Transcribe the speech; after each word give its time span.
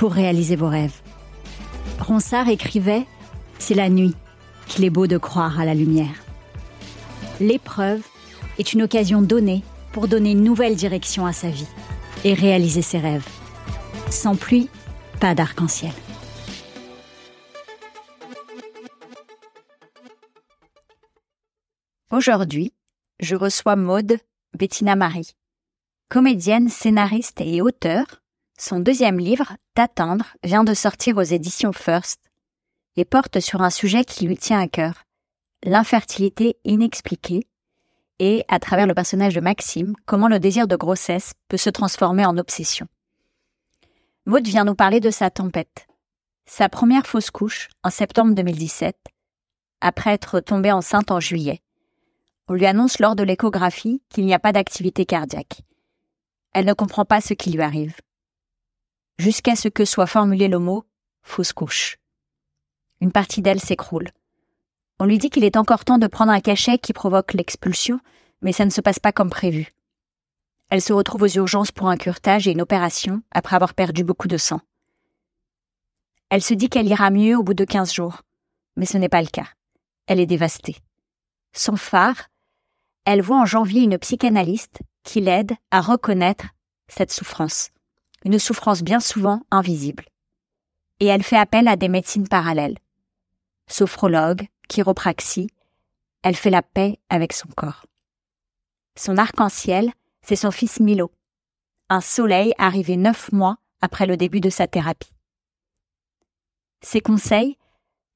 pour 0.00 0.14
réaliser 0.14 0.56
vos 0.56 0.70
rêves. 0.70 1.02
Ronsard 1.98 2.48
écrivait 2.48 3.04
C'est 3.58 3.74
la 3.74 3.90
nuit 3.90 4.14
qu'il 4.66 4.86
est 4.86 4.88
beau 4.88 5.06
de 5.06 5.18
croire 5.18 5.60
à 5.60 5.66
la 5.66 5.74
lumière. 5.74 6.24
L'épreuve 7.38 8.00
est 8.58 8.72
une 8.72 8.80
occasion 8.80 9.20
donnée 9.20 9.62
pour 9.92 10.08
donner 10.08 10.30
une 10.30 10.42
nouvelle 10.42 10.74
direction 10.74 11.26
à 11.26 11.34
sa 11.34 11.50
vie 11.50 11.68
et 12.24 12.32
réaliser 12.32 12.80
ses 12.80 12.96
rêves. 12.96 13.28
Sans 14.08 14.36
pluie, 14.36 14.70
pas 15.20 15.34
d'arc-en-ciel. 15.34 15.92
Aujourd'hui, 22.10 22.72
je 23.18 23.36
reçois 23.36 23.76
Maude 23.76 24.16
Bettina 24.56 24.96
Marie. 24.96 25.36
Comédienne, 26.08 26.70
scénariste 26.70 27.42
et 27.42 27.60
auteur, 27.60 28.22
son 28.60 28.78
deuxième 28.78 29.18
livre, 29.18 29.56
T'attendre, 29.74 30.26
vient 30.44 30.64
de 30.64 30.74
sortir 30.74 31.16
aux 31.16 31.22
éditions 31.22 31.72
First 31.72 32.20
et 32.96 33.04
porte 33.04 33.40
sur 33.40 33.62
un 33.62 33.70
sujet 33.70 34.04
qui 34.04 34.26
lui 34.26 34.36
tient 34.36 34.60
à 34.60 34.68
cœur, 34.68 35.04
l'infertilité 35.64 36.56
inexpliquée 36.64 37.46
et, 38.18 38.44
à 38.48 38.58
travers 38.58 38.86
le 38.86 38.94
personnage 38.94 39.34
de 39.34 39.40
Maxime, 39.40 39.94
comment 40.04 40.28
le 40.28 40.38
désir 40.38 40.68
de 40.68 40.76
grossesse 40.76 41.32
peut 41.48 41.56
se 41.56 41.70
transformer 41.70 42.26
en 42.26 42.36
obsession. 42.36 42.86
Maud 44.26 44.46
vient 44.46 44.64
nous 44.64 44.74
parler 44.74 45.00
de 45.00 45.10
sa 45.10 45.30
tempête, 45.30 45.86
sa 46.44 46.68
première 46.68 47.06
fausse 47.06 47.30
couche 47.30 47.70
en 47.82 47.88
septembre 47.88 48.34
2017, 48.34 48.94
après 49.80 50.12
être 50.12 50.40
tombée 50.40 50.72
enceinte 50.72 51.10
en 51.10 51.20
juillet. 51.20 51.62
On 52.46 52.54
lui 52.54 52.66
annonce 52.66 52.98
lors 52.98 53.16
de 53.16 53.22
l'échographie 53.22 54.02
qu'il 54.10 54.26
n'y 54.26 54.34
a 54.34 54.38
pas 54.38 54.52
d'activité 54.52 55.06
cardiaque. 55.06 55.62
Elle 56.52 56.66
ne 56.66 56.74
comprend 56.74 57.06
pas 57.06 57.22
ce 57.22 57.32
qui 57.32 57.52
lui 57.52 57.62
arrive. 57.62 57.94
Jusqu'à 59.20 59.54
ce 59.54 59.68
que 59.68 59.84
soit 59.84 60.06
formulé 60.06 60.48
le 60.48 60.58
mot 60.58 60.86
fausse 61.20 61.52
couche. 61.52 61.98
Une 63.02 63.12
partie 63.12 63.42
d'elle 63.42 63.60
s'écroule. 63.60 64.08
On 64.98 65.04
lui 65.04 65.18
dit 65.18 65.28
qu'il 65.28 65.44
est 65.44 65.58
encore 65.58 65.84
temps 65.84 65.98
de 65.98 66.06
prendre 66.06 66.32
un 66.32 66.40
cachet 66.40 66.78
qui 66.78 66.94
provoque 66.94 67.34
l'expulsion, 67.34 68.00
mais 68.40 68.52
ça 68.54 68.64
ne 68.64 68.70
se 68.70 68.80
passe 68.80 68.98
pas 68.98 69.12
comme 69.12 69.28
prévu. 69.28 69.74
Elle 70.70 70.80
se 70.80 70.94
retrouve 70.94 71.24
aux 71.24 71.36
urgences 71.36 71.70
pour 71.70 71.90
un 71.90 71.98
curtage 71.98 72.48
et 72.48 72.52
une 72.52 72.62
opération 72.62 73.20
après 73.30 73.56
avoir 73.56 73.74
perdu 73.74 74.04
beaucoup 74.04 74.26
de 74.26 74.38
sang. 74.38 74.62
Elle 76.30 76.42
se 76.42 76.54
dit 76.54 76.70
qu'elle 76.70 76.88
ira 76.88 77.10
mieux 77.10 77.36
au 77.36 77.42
bout 77.42 77.52
de 77.52 77.66
quinze 77.66 77.92
jours, 77.92 78.22
mais 78.76 78.86
ce 78.86 78.96
n'est 78.96 79.10
pas 79.10 79.20
le 79.20 79.28
cas. 79.28 79.48
Elle 80.06 80.20
est 80.20 80.24
dévastée. 80.24 80.78
Son 81.52 81.76
phare, 81.76 82.30
elle 83.04 83.20
voit 83.20 83.42
en 83.42 83.44
janvier 83.44 83.82
une 83.82 83.98
psychanalyste 83.98 84.80
qui 85.02 85.20
l'aide 85.20 85.52
à 85.70 85.82
reconnaître 85.82 86.46
cette 86.88 87.12
souffrance, 87.12 87.70
une 88.24 88.38
souffrance 88.38 88.82
bien 88.82 89.00
souvent 89.00 89.42
invisible. 89.50 90.04
Et 91.00 91.06
elle 91.06 91.22
fait 91.22 91.36
appel 91.36 91.68
à 91.68 91.76
des 91.76 91.88
médecines 91.88 92.28
parallèles. 92.28 92.78
Sophrologue, 93.66 94.46
chiropraxie, 94.68 95.48
elle 96.22 96.36
fait 96.36 96.50
la 96.50 96.62
paix 96.62 96.98
avec 97.08 97.32
son 97.32 97.48
corps. 97.48 97.86
Son 98.96 99.16
arc-en-ciel, 99.16 99.92
c'est 100.22 100.36
son 100.36 100.50
fils 100.50 100.80
Milo, 100.80 101.10
un 101.88 102.00
soleil 102.00 102.52
arrivé 102.58 102.96
neuf 102.96 103.32
mois 103.32 103.56
après 103.80 104.06
le 104.06 104.16
début 104.16 104.40
de 104.40 104.50
sa 104.50 104.66
thérapie. 104.66 105.12
Ses 106.82 107.00
conseils, 107.00 107.56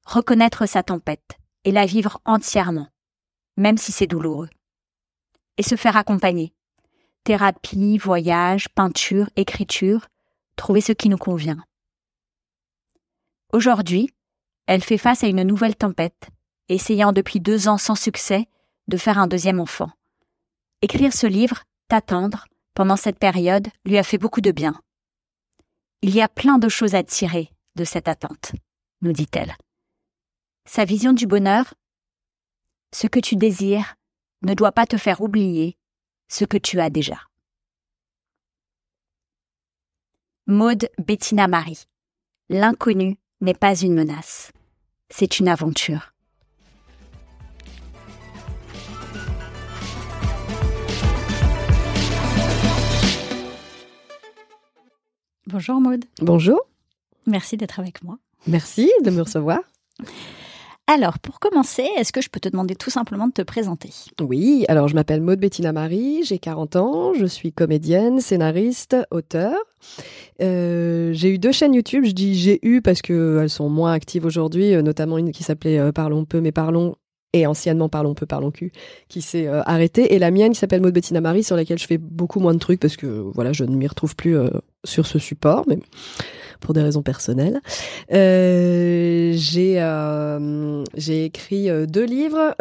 reconnaître 0.05 0.67
sa 0.67 0.83
tempête 0.83 1.39
et 1.63 1.71
la 1.71 1.85
vivre 1.85 2.19
entièrement, 2.25 2.89
même 3.57 3.77
si 3.77 3.91
c'est 3.91 4.07
douloureux 4.07 4.49
et 5.57 5.63
se 5.63 5.75
faire 5.75 5.97
accompagner. 5.97 6.53
Thérapie, 7.25 7.97
voyage, 7.97 8.69
peinture, 8.69 9.31
écriture, 9.35 10.05
trouver 10.55 10.79
ce 10.79 10.91
qui 10.91 11.09
nous 11.09 11.17
convient. 11.17 11.57
Aujourd'hui, 13.51 14.11
elle 14.67 14.83
fait 14.83 14.99
face 14.99 15.23
à 15.23 15.27
une 15.27 15.41
nouvelle 15.41 15.75
tempête, 15.75 16.29
essayant 16.69 17.13
depuis 17.13 17.39
deux 17.39 17.67
ans 17.67 17.79
sans 17.79 17.95
succès 17.95 18.47
de 18.87 18.97
faire 18.97 19.17
un 19.17 19.25
deuxième 19.25 19.59
enfant. 19.59 19.89
Écrire 20.83 21.13
ce 21.13 21.25
livre, 21.25 21.63
T'attendre, 21.87 22.45
pendant 22.75 22.95
cette 22.95 23.17
période, 23.17 23.69
lui 23.85 23.97
a 23.97 24.03
fait 24.03 24.19
beaucoup 24.19 24.41
de 24.41 24.51
bien. 24.51 24.79
Il 26.03 26.13
y 26.13 26.21
a 26.21 26.29
plein 26.29 26.59
de 26.59 26.69
choses 26.69 26.93
à 26.93 27.01
tirer 27.01 27.49
de 27.75 27.85
cette 27.85 28.07
attente, 28.07 28.51
nous 29.01 29.13
dit-elle. 29.13 29.55
Sa 30.65 30.85
vision 30.85 31.11
du 31.11 31.25
bonheur, 31.25 31.73
ce 32.93 33.07
que 33.07 33.19
tu 33.19 33.35
désires, 33.35 33.95
ne 34.43 34.53
doit 34.53 34.73
pas 34.73 34.85
te 34.85 34.97
faire 34.97 35.21
oublier 35.21 35.75
ce 36.27 36.45
que 36.45 36.57
tu 36.57 36.79
as 36.79 36.89
déjà. 36.89 37.19
Maude 40.47 40.89
Bettina 40.99 41.47
Marie. 41.47 41.85
L'inconnu 42.49 43.17
n'est 43.41 43.53
pas 43.55 43.75
une 43.75 43.95
menace. 43.95 44.51
C'est 45.09 45.39
une 45.39 45.47
aventure. 45.47 46.13
Bonjour 55.47 55.79
Maude. 55.79 56.05
Bonjour. 56.21 56.59
Merci 57.27 57.55
d'être 57.57 57.79
avec 57.79 58.03
moi. 58.03 58.17
Merci 58.47 58.91
de 59.03 59.09
me 59.09 59.21
recevoir. 59.21 59.59
Alors, 60.87 61.17
pour 61.17 61.39
commencer, 61.39 61.87
est-ce 61.97 62.13
que 62.13 62.21
je 62.21 62.29
peux 62.29 62.39
te 62.39 62.47
demander 62.47 62.75
tout 62.75 62.91
simplement 62.91 63.27
de 63.27 63.33
te 63.33 63.41
présenter? 63.41 63.89
Oui, 64.21 64.65
alors 64.67 64.87
je 64.87 64.93
m'appelle 64.93 65.19
Maude 65.19 65.39
Bettina 65.39 65.73
Marie, 65.73 66.23
j'ai 66.23 66.37
40 66.37 66.75
ans, 66.75 67.13
je 67.15 67.25
suis 67.25 67.51
comédienne, 67.51 68.19
scénariste, 68.19 68.95
auteur. 69.09 69.55
Euh, 70.43 71.09
j'ai 71.11 71.33
eu 71.33 71.39
deux 71.39 71.51
chaînes 71.51 71.73
YouTube, 71.73 72.05
je 72.05 72.11
dis 72.11 72.35
j'ai 72.35 72.59
eu 72.61 72.83
parce 72.83 73.01
qu'elles 73.01 73.49
sont 73.49 73.67
moins 73.67 73.93
actives 73.93 74.25
aujourd'hui, 74.25 74.75
euh, 74.75 74.83
notamment 74.83 75.17
une 75.17 75.31
qui 75.31 75.41
s'appelait 75.41 75.79
euh, 75.79 75.91
Parlons 75.91 76.23
peu 76.23 76.39
mais 76.39 76.51
parlons 76.51 76.95
et 77.33 77.47
anciennement 77.47 77.89
Parlons 77.89 78.13
peu, 78.13 78.27
parlons 78.27 78.51
cul, 78.51 78.71
qui 79.09 79.23
s'est 79.23 79.47
arrêtée, 79.47 80.13
et 80.13 80.19
la 80.19 80.29
mienne 80.29 80.53
qui 80.53 80.59
s'appelle 80.59 80.81
Maud 80.81 80.93
Bettina 80.93 81.19
Marie, 81.19 81.43
sur 81.43 81.55
laquelle 81.55 81.79
je 81.79 81.87
fais 81.87 81.97
beaucoup 81.97 82.39
moins 82.39 82.53
de 82.53 82.59
trucs 82.59 82.79
parce 82.79 82.95
que 82.95 83.07
voilà, 83.07 83.53
je 83.53 83.65
ne 83.65 83.75
m'y 83.75 83.87
retrouve 83.87 84.15
plus 84.15 84.37
sur 84.85 85.07
ce 85.07 85.19
support, 85.19 85.65
pour 86.59 86.73
des 86.73 86.81
raisons 86.81 87.01
personnelles. 87.01 87.61
Euh, 88.11 89.33
j'ai 89.35 89.81
euh, 89.81 90.83
j'ai 90.95 91.25
écrit 91.25 91.69
euh, 91.69 91.85
deux 91.85 92.05
livres, 92.05 92.55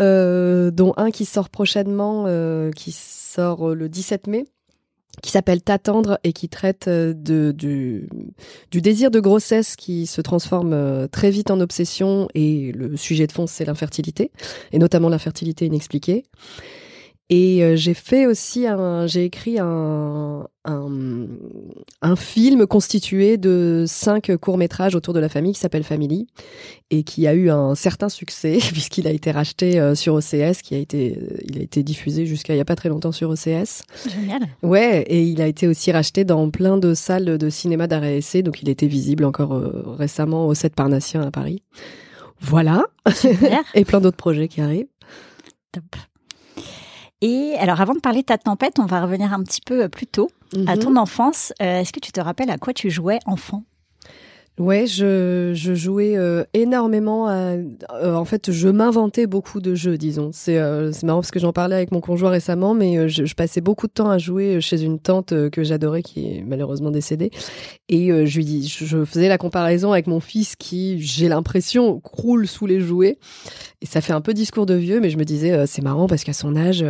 dont 0.70 0.94
un 0.96 1.10
qui 1.10 1.24
sort 1.24 1.48
prochainement, 1.50 2.26
qui 2.74 2.92
sort 2.92 3.74
le 3.74 3.88
17 3.88 4.26
mai 4.26 4.44
qui 5.22 5.30
s'appelle 5.30 5.62
T'attendre 5.62 6.18
et 6.24 6.32
qui 6.32 6.48
traite 6.48 6.88
de, 6.88 7.52
du, 7.52 8.08
du 8.72 8.80
désir 8.80 9.12
de 9.12 9.20
grossesse 9.20 9.76
qui 9.76 10.06
se 10.06 10.20
transforme 10.20 11.08
très 11.08 11.30
vite 11.30 11.52
en 11.52 11.60
obsession 11.60 12.28
et 12.34 12.72
le 12.72 12.96
sujet 12.96 13.28
de 13.28 13.32
fond 13.32 13.46
c'est 13.46 13.64
l'infertilité 13.64 14.32
et 14.72 14.78
notamment 14.78 15.08
l'infertilité 15.08 15.66
inexpliquée. 15.66 16.24
Et 17.30 17.64
euh, 17.64 17.74
j'ai 17.74 17.94
fait 17.94 18.26
aussi 18.26 18.66
un, 18.66 19.06
j'ai 19.06 19.24
écrit 19.24 19.58
un, 19.58 20.46
un, 20.66 21.26
un, 22.02 22.16
film 22.16 22.66
constitué 22.66 23.38
de 23.38 23.84
cinq 23.88 24.36
courts 24.36 24.58
métrages 24.58 24.94
autour 24.94 25.14
de 25.14 25.20
la 25.20 25.30
famille 25.30 25.54
qui 25.54 25.58
s'appelle 25.58 25.84
Family 25.84 26.26
et 26.90 27.02
qui 27.02 27.26
a 27.26 27.32
eu 27.32 27.48
un 27.48 27.74
certain 27.74 28.10
succès 28.10 28.58
puisqu'il 28.72 29.06
a 29.06 29.10
été 29.10 29.30
racheté 29.30 29.80
euh, 29.80 29.94
sur 29.94 30.12
OCS, 30.12 30.60
qui 30.62 30.74
a 30.74 30.78
été, 30.78 31.16
euh, 31.16 31.38
il 31.44 31.58
a 31.58 31.62
été 31.62 31.82
diffusé 31.82 32.26
jusqu'à 32.26 32.54
il 32.54 32.58
y 32.58 32.60
a 32.60 32.66
pas 32.66 32.76
très 32.76 32.90
longtemps 32.90 33.12
sur 33.12 33.30
OCS. 33.30 33.84
Génial. 34.06 34.42
Ouais, 34.62 35.00
et 35.08 35.22
il 35.22 35.40
a 35.40 35.46
été 35.46 35.66
aussi 35.66 35.92
racheté 35.92 36.26
dans 36.26 36.50
plein 36.50 36.76
de 36.76 36.92
salles 36.92 37.38
de 37.38 37.48
cinéma 37.48 37.86
d'arrêt 37.86 38.18
essai, 38.18 38.42
donc 38.42 38.60
il 38.60 38.68
était 38.68 38.86
visible 38.86 39.24
encore 39.24 39.58
récemment 39.96 40.46
au 40.46 40.52
7 40.52 40.74
Parnassien 40.74 41.22
à 41.22 41.30
Paris. 41.30 41.62
Voilà. 42.40 42.84
et 43.74 43.86
plein 43.86 44.02
d'autres 44.02 44.18
projets 44.18 44.48
qui 44.48 44.60
arrivent. 44.60 44.88
Top. 45.72 45.84
Et 47.20 47.54
alors, 47.58 47.80
avant 47.80 47.94
de 47.94 48.00
parler 48.00 48.20
de 48.20 48.26
ta 48.26 48.38
tempête, 48.38 48.78
on 48.78 48.86
va 48.86 49.00
revenir 49.00 49.32
un 49.32 49.42
petit 49.42 49.60
peu 49.60 49.88
plus 49.88 50.06
tôt 50.06 50.28
à 50.66 50.76
mhm. 50.76 50.78
ton 50.78 50.96
enfance. 50.96 51.52
Euh, 51.62 51.80
est-ce 51.80 51.92
que 51.92 52.00
tu 52.00 52.12
te 52.12 52.20
rappelles 52.20 52.50
à 52.50 52.58
quoi 52.58 52.72
tu 52.72 52.90
jouais 52.90 53.18
enfant? 53.26 53.64
Ouais, 54.56 54.86
je, 54.86 55.50
je 55.52 55.74
jouais 55.74 56.16
euh, 56.16 56.44
énormément. 56.54 57.26
À, 57.26 57.56
euh, 57.94 58.14
en 58.14 58.24
fait, 58.24 58.52
je 58.52 58.68
m'inventais 58.68 59.26
beaucoup 59.26 59.60
de 59.60 59.74
jeux, 59.74 59.98
disons. 59.98 60.30
C'est 60.32 60.58
euh, 60.58 60.92
marrant 61.02 61.18
parce 61.18 61.32
que 61.32 61.40
j'en 61.40 61.52
parlais 61.52 61.74
avec 61.74 61.90
mon 61.90 62.00
conjoint 62.00 62.30
récemment, 62.30 62.72
mais 62.72 62.96
euh, 62.96 63.08
je, 63.08 63.24
je, 63.24 63.34
passais 63.34 63.60
beaucoup 63.60 63.88
de 63.88 63.92
temps 63.92 64.10
à 64.10 64.18
jouer 64.18 64.60
chez 64.60 64.80
une 64.82 65.00
tante 65.00 65.50
que 65.50 65.64
j'adorais, 65.64 66.04
qui 66.04 66.26
est 66.26 66.44
malheureusement 66.46 66.92
décédée. 66.92 67.32
Et 67.88 68.26
je 68.26 68.36
lui 68.36 68.44
dis, 68.44 68.68
je, 68.68 69.04
faisais 69.04 69.28
la 69.28 69.38
comparaison 69.38 69.90
avec 69.90 70.06
mon 70.06 70.20
fils 70.20 70.54
qui, 70.54 71.00
j'ai 71.00 71.28
l'impression, 71.28 71.98
croule 71.98 72.46
sous 72.46 72.66
les 72.66 72.78
jouets. 72.78 73.18
Et 73.82 73.86
ça 73.86 74.00
fait 74.00 74.12
un 74.12 74.20
peu 74.20 74.34
discours 74.34 74.66
de 74.66 74.74
vieux, 74.74 75.00
mais 75.00 75.10
je 75.10 75.18
me 75.18 75.24
disais, 75.24 75.66
c'est 75.66 75.82
marrant 75.82 76.06
parce 76.06 76.22
qu'à 76.22 76.32
son 76.32 76.54
âge, 76.54 76.84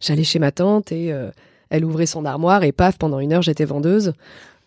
j'allais 0.00 0.22
chez 0.22 0.38
ma 0.38 0.52
tante 0.52 0.92
et 0.92 1.12
elle 1.70 1.84
ouvrait 1.84 2.06
son 2.06 2.24
armoire 2.24 2.62
et 2.62 2.72
paf, 2.72 2.96
pendant 2.96 3.18
une 3.18 3.32
heure, 3.32 3.42
j'étais 3.42 3.64
vendeuse. 3.64 4.12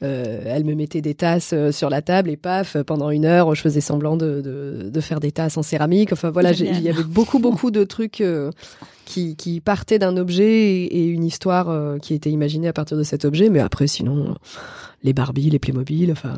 Euh, 0.03 0.41
elle 0.45 0.63
me 0.63 0.73
mettait 0.73 1.01
des 1.01 1.13
tasses 1.13 1.51
euh, 1.53 1.71
sur 1.71 1.89
la 1.91 2.01
table 2.01 2.31
et 2.31 2.37
paf, 2.37 2.75
pendant 2.87 3.11
une 3.11 3.25
heure, 3.25 3.53
je 3.53 3.61
faisais 3.61 3.81
semblant 3.81 4.17
de, 4.17 4.41
de, 4.41 4.89
de 4.89 5.01
faire 5.01 5.19
des 5.19 5.31
tasses 5.31 5.57
en 5.57 5.61
céramique. 5.61 6.11
Enfin 6.11 6.31
voilà, 6.31 6.53
il 6.53 6.81
y 6.81 6.89
avait 6.89 7.03
beaucoup 7.03 7.37
beaucoup 7.39 7.69
de 7.69 7.83
trucs 7.83 8.19
euh, 8.21 8.51
qui, 9.05 9.35
qui 9.35 9.59
partaient 9.59 9.99
d'un 9.99 10.17
objet 10.17 10.85
et, 10.85 11.05
une 11.05 11.23
histoire 11.23 11.99
qui 11.99 12.13
était 12.13 12.31
imaginée 12.31 12.67
à 12.67 12.73
partir 12.73 12.97
de 12.97 13.03
cet 13.03 13.25
objet. 13.25 13.49
Mais 13.49 13.59
après, 13.59 13.85
sinon, 13.87 14.35
les 15.03 15.13
Barbie, 15.13 15.49
les 15.49 15.59
Playmobil, 15.59 16.11
enfin 16.11 16.33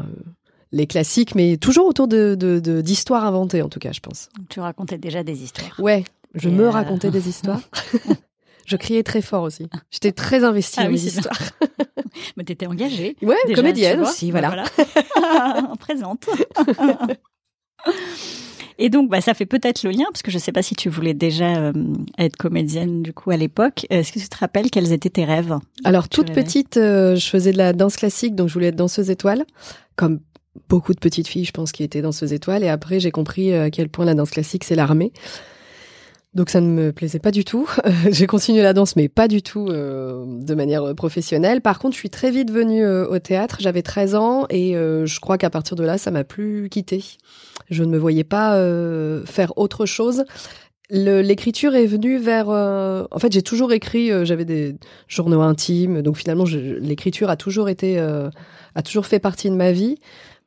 les 0.71 0.87
classiques, 0.87 1.35
mais 1.35 1.57
toujours 1.57 1.87
autour 1.87 2.07
de 2.07 2.35
d'histoires 2.81 3.25
inventées 3.25 3.61
en 3.61 3.69
tout 3.69 3.79
cas, 3.79 3.91
je 3.91 3.99
pense. 3.99 4.29
Tu 4.49 4.59
racontais 4.59 4.97
déjà 4.97 5.23
des 5.23 5.43
histoires. 5.43 5.79
Ouais, 5.79 6.03
je 6.33 6.49
me 6.49 6.67
racontais 6.67 7.11
des 7.11 7.29
histoires. 7.29 7.61
Je 8.65 8.77
criais 8.77 9.03
très 9.03 9.21
fort 9.21 9.43
aussi. 9.43 9.67
J'étais 9.91 10.11
très 10.11 10.43
investie 10.43 10.79
ah 10.79 10.85
dans 10.85 10.91
mes 10.91 11.05
histoires. 11.05 11.39
Mais 12.37 12.43
t'étais 12.43 12.67
engagée. 12.67 13.15
Ouais, 13.21 13.35
comédienne 13.55 14.01
aussi, 14.01 14.31
voilà. 14.31 14.49
voilà. 14.49 14.65
Présente. 15.79 16.29
Et 18.79 18.89
donc, 18.89 19.09
bah, 19.09 19.21
ça 19.21 19.33
fait 19.33 19.45
peut-être 19.45 19.83
le 19.83 19.91
lien, 19.91 20.05
parce 20.11 20.23
que 20.23 20.31
je 20.31 20.37
ne 20.37 20.41
sais 20.41 20.51
pas 20.51 20.63
si 20.63 20.75
tu 20.75 20.89
voulais 20.89 21.13
déjà 21.13 21.57
euh, 21.57 21.73
être 22.17 22.35
comédienne 22.37 23.03
du 23.03 23.13
coup 23.13 23.29
à 23.31 23.37
l'époque. 23.37 23.85
Est-ce 23.89 24.11
que 24.11 24.19
tu 24.19 24.27
te 24.27 24.37
rappelles 24.37 24.71
quels 24.71 24.91
étaient 24.91 25.11
tes 25.11 25.25
rêves 25.25 25.55
Alors, 25.83 26.09
toute 26.09 26.33
petite, 26.33 26.77
euh, 26.77 27.15
je 27.15 27.27
faisais 27.27 27.51
de 27.51 27.57
la 27.57 27.73
danse 27.73 27.97
classique, 27.97 28.35
donc 28.35 28.47
je 28.47 28.53
voulais 28.53 28.67
être 28.67 28.75
danseuse 28.75 29.09
étoile, 29.09 29.45
comme 29.95 30.19
beaucoup 30.69 30.93
de 30.93 30.99
petites 30.99 31.27
filles, 31.27 31.45
je 31.45 31.51
pense, 31.51 31.71
qui 31.71 31.83
étaient 31.83 32.01
danseuses 32.01 32.33
étoiles. 32.33 32.63
Et 32.63 32.69
après, 32.69 32.99
j'ai 32.99 33.11
compris 33.11 33.53
euh, 33.53 33.65
à 33.65 33.69
quel 33.69 33.89
point 33.89 34.05
la 34.05 34.15
danse 34.15 34.31
classique, 34.31 34.63
c'est 34.63 34.75
l'armée. 34.75 35.11
Donc 36.35 36.49
ça 36.49 36.61
ne 36.61 36.67
me 36.67 36.91
plaisait 36.91 37.19
pas 37.19 37.31
du 37.31 37.45
tout. 37.45 37.69
j'ai 38.11 38.25
continué 38.25 38.63
la 38.63 38.73
danse, 38.73 38.95
mais 38.95 39.07
pas 39.07 39.27
du 39.27 39.41
tout 39.43 39.67
euh, 39.69 40.25
de 40.27 40.55
manière 40.55 40.95
professionnelle. 40.95 41.61
Par 41.61 41.77
contre, 41.79 41.93
je 41.93 41.99
suis 41.99 42.09
très 42.09 42.31
vite 42.31 42.51
venue 42.51 42.83
euh, 42.83 43.07
au 43.07 43.19
théâtre. 43.19 43.57
J'avais 43.59 43.83
13 43.83 44.15
ans 44.15 44.45
et 44.49 44.75
euh, 44.75 45.05
je 45.05 45.19
crois 45.19 45.37
qu'à 45.37 45.51
partir 45.51 45.75
de 45.75 45.83
là, 45.83 45.97
ça 45.97 46.09
m'a 46.09 46.23
plus 46.23 46.69
quitté. 46.69 47.03
Je 47.69 47.83
ne 47.83 47.91
me 47.91 47.97
voyais 47.97 48.23
pas 48.23 48.53
faire 49.25 49.57
autre 49.57 49.85
chose. 49.85 50.25
L'écriture 50.89 51.75
est 51.75 51.85
venue 51.85 52.17
vers. 52.17 52.49
en 52.49 53.19
fait, 53.19 53.31
j'ai 53.31 53.41
toujours 53.41 53.71
écrit. 53.71 54.11
J'avais 54.25 54.45
des 54.45 54.75
journaux 55.07 55.41
intimes, 55.41 56.01
donc 56.01 56.17
finalement, 56.17 56.43
l'écriture 56.43 57.29
a 57.29 57.37
toujours 57.37 57.69
été, 57.69 57.97
a 57.99 58.81
toujours 58.83 59.05
fait 59.05 59.19
partie 59.19 59.49
de 59.49 59.55
ma 59.55 59.71
vie 59.71 59.97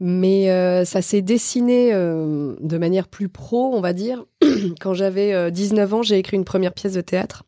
mais 0.01 0.51
euh, 0.51 0.85
ça 0.85 1.01
s'est 1.01 1.23
dessiné 1.23 1.93
euh, 1.93 2.55
de 2.61 2.79
manière 2.79 3.09
plus 3.09 3.29
pro, 3.29 3.75
on 3.75 3.81
va 3.81 3.93
dire. 3.93 4.25
Quand 4.81 4.95
j'avais 4.95 5.51
19 5.51 5.93
euh, 5.93 5.97
ans, 5.97 6.03
j'ai 6.03 6.19
écrit 6.19 6.37
une 6.37 6.45
première 6.45 6.73
pièce 6.73 6.95
de 6.95 7.01
théâtre, 7.01 7.45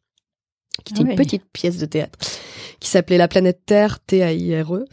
qui 0.84 0.94
était 0.94 1.02
une 1.02 1.16
petite 1.16 1.44
pièce 1.52 1.78
de 1.78 1.86
théâtre, 1.86 2.18
qui 2.80 2.88
s'appelait 2.88 3.18
La 3.18 3.28
planète 3.28 3.60
Terre, 3.66 4.00
T-A-I-R-E, 4.00 4.86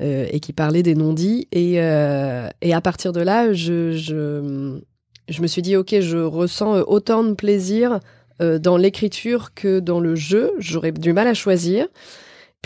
et 0.00 0.40
qui 0.40 0.52
parlait 0.52 0.82
des 0.82 0.94
non-dits. 0.94 1.48
Et, 1.52 1.74
et 1.74 2.74
à 2.74 2.80
partir 2.82 3.12
de 3.12 3.20
là, 3.20 3.52
je, 3.52 3.92
je, 3.92 4.80
je 5.28 5.42
me 5.42 5.46
suis 5.46 5.62
dit, 5.62 5.76
ok, 5.76 6.00
je 6.00 6.18
ressens 6.18 6.82
autant 6.82 7.24
de 7.24 7.32
plaisir 7.34 8.00
dans 8.40 8.76
l'écriture 8.76 9.54
que 9.54 9.80
dans 9.80 10.00
le 10.00 10.14
jeu. 10.14 10.52
J'aurais 10.58 10.92
du 10.92 11.12
mal 11.12 11.28
à 11.28 11.34
choisir. 11.34 11.86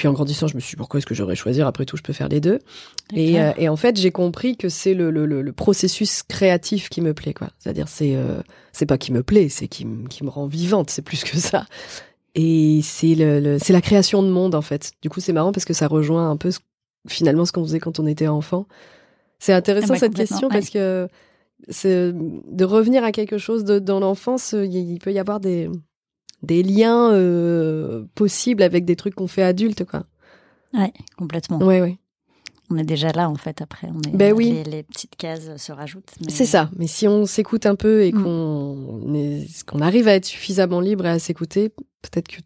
Puis 0.01 0.09
en 0.09 0.15
grandissant, 0.15 0.47
je 0.47 0.55
me 0.55 0.61
suis 0.61 0.71
dit 0.71 0.77
pourquoi 0.77 0.97
est-ce 0.97 1.05
que 1.05 1.15
j'aurais 1.15 1.37
choisir 1.37 1.67
Après 1.67 1.85
tout, 1.85 1.95
je 1.99 2.03
peux 2.03 2.15
faire 2.15 2.31
les 2.31 2.41
deux. 2.41 2.59
Et, 3.13 3.39
euh, 3.39 3.53
et, 3.59 3.69
en 3.69 3.77
fait, 3.77 3.99
j'ai 4.01 4.11
compris 4.11 4.57
que 4.57 4.71
c'est 4.71 4.95
le, 4.95 5.11
le, 5.11 5.27
le, 5.27 5.53
processus 5.53 6.23
créatif 6.23 6.89
qui 6.89 7.03
me 7.03 7.13
plaît, 7.13 7.35
quoi. 7.35 7.51
C'est-à-dire, 7.59 7.87
c'est 7.87 8.17
euh, 8.17 8.41
c'est 8.73 8.87
pas 8.87 8.97
qui 8.97 9.13
me 9.13 9.23
plaît, 9.23 9.51
c'est 9.51 9.69
qui, 9.69 9.87
qui 10.09 10.25
me 10.25 10.31
rend 10.31 10.47
vivante. 10.47 10.89
C'est 10.89 11.03
plus 11.03 11.23
que 11.23 11.37
ça. 11.37 11.67
Et 12.35 12.81
c'est 12.83 13.15
le, 13.15 13.59
c'est 13.61 13.75
la 13.75 13.83
création 13.83 14.23
de 14.23 14.31
monde 14.31 14.55
en 14.55 14.63
fait. 14.63 14.93
Du 15.03 15.11
coup, 15.11 15.21
c'est 15.21 15.35
marrant 15.35 15.53
parce 15.53 15.67
que 15.67 15.75
ça 15.75 15.87
rejoint 15.87 16.31
un 16.31 16.39
peu 16.39 16.49
finalement 17.07 17.45
ce 17.45 17.53
qu'on 17.53 17.65
faisait 17.65 17.79
quand 17.79 18.01
on 18.01 18.07
était 18.07 18.27
enfant. 18.27 18.65
C'est 19.39 19.53
intéressant 19.53 19.89
ah 19.91 19.93
bah, 19.97 19.99
cette 19.99 20.15
question 20.15 20.49
parce 20.49 20.71
que 20.71 21.09
de 21.69 22.65
revenir 22.65 23.05
à 23.05 23.13
quelque 23.13 23.37
chose 23.37 23.65
de, 23.65 23.79
dans 23.79 24.01
l'enfance. 24.01 24.55
Il 24.55 24.99
peut 24.99 25.13
y 25.13 25.19
avoir 25.19 25.41
des 25.41 25.69
des 26.43 26.63
liens 26.63 27.13
euh, 27.13 28.05
possibles 28.15 28.63
avec 28.63 28.85
des 28.85 28.97
trucs 28.97 29.15
qu'on 29.15 29.27
fait 29.27 29.43
adultes, 29.43 29.85
quoi. 29.85 30.05
Ouais, 30.73 30.93
complètement. 31.17 31.59
Ouais, 31.59 31.81
ouais. 31.81 31.99
On 32.71 32.77
est 32.77 32.85
déjà 32.85 33.11
là, 33.11 33.29
en 33.29 33.35
fait, 33.35 33.61
après. 33.63 33.89
On 33.93 34.01
est, 34.09 34.17
ben 34.17 34.33
oui. 34.33 34.63
les, 34.65 34.85
petites 34.85 35.17
cases 35.17 35.57
se 35.57 35.73
rajoutent. 35.73 36.13
C'est 36.29 36.47
ça. 36.47 36.71
Mais 36.77 36.87
si 36.87 37.09
on 37.09 37.27
s'écoute 37.27 37.67
un 37.67 37.75
peu 37.75 38.05
et 38.05 38.13
mm. 38.13 38.23
qu'on 38.23 39.47
qu'on 39.67 39.81
arrive 39.81 40.07
à 40.07 40.15
être 40.15 40.25
suffisamment 40.25 40.81
libre 40.81 41.05
et 41.07 41.11
à 41.11 41.19
s'écouter, 41.19 41.71
peut-être 42.03 42.29
que 42.29 42.41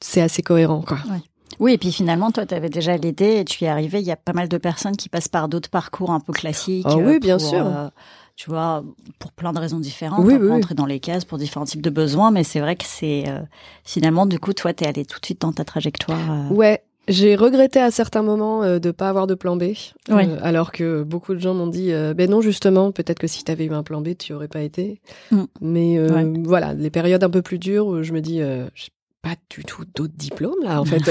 c'est 0.00 0.20
assez 0.20 0.42
cohérent, 0.42 0.82
quoi. 0.82 0.98
Ouais. 1.10 1.22
Oui, 1.58 1.72
et 1.72 1.78
puis 1.78 1.90
finalement, 1.90 2.30
toi, 2.30 2.44
tu 2.44 2.54
avais 2.54 2.68
déjà 2.68 2.96
l'idée 2.98 3.38
et 3.38 3.44
tu 3.44 3.64
y 3.64 3.66
es 3.66 3.70
arrivé. 3.70 4.00
Il 4.00 4.06
y 4.06 4.12
a 4.12 4.16
pas 4.16 4.34
mal 4.34 4.48
de 4.48 4.58
personnes 4.58 4.96
qui 4.96 5.08
passent 5.08 5.28
par 5.28 5.48
d'autres 5.48 5.70
parcours 5.70 6.10
un 6.10 6.20
peu 6.20 6.34
classiques. 6.34 6.86
Ah 6.86 6.96
oui, 6.96 7.18
bien 7.18 7.38
sûr. 7.38 7.64
Euh, 7.64 7.88
tu 8.36 8.50
vois, 8.50 8.84
pour 9.18 9.32
plein 9.32 9.52
de 9.54 9.58
raisons 9.58 9.80
différentes, 9.80 10.24
oui, 10.24 10.34
oui, 10.38 10.50
entrer 10.50 10.74
dans 10.74 10.84
les 10.84 11.00
cases 11.00 11.24
pour 11.24 11.38
différents 11.38 11.64
types 11.64 11.80
de 11.80 11.90
besoins, 11.90 12.30
mais 12.30 12.44
c'est 12.44 12.60
vrai 12.60 12.76
que 12.76 12.84
c'est 12.84 13.24
euh, 13.28 13.40
finalement, 13.82 14.26
du 14.26 14.38
coup, 14.38 14.52
toi, 14.52 14.74
t'es 14.74 14.86
allé 14.86 15.06
tout 15.06 15.18
de 15.18 15.24
suite 15.24 15.40
dans 15.40 15.52
ta 15.52 15.64
trajectoire. 15.64 16.30
Euh. 16.30 16.54
Ouais, 16.54 16.82
j'ai 17.08 17.34
regretté 17.34 17.80
à 17.80 17.90
certains 17.90 18.22
moments 18.22 18.62
euh, 18.62 18.78
de 18.78 18.90
pas 18.90 19.08
avoir 19.08 19.26
de 19.26 19.34
plan 19.34 19.56
B, 19.56 19.72
euh, 20.10 20.38
alors 20.42 20.70
que 20.70 21.02
beaucoup 21.02 21.32
de 21.32 21.38
gens 21.38 21.54
m'ont 21.54 21.66
dit, 21.66 21.92
ben 22.14 22.28
non, 22.28 22.42
justement, 22.42 22.92
peut-être 22.92 23.18
que 23.18 23.26
si 23.26 23.42
tu 23.42 23.50
avais 23.50 23.64
eu 23.64 23.72
un 23.72 23.82
plan 23.82 24.02
B, 24.02 24.08
tu 24.18 24.34
aurais 24.34 24.48
pas 24.48 24.60
été. 24.60 25.00
Mm. 25.30 25.44
Mais 25.62 25.98
voilà, 26.44 26.74
les 26.74 26.90
périodes 26.90 27.24
un 27.24 27.30
peu 27.30 27.42
plus 27.42 27.58
dures 27.58 27.86
où 27.86 28.02
je 28.02 28.12
me 28.12 28.20
dis, 28.20 28.40
j'ai 28.74 28.90
pas 29.22 29.34
du 29.48 29.64
tout 29.64 29.84
d'autres 29.94 30.14
diplômes 30.14 30.62
là, 30.62 30.78
en 30.80 30.84
fait. 30.84 31.10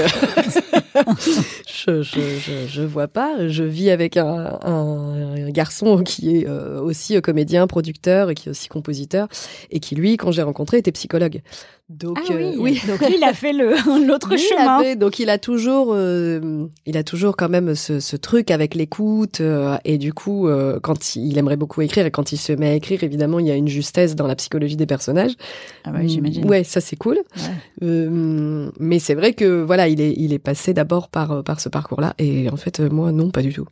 je, 1.66 2.02
je, 2.02 2.20
je, 2.20 2.66
je, 2.68 2.82
vois 2.82 3.08
pas. 3.08 3.48
Je 3.48 3.64
vis 3.64 3.90
avec 3.90 4.16
un, 4.16 4.58
un, 4.62 5.50
garçon 5.50 6.02
qui 6.02 6.36
est 6.36 6.48
euh, 6.48 6.80
aussi 6.80 7.20
comédien, 7.22 7.66
producteur 7.66 8.30
et 8.30 8.34
qui 8.34 8.48
est 8.48 8.50
aussi 8.50 8.68
compositeur 8.68 9.28
et 9.70 9.80
qui 9.80 9.94
lui, 9.94 10.16
quand 10.16 10.30
j'ai 10.30 10.42
rencontré, 10.42 10.78
était 10.78 10.92
psychologue. 10.92 11.40
Donc 11.88 12.18
ah 12.28 12.32
euh, 12.32 12.54
oui. 12.58 12.80
donc 12.88 12.98
lui, 12.98 13.14
il 13.16 13.22
a 13.22 13.32
fait 13.32 13.52
l'autre 14.06 14.36
chemin. 14.36 14.96
donc 14.96 15.20
il 15.20 15.30
a 15.30 15.38
toujours, 15.38 15.92
euh, 15.92 16.66
il 16.84 16.96
a 16.96 17.04
toujours 17.04 17.36
quand 17.36 17.48
même 17.48 17.76
ce, 17.76 18.00
ce 18.00 18.16
truc 18.16 18.50
avec 18.50 18.74
l'écoute 18.74 19.40
et 19.84 19.96
du 19.96 20.12
coup, 20.12 20.48
quand 20.82 21.14
il, 21.14 21.38
aimerait 21.38 21.56
beaucoup 21.56 21.82
écrire 21.82 22.04
et 22.04 22.10
quand 22.10 22.32
il 22.32 22.38
se 22.38 22.52
met 22.52 22.70
à 22.70 22.74
écrire, 22.74 23.04
évidemment, 23.04 23.38
il 23.38 23.46
y 23.46 23.52
a 23.52 23.54
une 23.54 23.68
justesse 23.68 24.16
dans 24.16 24.26
la 24.26 24.34
psychologie 24.34 24.76
des 24.76 24.86
personnages. 24.86 25.34
Ah 25.84 25.92
ouais, 25.92 26.08
j'imagine. 26.08 26.44
Ouais, 26.48 26.64
ça 26.64 26.80
c'est 26.80 26.96
cool. 26.96 27.18
mais 27.80 28.98
c'est 28.98 29.14
vrai 29.14 29.32
que 29.32 29.62
voilà, 29.62 29.86
il 29.86 30.00
est 30.00 30.14
il 30.16 30.32
est 30.32 30.40
passé 30.40 30.74
d'abord 30.74 30.85
par, 30.86 31.32
euh, 31.32 31.42
par 31.42 31.60
ce 31.60 31.68
parcours-là. 31.68 32.14
Et 32.18 32.48
en 32.50 32.56
fait, 32.56 32.80
euh, 32.80 32.88
moi, 32.88 33.12
non, 33.12 33.30
pas 33.30 33.42
du 33.42 33.52
tout. 33.52 33.66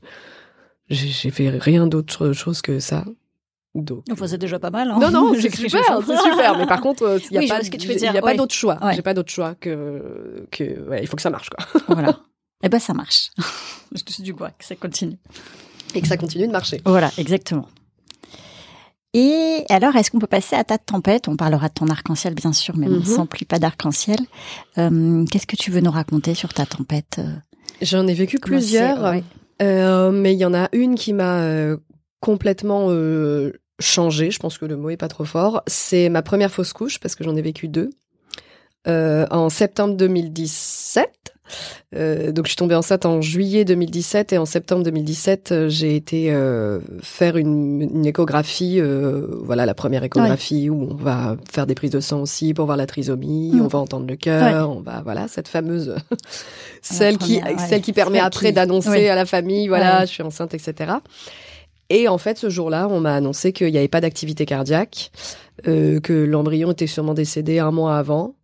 J'ai 0.91 1.31
fait 1.31 1.49
rien 1.49 1.87
d'autre 1.87 2.33
chose 2.33 2.61
que 2.61 2.79
ça. 2.79 3.05
Donc, 3.75 4.05
enfin, 4.13 4.29
c'est 4.29 4.39
déjà 4.39 4.59
pas 4.59 4.71
mal. 4.71 4.91
Hein 4.91 4.99
non, 5.01 5.11
non, 5.11 5.35
c'est 5.41 5.55
super, 5.55 6.01
c'est 6.07 6.17
super. 6.19 6.57
Mais 6.59 6.67
par 6.67 6.81
contre, 6.81 7.03
euh, 7.03 7.19
il 7.31 7.39
n'y 7.41 7.51
a, 7.51 7.57
pas, 7.57 7.63
y 7.63 8.07
a 8.19 8.23
pas 8.23 8.35
d'autre 8.35 8.55
choix. 8.55 8.79
J'ai 8.95 9.03
pas 9.03 9.15
d'autre 9.15 9.33
choix 9.33 9.55
que, 9.57 10.47
que 10.51 10.89
ouais, 10.89 11.01
il 11.03 11.09
faut 11.09 11.17
que 11.17 11.23
ça 11.23 11.31
marche, 11.31 11.51
quoi. 11.51 11.83
Voilà. 11.89 12.21
Eh 12.63 12.69
ben, 12.69 12.79
ça 12.79 12.95
marche. 12.95 13.31
Je 13.95 14.03
te 14.03 14.13
suis 14.13 14.23
du 14.23 14.33
bois, 14.33 14.51
que 14.51 14.65
ça 14.65 14.77
continue. 14.77 15.19
Et 15.95 16.01
que 16.01 16.07
ça 16.07 16.17
continue 16.17 16.47
de 16.47 16.53
marcher. 16.53 16.81
Voilà, 16.85 17.11
exactement. 17.19 17.69
Et 19.17 19.65
alors, 19.71 19.95
est-ce 19.97 20.11
qu'on 20.11 20.19
peut 20.19 20.27
passer 20.27 20.57
à 20.57 20.65
ta 20.65 20.77
tempête 20.77 21.29
On 21.29 21.37
parlera 21.37 21.69
de 21.69 21.75
ton 21.75 21.87
arc-en-ciel, 21.89 22.35
bien 22.35 22.53
sûr, 22.53 22.77
mais 22.77 22.87
on 22.89 22.91
ne 22.91 22.97
Mhm. 22.99 23.05
s'emplit 23.05 23.45
pas 23.47 23.59
d'arc-en-ciel. 23.61 24.19
Euh, 24.79 25.25
Qu'est-ce 25.31 25.47
que 25.47 25.55
tu 25.57 25.71
veux 25.71 25.81
nous 25.81 25.91
raconter 25.93 26.35
sur 26.35 26.53
ta 26.53 26.67
tempête? 26.67 27.21
J'en 27.81 28.07
ai 28.09 28.15
vécu 28.15 28.39
comment 28.39 28.57
plusieurs, 28.59 29.03
ouais. 29.05 29.23
euh, 29.63 30.11
mais 30.11 30.33
il 30.35 30.39
y 30.39 30.45
en 30.45 30.53
a 30.55 30.69
une 30.73 30.97
qui 30.97 31.13
m'a 31.13 31.39
euh, 31.43 31.77
complètement 32.21 32.87
euh, 32.91 33.53
changé. 33.81 34.31
Je 34.33 34.39
pense 34.41 34.59
que 34.59 34.65
le 34.65 34.77
mot 34.77 34.91
est 34.91 34.97
pas 34.97 35.09
trop 35.09 35.25
fort. 35.25 35.63
C'est 35.69 36.09
ma 36.09 36.23
première 36.23 36.51
fausse 36.51 36.73
couche 36.73 36.99
parce 36.99 37.15
que 37.15 37.23
j'en 37.25 37.37
ai 37.37 37.43
vécu 37.43 37.69
deux. 37.69 37.91
En 38.87 39.49
septembre 39.49 39.95
2017. 39.97 40.84
Euh, 41.95 42.33
donc 42.33 42.47
je 42.47 42.51
suis 42.51 42.57
tombée 42.57 42.75
enceinte 42.75 43.05
en 43.07 43.21
juillet 43.21 43.65
2017 43.65 44.33
et 44.33 44.39
en 44.39 44.47
septembre 44.47 44.83
2017 44.83 45.53
euh, 45.53 45.69
j'ai 45.69 45.95
été 45.95 46.33
euh, 46.33 46.81
faire 47.03 47.37
une, 47.37 47.83
une 47.83 48.07
échographie, 48.07 48.81
euh, 48.81 49.27
voilà 49.43 49.67
la 49.67 49.75
première 49.75 50.03
échographie 50.05 50.71
où 50.71 50.89
on 50.91 50.95
va 50.95 51.37
faire 51.53 51.67
des 51.67 51.75
prises 51.75 51.91
de 51.91 52.01
sang 52.01 52.23
aussi 52.23 52.55
pour 52.55 52.65
voir 52.67 52.77
la 52.79 52.87
trisomie, 52.87 53.53
Mm. 53.55 53.61
on 53.61 53.67
va 53.69 53.79
entendre 53.79 54.07
le 54.07 54.17
cœur, 54.17 54.71
on 54.71 54.81
va 54.81 55.03
voilà 55.05 55.29
cette 55.29 55.49
fameuse 55.49 55.95
celle 56.83 57.19
qui 57.19 57.37
ouais. 57.37 57.57
celle 57.69 57.83
qui 57.83 57.93
permet 57.93 58.19
Celle 58.19 58.27
après 58.27 58.47
qui- 58.49 58.53
d'annoncer 58.55 59.09
à 59.09 59.15
la 59.15 59.27
famille 59.27 59.69
voilà 59.69 60.05
je 60.07 60.11
suis 60.11 60.23
enceinte 60.23 60.55
etc. 60.55 60.95
Et 61.91 62.09
en 62.09 62.19
fait 62.19 62.39
ce 62.39 62.49
jour-là 62.49 62.89
on 62.91 63.01
m'a 63.01 63.15
annoncé 63.15 63.53
qu'il 63.53 63.71
n'y 63.71 63.79
avait 63.79 63.89
pas 63.89 64.01
d'activité 64.01 64.47
cardiaque, 64.47 65.11
que 65.65 66.13
l'embryon 66.25 66.73
était 66.73 66.87
sûrement 66.87 67.15
décédé 67.15 67.59
un 67.59 67.71
mois 67.71 67.97
avant. 67.99 68.35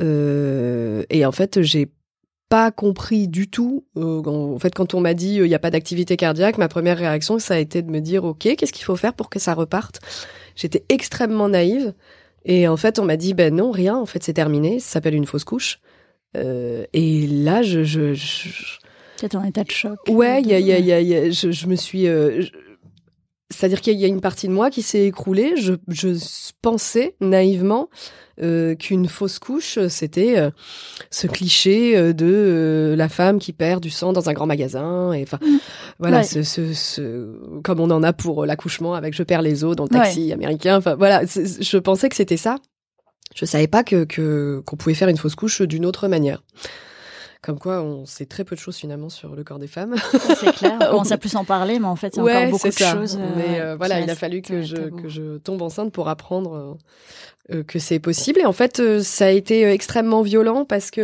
Euh, 0.00 1.02
et 1.10 1.24
en 1.26 1.32
fait, 1.32 1.60
j'ai 1.62 1.88
pas 2.48 2.70
compris 2.70 3.28
du 3.28 3.48
tout. 3.48 3.84
Euh, 3.96 4.22
en 4.24 4.58
fait, 4.58 4.74
quand 4.74 4.94
on 4.94 5.00
m'a 5.00 5.14
dit 5.14 5.40
euh, 5.40 5.46
il 5.46 5.48
n'y 5.48 5.54
a 5.54 5.58
pas 5.58 5.70
d'activité 5.70 6.16
cardiaque, 6.16 6.58
ma 6.58 6.68
première 6.68 6.98
réaction, 6.98 7.38
ça 7.38 7.54
a 7.54 7.58
été 7.58 7.82
de 7.82 7.90
me 7.90 8.00
dire 8.00 8.24
ok, 8.24 8.38
qu'est-ce 8.56 8.72
qu'il 8.72 8.84
faut 8.84 8.96
faire 8.96 9.14
pour 9.14 9.28
que 9.30 9.38
ça 9.38 9.54
reparte? 9.54 10.00
J'étais 10.56 10.84
extrêmement 10.88 11.48
naïve. 11.48 11.92
Et 12.44 12.66
en 12.68 12.76
fait, 12.76 12.98
on 12.98 13.04
m'a 13.04 13.16
dit 13.16 13.34
ben 13.34 13.54
non, 13.54 13.70
rien. 13.70 13.96
En 13.96 14.06
fait, 14.06 14.22
c'est 14.22 14.32
terminé. 14.32 14.80
Ça 14.80 14.92
s'appelle 14.94 15.14
une 15.14 15.26
fausse 15.26 15.44
couche. 15.44 15.80
Euh, 16.36 16.84
et 16.92 17.26
là, 17.26 17.62
je, 17.62 17.84
je, 17.84 18.14
je, 18.14 18.48
C'est 19.16 19.34
en 19.34 19.44
état 19.44 19.64
de 19.64 19.70
choc. 19.70 19.98
Ouais, 20.08 20.42
y 20.42 20.54
a, 20.54 20.58
y 20.58 20.72
a, 20.72 20.78
y 21.00 21.14
a- 21.14 21.30
je, 21.30 21.50
je 21.50 21.66
me 21.66 21.74
suis. 21.76 22.06
euh, 22.06 22.40
je- 22.42 22.50
C'est-à-dire 23.50 23.80
qu'il 23.80 23.98
y 23.98 24.04
a 24.04 24.08
une 24.08 24.20
partie 24.20 24.46
de 24.46 24.52
moi 24.52 24.68
qui 24.70 24.82
s'est 24.82 25.06
écroulée. 25.06 25.54
Je, 25.56 25.72
je 25.88 26.14
pensais 26.60 27.16
naïvement 27.20 27.88
euh, 28.42 28.74
qu'une 28.74 29.08
fausse 29.08 29.38
couche, 29.38 29.78
c'était 29.88 30.38
euh, 30.38 30.50
ce 31.10 31.26
cliché 31.26 31.96
euh, 31.96 32.12
de 32.12 32.26
euh, 32.26 32.94
la 32.96 33.08
femme 33.08 33.38
qui 33.38 33.52
perd 33.54 33.82
du 33.82 33.88
sang 33.90 34.12
dans 34.12 34.28
un 34.28 34.32
grand 34.34 34.46
magasin. 34.46 35.12
Et 35.14 35.22
enfin, 35.22 35.38
voilà, 35.98 36.18
Ouais. 36.18 36.24
ce, 36.24 36.42
ce, 36.42 36.74
ce- 36.74 37.60
comme 37.62 37.80
on 37.80 37.90
en 37.90 38.02
a 38.02 38.12
pour 38.12 38.42
euh, 38.42 38.46
l'accouchement 38.46 38.92
avec 38.94 39.14
je 39.14 39.22
perds 39.22 39.42
les 39.42 39.64
os 39.64 39.74
dans 39.74 39.84
le 39.84 39.88
taxi 39.90 40.30
américain. 40.32 40.76
Enfin, 40.76 40.94
voilà, 40.94 41.22
je 41.24 41.78
pensais 41.78 42.08
que 42.10 42.16
c'était 42.16 42.36
ça. 42.36 42.56
Je 43.34 43.44
savais 43.46 43.66
pas 43.66 43.82
que 43.82 44.04
que- 44.04 44.62
qu'on 44.66 44.76
pouvait 44.76 44.94
faire 44.94 45.08
une 45.08 45.16
fausse 45.16 45.34
couche 45.36 45.62
d'une 45.62 45.86
autre 45.86 46.06
manière. 46.06 46.42
Comme 47.40 47.58
quoi, 47.58 47.82
on 47.82 48.04
sait 48.04 48.26
très 48.26 48.42
peu 48.44 48.56
de 48.56 48.60
choses 48.60 48.76
finalement 48.76 49.08
sur 49.08 49.34
le 49.36 49.44
corps 49.44 49.60
des 49.60 49.68
femmes. 49.68 49.94
C'est 50.40 50.52
clair. 50.52 50.76
On 50.82 50.90
commence 50.90 51.12
à 51.12 51.18
plus 51.18 51.36
en 51.36 51.44
parler, 51.44 51.78
mais 51.78 51.86
en 51.86 51.94
fait, 51.96 52.14
il 52.16 52.18
y 52.18 52.20
a 52.20 52.24
ouais, 52.24 52.36
encore 52.36 52.50
beaucoup 52.50 52.66
de 52.68 52.72
ça. 52.72 52.94
choses. 52.94 53.16
euh, 53.16 53.26
Mais 53.36 53.60
euh, 53.60 53.76
voilà, 53.76 54.00
il 54.00 54.10
a 54.10 54.16
fallu 54.16 54.42
que 54.42 54.54
euh, 54.54 54.62
je 54.62 54.76
que 54.76 55.08
je 55.08 55.38
tombe 55.38 55.62
enceinte 55.62 55.92
pour 55.92 56.08
apprendre 56.08 56.76
euh, 57.52 57.62
que 57.62 57.78
c'est 57.78 58.00
possible. 58.00 58.40
Et 58.40 58.46
en 58.46 58.52
fait, 58.52 58.80
euh, 58.80 59.00
ça 59.02 59.26
a 59.26 59.30
été 59.30 59.62
extrêmement 59.70 60.22
violent 60.22 60.64
parce 60.64 60.90
que 60.90 61.00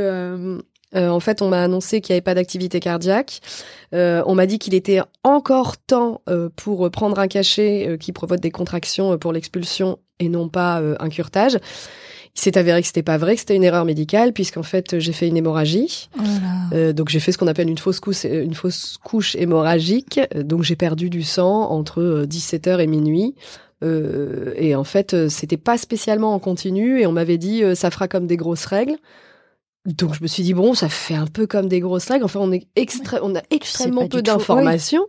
euh, 0.96 1.08
en 1.08 1.20
fait, 1.20 1.40
on 1.42 1.48
m'a 1.48 1.62
annoncé 1.62 2.00
qu'il 2.00 2.12
n'y 2.12 2.18
avait 2.18 2.22
pas 2.24 2.34
d'activité 2.34 2.78
cardiaque. 2.80 3.40
Euh, 3.94 4.22
on 4.26 4.34
m'a 4.34 4.46
dit 4.46 4.58
qu'il 4.58 4.74
était 4.74 5.00
encore 5.22 5.76
temps 5.76 6.20
euh, 6.28 6.48
pour 6.56 6.90
prendre 6.90 7.18
un 7.18 7.28
cachet 7.28 7.96
qui 8.00 8.12
provoque 8.12 8.40
des 8.40 8.50
contractions 8.50 9.16
pour 9.18 9.32
l'expulsion 9.32 9.98
et 10.20 10.28
non 10.28 10.48
pas 10.48 10.80
un 11.00 11.08
curtage. 11.08 11.58
Il 12.36 12.40
s'est 12.40 12.58
avéré 12.58 12.80
que 12.80 12.86
c'était 12.88 13.04
pas 13.04 13.16
vrai, 13.16 13.34
que 13.34 13.40
c'était 13.40 13.54
une 13.54 13.62
erreur 13.64 13.84
médicale, 13.84 14.32
puisqu'en 14.32 14.64
fait 14.64 14.98
j'ai 14.98 15.12
fait 15.12 15.28
une 15.28 15.36
hémorragie. 15.36 16.08
Oh. 16.18 16.22
Euh, 16.72 16.92
donc 16.92 17.08
j'ai 17.08 17.20
fait 17.20 17.30
ce 17.30 17.38
qu'on 17.38 17.46
appelle 17.46 17.68
une 17.70 17.78
fausse 17.78 18.00
couche, 18.00 18.24
euh, 18.24 18.42
une 18.42 18.54
fausse 18.54 18.98
couche 19.02 19.36
hémorragique. 19.36 20.20
Euh, 20.34 20.42
Donc 20.42 20.62
j'ai 20.62 20.74
perdu 20.76 21.10
du 21.10 21.22
sang 21.22 21.70
entre 21.70 22.26
17h 22.28 22.80
et 22.80 22.86
minuit. 22.88 23.34
Euh, 23.84 24.52
et 24.56 24.74
en 24.74 24.84
fait, 24.84 25.14
euh, 25.14 25.28
c'était 25.28 25.56
pas 25.56 25.78
spécialement 25.78 26.34
en 26.34 26.38
continu. 26.40 27.00
Et 27.00 27.06
on 27.06 27.12
m'avait 27.12 27.38
dit 27.38 27.62
euh, 27.62 27.74
ça 27.74 27.90
fera 27.90 28.08
comme 28.08 28.26
des 28.26 28.36
grosses 28.36 28.64
règles. 28.66 28.96
Donc 29.86 30.14
je 30.14 30.22
me 30.22 30.26
suis 30.26 30.42
dit 30.42 30.54
bon, 30.54 30.74
ça 30.74 30.88
fait 30.88 31.14
un 31.14 31.26
peu 31.26 31.46
comme 31.46 31.68
des 31.68 31.80
grosses 31.80 32.08
règles. 32.10 32.24
Enfin, 32.24 32.40
on 32.40 32.50
est 32.52 32.66
extra, 32.74 33.18
on 33.22 33.36
a 33.36 33.42
extrêmement 33.50 34.08
peu 34.08 34.22
d'informations. 34.22 35.06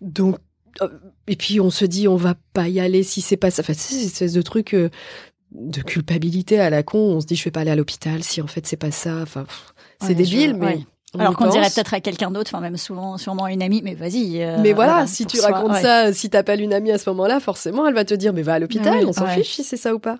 Donc 0.00 0.38
euh, 0.80 0.88
et 1.28 1.36
puis 1.36 1.60
on 1.60 1.70
se 1.70 1.84
dit 1.84 2.08
on 2.08 2.16
va 2.16 2.34
pas 2.54 2.68
y 2.68 2.80
aller 2.80 3.02
si 3.02 3.20
c'est 3.20 3.36
pas 3.36 3.50
ça. 3.50 3.60
Enfin, 3.60 3.74
c'est 3.76 3.94
cette 3.94 4.06
espèce 4.06 4.32
de 4.32 4.42
truc. 4.42 4.72
euh, 4.74 4.88
de 5.54 5.82
culpabilité 5.82 6.58
à 6.60 6.70
la 6.70 6.82
con, 6.82 6.98
on 6.98 7.20
se 7.20 7.26
dit 7.26 7.36
je 7.36 7.44
vais 7.44 7.50
pas 7.50 7.60
aller 7.60 7.70
à 7.70 7.76
l'hôpital 7.76 8.22
si 8.22 8.40
en 8.42 8.46
fait 8.46 8.66
c'est 8.66 8.76
pas 8.76 8.90
ça. 8.90 9.16
Enfin, 9.22 9.44
c'est 10.00 10.08
Ouais, 10.08 10.14
débile, 10.14 10.50
je- 10.50 10.54
mais 10.56 10.66
ouais. 10.66 10.80
on 11.14 11.18
Alors 11.18 11.36
qu'on 11.36 11.48
dirait 11.50 11.68
peut-être 11.68 11.92
à 11.94 12.00
quelqu'un 12.00 12.30
d'autre, 12.30 12.50
enfin 12.54 12.60
même 12.62 12.76
souvent, 12.78 13.18
sûrement 13.18 13.46
une 13.48 13.62
amie, 13.62 13.82
mais 13.84 13.94
vas-y. 13.94 14.42
euh, 14.42 14.56
Mais 14.60 14.72
voilà, 14.72 15.06
si 15.06 15.26
tu 15.26 15.36
soi, 15.36 15.48
racontes 15.50 15.72
ouais. 15.72 15.82
ça, 15.82 16.12
si 16.12 16.30
t'appelles 16.30 16.60
une 16.62 16.72
amie 16.72 16.90
à 16.90 16.98
ce 16.98 17.08
moment-là, 17.10 17.38
forcément, 17.40 17.86
elle 17.86 17.94
va 17.94 18.04
te 18.04 18.14
dire, 18.14 18.32
mais 18.32 18.42
va 18.42 18.54
à 18.54 18.58
l'hôpital, 18.58 18.94
Ah 18.96 18.98
oui, 19.00 19.04
on 19.06 19.12
s'en 19.12 19.26
ouais. 19.26 19.34
fiche 19.42 19.52
si 19.54 19.62
c'est 19.64 19.76
ça 19.76 19.94
ou 19.94 19.98
pas. 19.98 20.18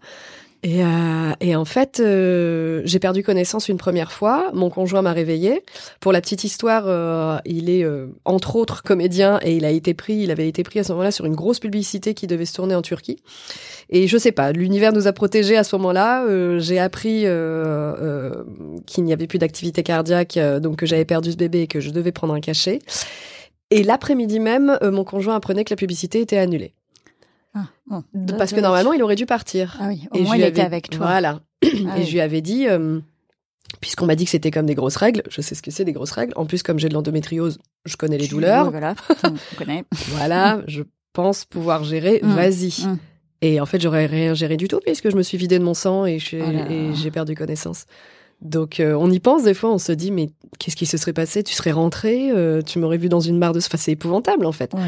Et, 0.65 0.85
euh, 0.85 1.33
et 1.41 1.57
en 1.57 1.65
fait, 1.65 1.99
euh, 1.99 2.83
j'ai 2.85 3.01
perdu 3.01 3.25
connaissance 3.25 3.69
une 3.69 3.79
première 3.79 4.13
fois. 4.13 4.51
Mon 4.55 4.71
conjoint 4.71 5.03
m'a 5.03 5.13
réveillée. 5.13 5.63
Pour 5.99 6.13
la 6.13 6.21
petite 6.21 6.45
histoire, 6.45 6.85
euh, 6.87 7.39
il 7.45 7.69
est 7.69 7.83
euh, 7.83 8.07
entre 8.25 8.55
autres 8.55 8.85
comédien 8.85 9.41
et 9.43 9.57
il 9.57 9.65
a 9.65 9.71
été 9.71 9.93
pris, 9.93 10.15
il 10.15 10.31
avait 10.31 10.47
été 10.47 10.63
pris 10.63 10.79
à 10.79 10.85
ce 10.85 10.93
moment-là 10.93 11.11
sur 11.11 11.25
une 11.25 11.35
grosse 11.35 11.59
publicité 11.59 12.15
qui 12.15 12.29
devait 12.29 12.45
se 12.45 12.55
tourner 12.55 12.77
en 12.77 12.83
Turquie. 12.83 13.19
Et 13.91 14.07
je 14.07 14.17
sais 14.17 14.31
pas, 14.31 14.53
l'univers 14.53 14.93
nous 14.93 15.09
a 15.09 15.13
protégés 15.13 15.57
à 15.57 15.65
ce 15.65 15.75
moment-là. 15.77 16.25
Euh, 16.27 16.61
j'ai 16.61 16.79
appris 16.79 17.23
euh, 17.25 18.33
qu'il 18.87 19.03
n'y 19.03 19.13
avait 19.13 19.27
plus 19.27 19.39
d'activité 19.39 19.83
cardiaque, 19.83 20.39
donc 20.61 20.77
que 20.77 20.87
j'avais 20.87 21.05
perdu 21.05 21.33
ce 21.33 21.37
bébé 21.37 21.63
et 21.63 21.67
que 21.67 21.81
je 21.81 21.91
devais 21.91 22.13
prendre 22.13 22.35
un 22.35 22.41
cachet. 22.41 22.79
Et 23.73 23.83
l'après-midi 23.83 24.39
même, 24.39 24.79
mon 24.81 25.03
conjoint 25.03 25.35
apprenait 25.35 25.65
que 25.65 25.71
la 25.71 25.77
publicité 25.77 26.21
était 26.21 26.39
annulée. 26.39 26.75
Ah, 27.55 27.67
bon. 27.87 28.03
Parce 28.39 28.53
que 28.53 28.61
normalement, 28.61 28.93
il 28.93 29.03
aurait 29.03 29.15
dû 29.17 29.27
partir. 29.27 29.77
Ah 29.81 29.89
oui, 29.89 30.09
au 30.13 30.17
Et 30.17 30.23
moins 30.23 30.37
il 30.37 30.43
était 30.45 30.63
avec 30.63 30.89
toi. 30.91 31.07
Voilà. 31.07 31.41
Ah 31.63 31.67
et 31.67 32.01
oui. 32.01 32.05
je 32.07 32.13
lui 32.13 32.21
avais 32.21 32.41
dit, 32.41 32.67
euh, 32.69 32.99
puisqu'on 33.81 34.07
m'a 34.07 34.15
dit 34.15 34.25
que 34.25 34.31
c'était 34.31 34.51
comme 34.51 34.67
des 34.67 34.75
grosses 34.75 34.97
règles, 34.97 35.23
je 35.29 35.41
sais 35.43 35.55
ce 35.55 35.63
que 35.63 35.71
c'est 35.71 35.85
des 35.85 35.93
grosses 35.93 36.13
règles. 36.13 36.33
En 36.37 36.47
plus, 36.47 36.63
comme 36.63 36.79
j'ai 36.79 36.89
de 36.89 36.95
l'endométriose, 36.95 37.59
je 37.85 37.97
connais 37.97 38.19
les 38.19 38.25
Tu- 38.27 38.31
douleurs. 38.35 38.71
voilà, 38.71 38.95
on 39.25 39.57
connaît. 39.57 39.85
Voilà, 40.09 40.63
je 40.67 40.83
pense 41.13 41.45
pouvoir 41.45 41.85
gérer. 41.85 42.21
Mm. 42.23 42.35
Vas-y. 42.35 42.87
Mm. 42.87 42.99
Et 43.43 43.61
en 43.61 43.67
fait, 43.67 43.81
j'aurais 43.81 44.07
rien 44.07 44.35
géré 44.35 44.57
du 44.57 44.69
tout 44.69 44.79
puisque 44.85 45.11
je 45.11 45.17
me 45.17 45.23
suis 45.23 45.37
vidée 45.37 45.59
de 45.59 45.65
mon 45.65 45.75
sang 45.75 46.07
et 46.07 46.19
je- 46.19 46.37
Oh 46.39 46.95
j'ai 46.95 47.11
perdu 47.11 47.35
connaissance. 47.35 47.85
Donc, 48.41 48.81
euh, 48.81 48.95
on 48.95 49.11
y 49.11 49.21
pense 49.21 49.45
des 49.45 49.55
fois, 49.55 49.71
on 49.73 49.79
se 49.79 49.93
dit, 49.93 50.11
mais 50.11 50.31
qu'est-ce 50.59 50.75
qui 50.75 50.87
se 50.87 50.97
serait 50.97 51.13
passé? 51.13 51.43
Tu 51.45 51.55
serais 51.55 51.71
rentrée, 51.71 52.31
euh, 52.33 52.61
tu 52.63 52.79
m'aurais 52.81 52.97
vu 52.99 53.09
dans 53.09 53.21
une 53.21 53.39
mare 53.39 53.53
de... 53.53 53.59
Enfin, 53.59 53.77
c'est 53.79 53.93
épouvantable, 53.93 54.47
en 54.47 54.53
fait. 54.53 54.73
Ouais. 54.75 54.81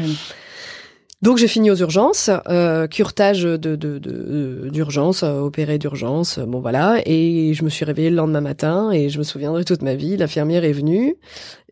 Donc 1.21 1.37
j'ai 1.37 1.47
fini 1.47 1.71
aux 1.71 1.75
urgences, 1.75 2.29
euh, 2.49 2.87
curtage 2.87 3.43
de 3.43 3.55
de- 3.57 3.75
de- 3.75 3.97
de- 3.99 4.69
d'urgence, 4.69 5.23
euh, 5.23 5.39
opéré 5.39 5.77
d'urgence, 5.79 6.37
euh, 6.37 6.45
bon 6.45 6.59
voilà, 6.59 7.01
et 7.05 7.53
je 7.53 7.63
me 7.63 7.69
suis 7.69 7.85
réveillée 7.85 8.09
le 8.09 8.15
lendemain 8.17 8.41
matin 8.41 8.91
et 8.91 9.09
je 9.09 9.17
me 9.17 9.23
souviendrai 9.23 9.63
toute 9.65 9.81
ma 9.81 9.95
vie. 9.95 10.17
L'infirmière 10.17 10.63
est 10.65 10.71
venue 10.73 11.15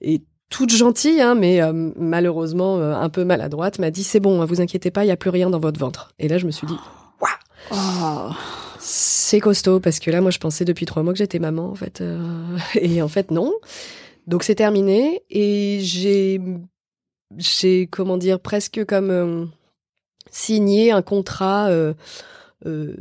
et 0.01 0.21
toute 0.49 0.71
gentille, 0.71 1.21
hein, 1.21 1.35
mais 1.35 1.61
euh, 1.61 1.71
malheureusement 1.97 2.77
euh, 2.77 2.93
un 2.95 3.09
peu 3.09 3.25
maladroite, 3.25 3.79
m'a 3.79 3.91
dit 3.91 4.03
c'est 4.03 4.19
bon, 4.19 4.41
hein, 4.41 4.45
vous 4.45 4.61
inquiétez 4.61 4.91
pas, 4.91 5.03
il 5.05 5.09
y 5.09 5.11
a 5.11 5.17
plus 5.17 5.29
rien 5.29 5.49
dans 5.49 5.59
votre 5.59 5.79
ventre. 5.79 6.13
Et 6.19 6.27
là 6.27 6.37
je 6.37 6.45
me 6.45 6.51
suis 6.51 6.65
dit 6.67 6.77
Oh. 7.71 8.29
c'est 8.79 9.39
costaud 9.39 9.79
parce 9.79 9.99
que 9.99 10.11
là 10.11 10.19
moi 10.21 10.31
je 10.31 10.37
pensais 10.39 10.65
depuis 10.65 10.85
trois 10.85 11.01
mois 11.03 11.13
que 11.13 11.19
j'étais 11.19 11.39
maman 11.39 11.69
en 11.69 11.75
fait, 11.75 12.01
euh, 12.01 12.57
et 12.75 13.01
en 13.01 13.07
fait 13.07 13.29
non. 13.31 13.51
Donc 14.27 14.43
c'est 14.43 14.55
terminé 14.55 15.21
et 15.29 15.79
j'ai 15.81 16.39
j'ai 17.37 17.87
comment 17.87 18.17
dire 18.17 18.39
presque 18.39 18.83
comme 18.85 19.09
euh, 19.11 19.45
signé 20.31 20.91
un 20.91 21.01
contrat 21.01 21.67
euh, 21.69 21.93
euh, 22.65 22.93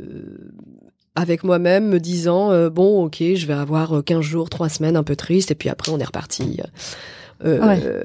avec 1.15 1.43
moi-même 1.43 1.87
me 1.89 1.99
disant 1.99 2.69
bon 2.69 3.05
ok 3.05 3.17
je 3.35 3.45
vais 3.45 3.53
avoir 3.53 3.97
euh, 3.97 4.01
15 4.01 4.21
jours, 4.21 4.49
trois 4.49 4.69
semaines 4.69 4.95
un 4.97 5.03
peu 5.03 5.15
triste 5.15 5.51
et 5.51 5.55
puis 5.55 5.69
après 5.69 5.91
on 5.91 5.99
est 5.99 6.03
reparti. 6.05 6.59
Euh, 7.43 7.59
Ouais. 7.59 7.81
euh, 7.83 8.03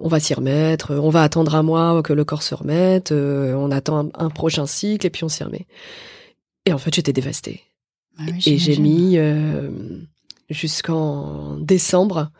on 0.00 0.06
va 0.06 0.20
s'y 0.20 0.32
remettre, 0.32 0.94
on 0.94 1.10
va 1.10 1.22
attendre 1.24 1.56
un 1.56 1.62
mois 1.64 2.02
que 2.04 2.12
le 2.12 2.24
corps 2.24 2.42
se 2.44 2.54
remette, 2.54 3.10
euh, 3.10 3.52
on 3.54 3.70
attend 3.72 4.06
un, 4.06 4.10
un 4.14 4.30
prochain 4.30 4.64
cycle 4.66 5.04
et 5.06 5.10
puis 5.10 5.24
on 5.24 5.28
s'y 5.28 5.42
remet. 5.42 5.66
Et 6.66 6.72
en 6.72 6.78
fait 6.78 6.94
j'étais 6.94 7.12
dévastée. 7.12 7.62
Ah 8.18 8.22
oui, 8.28 8.42
Et 8.46 8.58
j'ai 8.58 8.76
mis 8.76 9.18
jusqu'en 10.50 11.56
décembre. 11.58 12.30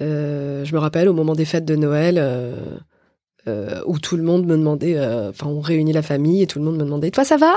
Euh, 0.00 0.64
je 0.64 0.74
me 0.74 0.78
rappelle 0.78 1.08
au 1.08 1.12
moment 1.12 1.34
des 1.34 1.44
fêtes 1.44 1.64
de 1.64 1.76
Noël 1.76 2.16
euh, 2.18 2.54
euh, 3.46 3.80
où 3.86 3.98
tout 3.98 4.16
le 4.16 4.22
monde 4.22 4.46
me 4.46 4.56
demandait, 4.56 4.96
euh, 4.96 5.30
enfin 5.30 5.46
on 5.46 5.60
réunit 5.60 5.92
la 5.92 6.02
famille 6.02 6.42
et 6.42 6.46
tout 6.46 6.58
le 6.58 6.64
monde 6.64 6.76
me 6.76 6.84
demandait 6.84 7.10
toi 7.10 7.24
ça 7.24 7.36
va? 7.36 7.54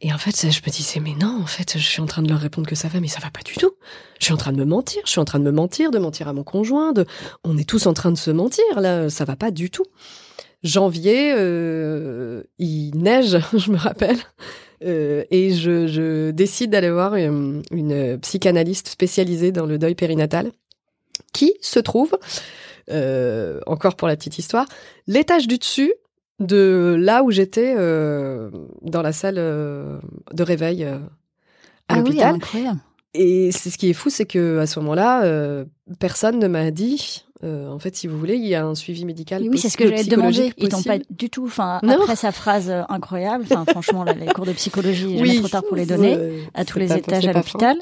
Et 0.00 0.12
en 0.12 0.18
fait 0.18 0.36
je 0.50 0.60
me 0.60 0.70
disais 0.70 1.00
mais 1.00 1.14
non 1.20 1.40
en 1.42 1.46
fait 1.46 1.76
je 1.76 1.82
suis 1.84 2.00
en 2.00 2.06
train 2.06 2.22
de 2.22 2.28
leur 2.28 2.38
répondre 2.38 2.68
que 2.68 2.76
ça 2.76 2.88
va 2.88 3.00
mais 3.00 3.08
ça 3.08 3.20
va 3.20 3.30
pas 3.30 3.42
du 3.42 3.54
tout. 3.54 3.72
Je 4.20 4.26
suis 4.26 4.34
en 4.34 4.36
train 4.36 4.52
de 4.52 4.58
me 4.58 4.64
mentir, 4.64 5.02
je 5.04 5.10
suis 5.10 5.20
en 5.20 5.24
train 5.24 5.38
de 5.38 5.44
me 5.44 5.52
mentir, 5.52 5.90
de 5.90 5.98
mentir 5.98 6.28
à 6.28 6.32
mon 6.32 6.44
conjoint, 6.44 6.92
de 6.92 7.04
on 7.44 7.58
est 7.58 7.68
tous 7.68 7.86
en 7.86 7.94
train 7.94 8.12
de 8.12 8.18
se 8.18 8.30
mentir 8.30 8.64
là, 8.76 9.10
ça 9.10 9.24
va 9.24 9.36
pas 9.36 9.50
du 9.50 9.70
tout. 9.70 9.86
janvier, 10.62 11.32
il 12.58 12.90
neige, 12.96 13.38
je 13.56 13.70
me 13.70 13.78
rappelle. 13.78 14.18
Euh, 14.84 15.24
et 15.30 15.54
je, 15.54 15.86
je 15.86 16.30
décide 16.30 16.70
d'aller 16.70 16.90
voir 16.90 17.16
une 17.16 18.18
psychanalyste 18.20 18.88
spécialisée 18.88 19.52
dans 19.52 19.66
le 19.66 19.78
deuil 19.78 19.94
périnatal, 19.94 20.52
qui 21.32 21.54
se 21.60 21.78
trouve, 21.78 22.16
euh, 22.90 23.60
encore 23.66 23.96
pour 23.96 24.08
la 24.08 24.16
petite 24.16 24.38
histoire, 24.38 24.66
l'étage 25.06 25.46
du 25.46 25.58
dessus 25.58 25.92
de 26.40 26.96
là 26.98 27.22
où 27.22 27.30
j'étais 27.30 27.74
euh, 27.76 28.50
dans 28.82 29.02
la 29.02 29.12
salle 29.12 29.36
euh, 29.38 29.98
de 30.32 30.42
réveil 30.42 30.84
à 30.84 30.98
Ah 31.88 31.94
oui, 31.96 32.04
l'hôpital. 32.04 32.34
incroyable. 32.36 32.80
Et 33.14 33.50
c'est 33.52 33.70
ce 33.70 33.78
qui 33.78 33.90
est 33.90 33.94
fou, 33.94 34.10
c'est 34.10 34.26
que 34.26 34.58
à 34.58 34.66
ce 34.66 34.78
moment-là, 34.80 35.64
personne 35.98 36.38
ne 36.38 36.46
m'a 36.46 36.70
dit. 36.70 37.24
Euh, 37.44 37.68
en 37.68 37.78
fait, 37.78 37.94
si 37.94 38.06
vous 38.08 38.18
voulez, 38.18 38.34
il 38.34 38.46
y 38.46 38.54
a 38.54 38.64
un 38.66 38.74
suivi 38.74 39.04
médical. 39.04 39.42
Oui, 39.48 39.58
c'est 39.58 39.68
ce 39.68 39.76
que 39.76 39.84
demander. 39.84 40.00
psychologique 40.02 40.54
Ils 40.58 40.68
t'ont 40.68 40.82
pas 40.82 40.98
du 41.10 41.30
tout. 41.30 41.44
Enfin, 41.44 41.78
après 41.82 42.16
sa 42.16 42.32
phrase 42.32 42.68
euh, 42.68 42.82
incroyable. 42.88 43.44
Enfin, 43.50 43.64
franchement, 43.68 44.04
les 44.04 44.26
cours 44.26 44.44
de 44.46 44.52
psychologie, 44.52 45.16
jamais 45.18 45.30
Oui, 45.30 45.38
trop 45.38 45.48
tard 45.48 45.62
pour 45.62 45.76
les 45.76 45.86
donner 45.86 46.16
euh, 46.16 46.40
à 46.54 46.64
tous 46.64 46.78
les 46.78 46.88
pas- 46.88 46.98
étages 46.98 47.26
à 47.26 47.32
l'hôpital. 47.32 47.76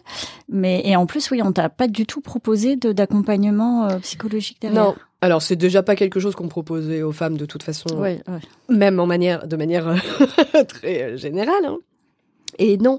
Mais 0.51 0.83
et 0.85 0.95
en 0.97 1.07
plus, 1.07 1.31
oui, 1.31 1.41
on 1.43 1.53
t'a 1.53 1.69
pas 1.71 1.89
du 1.89 2.05
tout 2.07 2.21
proposé 2.21 2.77
d'accompagnement 2.77 3.89
euh, 3.89 3.99
psychologique 4.01 4.59
derrière. 4.61 4.85
Non. 4.85 4.95
Alors, 5.23 5.41
c'est 5.41 5.57
déjà 5.57 5.83
pas 5.83 5.97
quelque 5.97 6.21
chose 6.21 6.35
qu'on 6.35 6.49
proposait 6.49 7.03
aux 7.03 7.13
femmes 7.13 7.39
de 7.39 7.47
toute 7.47 7.63
façon. 7.63 7.89
Ouais. 7.97 8.21
même 8.69 9.01
en 9.01 9.07
manière, 9.07 9.47
de 9.49 9.57
manière 9.57 9.95
très 10.69 11.17
générale. 11.17 11.65
hein. 11.65 11.79
Et 12.59 12.77
non, 12.79 12.99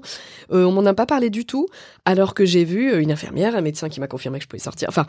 on 0.50 0.70
m'en 0.70 0.84
a 0.86 0.94
pas 0.94 1.06
parlé 1.06 1.30
du 1.30 1.44
tout, 1.44 1.66
alors 2.04 2.34
que 2.34 2.44
j'ai 2.44 2.64
vu 2.64 3.00
une 3.00 3.10
infirmière, 3.10 3.56
un 3.56 3.60
médecin 3.60 3.88
qui 3.88 3.98
m'a 3.98 4.06
confirmé 4.06 4.38
que 4.38 4.44
je 4.44 4.48
pouvais 4.48 4.60
sortir. 4.60 4.88
Enfin, 4.88 5.06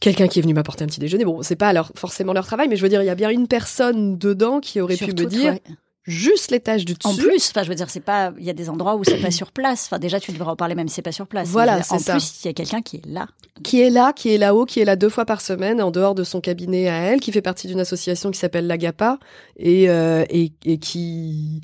quelqu'un 0.00 0.28
qui 0.28 0.38
est 0.38 0.42
venu 0.42 0.54
m'apporter 0.54 0.84
un 0.84 0.86
petit 0.86 1.00
déjeuner. 1.00 1.24
Bon, 1.24 1.42
c'est 1.42 1.56
pas 1.56 1.72
leur, 1.72 1.92
forcément 1.94 2.32
leur 2.32 2.46
travail, 2.46 2.68
mais 2.68 2.76
je 2.76 2.82
veux 2.82 2.88
dire, 2.88 3.02
il 3.02 3.06
y 3.06 3.10
a 3.10 3.14
bien 3.14 3.30
une 3.30 3.48
personne 3.48 4.18
dedans 4.18 4.60
qui 4.60 4.80
aurait 4.80 4.96
pu 4.96 5.06
me 5.06 5.26
dire 5.26 5.52
ouais. 5.52 5.62
juste 6.04 6.50
l'étage 6.50 6.84
du 6.84 6.94
dessus. 6.94 7.06
En 7.06 7.14
plus, 7.14 7.50
enfin, 7.50 7.62
je 7.62 7.68
veux 7.68 7.74
dire, 7.74 7.88
c'est 7.88 8.00
pas. 8.00 8.32
Il 8.38 8.44
y 8.44 8.50
a 8.50 8.52
des 8.52 8.68
endroits 8.68 8.96
où 8.96 9.04
c'est 9.04 9.20
pas 9.20 9.30
sur 9.30 9.52
place. 9.52 9.86
Enfin, 9.86 9.98
déjà, 9.98 10.18
tu 10.18 10.32
devrais 10.32 10.50
en 10.50 10.56
parler 10.56 10.74
même 10.74 10.88
si 10.88 10.96
c'est 10.96 11.02
pas 11.02 11.12
sur 11.12 11.26
place. 11.26 11.48
Voilà, 11.48 11.78
En 11.78 11.82
c'est 11.82 11.98
ça. 11.98 12.12
plus, 12.12 12.42
il 12.42 12.46
y 12.46 12.50
a 12.50 12.52
quelqu'un 12.52 12.82
qui 12.82 12.96
est 12.96 13.06
là. 13.06 13.28
qui 13.62 13.80
est 13.80 13.90
là, 13.90 14.12
qui 14.12 14.30
est 14.34 14.38
là-haut, 14.38 14.64
qui 14.64 14.80
est 14.80 14.84
là 14.84 14.96
deux 14.96 15.08
fois 15.08 15.24
par 15.24 15.40
semaine, 15.40 15.80
en 15.80 15.90
dehors 15.90 16.14
de 16.14 16.24
son 16.24 16.40
cabinet 16.40 16.88
à 16.88 16.94
elle, 16.96 17.20
qui 17.20 17.30
fait 17.30 17.42
partie 17.42 17.68
d'une 17.68 17.80
association 17.80 18.30
qui 18.30 18.38
s'appelle 18.38 18.66
l'Agapa 18.66 19.18
et, 19.56 19.88
euh, 19.88 20.24
et, 20.30 20.52
et 20.64 20.78
qui 20.78 21.60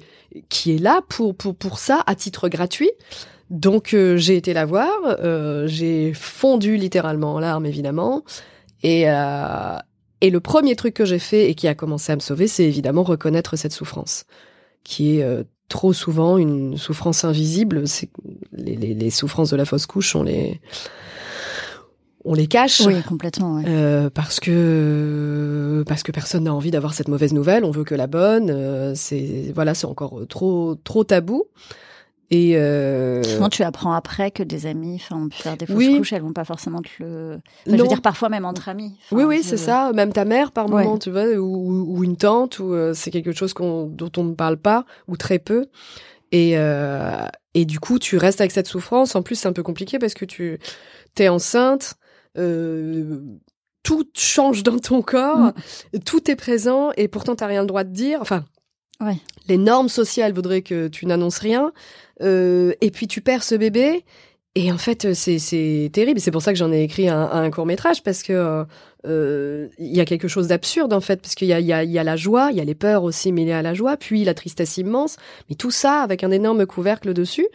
qui 0.51 0.75
est 0.75 0.79
là 0.79 1.01
pour 1.09 1.35
pour 1.35 1.57
pour 1.57 1.79
ça 1.79 2.03
à 2.07 2.15
titre 2.15 2.49
gratuit. 2.49 2.91
Donc 3.51 3.95
euh, 3.95 4.17
j'ai 4.17 4.37
été 4.37 4.53
la 4.53 4.67
voir, 4.67 4.91
euh, 5.21 5.67
j'ai 5.67 6.13
fondu 6.15 6.77
littéralement 6.77 7.35
en 7.35 7.41
larmes 7.41 7.67
évidemment, 7.67 8.23
et 8.83 9.09
euh, 9.09 9.77
et 10.21 10.31
le 10.31 10.41
premier 10.41 10.77
truc 10.77 10.95
que 10.95 11.05
j'ai 11.05 11.19
fait 11.19 11.49
et 11.49 11.55
qui 11.55 11.69
a 11.69 11.75
commencé 11.75 12.13
à 12.13 12.17
me 12.17 12.21
sauver, 12.21 12.47
c'est 12.47 12.65
évidemment 12.65 13.05
reconnaître 13.05 13.57
cette 13.57 13.73
souffrance, 13.73 14.25
qui 14.85 15.19
est 15.19 15.27
trop 15.69 15.93
souvent 15.93 16.39
une 16.39 16.77
souffrance 16.77 17.25
invisible. 17.25 17.87
C'est 17.87 18.11
les, 18.53 18.75
les, 18.77 18.95
les 18.95 19.11
souffrances 19.11 19.51
de 19.51 19.57
la 19.57 19.65
fausse 19.65 19.87
couche, 19.87 20.17
on 20.17 20.23
les 20.25 20.61
on 22.25 22.35
les 22.35 22.49
cache. 22.49 22.83
Oui, 22.85 23.01
complètement. 23.03 23.55
ouais. 23.57 23.65
Euh, 23.67 24.11
parce 24.11 24.41
que 24.41 25.85
parce 25.87 26.03
que 26.03 26.13
personne 26.13 26.45
n'a 26.45 26.53
envie 26.53 26.71
d'avoir 26.71 26.93
cette 26.93 27.09
mauvaise 27.09 27.33
nouvelle, 27.33 27.65
on 27.65 27.71
veut 27.71 27.85
que 27.85 27.95
la 27.95 28.07
bonne. 28.07 28.51
euh, 28.51 28.93
c'est 28.95 29.53
voilà, 29.55 29.75
c'est 29.75 29.87
encore 29.87 30.21
trop 30.29 30.75
trop 30.85 31.05
tabou. 31.05 31.45
Et 32.31 32.57
euh, 32.59 33.23
Souvent, 33.23 33.49
tu 33.49 33.63
apprends 33.63 33.93
après 33.93 34.31
que 34.31 34.43
des 34.43 34.67
amis 34.67 34.97
enfin, 34.97 35.17
ont 35.17 35.29
pu 35.29 35.39
faire 35.39 35.57
des 35.57 35.65
fausses 35.65 35.77
Oui. 35.77 35.97
couches, 35.97 36.13
elles 36.13 36.21
vont 36.23 36.35
pas 36.35 36.45
forcément 36.45 36.83
te 36.83 36.89
le. 36.99 37.39
Enfin, 37.67 37.77
je 37.77 37.83
veux 37.83 37.89
dire, 37.89 38.03
parfois 38.03 38.29
même 38.29 38.45
entre 38.45 38.69
amis. 38.69 38.99
Oui, 39.13 39.25
oui, 39.25 39.43
c'est 39.43 39.57
ça. 39.57 39.93
Même 39.95 40.13
ta 40.13 40.27
mère, 40.27 40.53
par 40.53 40.67
Ouais. 40.69 40.85
moment, 40.85 40.99
tu 40.99 41.11
vois, 41.11 41.27
ou, 41.37 41.87
ou 41.97 42.05
une 42.05 42.17
tante, 42.19 42.59
ou 42.59 42.75
euh, 42.75 42.93
c'est 42.93 43.11
quelque 43.11 43.33
chose 43.33 43.55
dont 43.55 44.13
on 44.19 44.25
ne 44.25 44.35
parle 44.35 44.59
pas, 44.59 44.85
ou 45.07 45.17
très 45.17 45.39
peu. 45.39 45.67
Et, 46.31 46.59
euh, 46.59 47.25
et 47.55 47.65
du 47.65 47.81
coup, 47.81 47.99
tu 47.99 48.19
restes 48.19 48.43
avec 48.43 48.53
cette 48.53 48.67
souffrance. 48.67 49.17
En 49.17 49.23
plus, 49.23 49.37
c'est 49.37 49.49
un 49.49 49.55
peu 49.55 49.63
compliqué 49.63 49.99
parce 49.99 50.13
que 50.13 50.27
tu 50.27 50.59
t'es 51.15 51.29
enceinte, 51.29 51.95
euh, 52.37 53.21
tout 53.83 54.05
change 54.15 54.63
dans 54.63 54.79
ton 54.79 55.01
corps, 55.01 55.53
tout 56.05 56.31
est 56.31 56.37
présent, 56.37 56.91
et 56.99 57.09
pourtant, 57.09 57.35
t'as 57.37 57.47
rien 57.47 57.63
le 57.63 57.67
droit 57.67 57.85
de 57.85 57.93
dire. 57.93 58.19
Enfin, 58.21 58.45
Ouais. 59.01 59.17
les 59.47 59.59
normes 59.59 59.89
sociales 59.89 60.33
voudraient 60.33 60.63
que 60.63 60.89
tu 60.89 61.07
n'annonces 61.07 61.39
rien. 61.39 61.73
Euh, 62.21 62.73
et 62.81 62.91
puis, 62.91 63.07
tu 63.07 63.21
perds 63.21 63.45
ce 63.45 63.55
bébé. 63.55 64.05
Et 64.55 64.73
en 64.73 64.79
fait, 64.79 65.15
c'est, 65.15 65.91
terrible. 65.93 66.19
C'est 66.19 66.33
pour 66.33 66.43
ça 66.43 66.53
que 66.53 66.59
j'en 66.59 66.73
ai 66.73 66.83
écrit 66.83 67.09
un, 67.09 67.31
un 67.31 67.51
court 67.51 67.67
métrage 67.67 68.03
parce 68.03 68.25
que 68.25 68.33
euh, 68.33 68.65
euh, 69.07 69.69
il 69.79 69.97
y 69.97 70.01
a 70.01 70.05
quelque 70.05 70.27
chose 70.27 70.49
d'absurde 70.49 70.93
en 70.93 71.01
fait, 71.01 71.21
parce 71.23 71.35
qu'il 71.37 71.49
y 71.49 71.53
y, 71.53 71.67
y 71.67 71.99
a 71.99 72.05
la 72.05 72.17
joie, 72.17 72.49
il 72.51 72.57
y 72.57 72.61
a 72.61 72.65
les 72.65 72.75
peurs 72.75 73.05
aussi 73.05 73.31
mêlées 73.31 73.53
à 73.53 73.63
la 73.63 73.73
joie, 73.73 73.97
puis 73.97 74.25
la 74.25 74.35
tristesse 74.35 74.77
immense, 74.77 75.17
mais 75.49 75.55
tout 75.55 75.71
ça 75.71 76.03
avec 76.03 76.25
un 76.25 76.33
énorme 76.33 76.67
couvercle 76.67 77.15
dessus, 77.15 77.47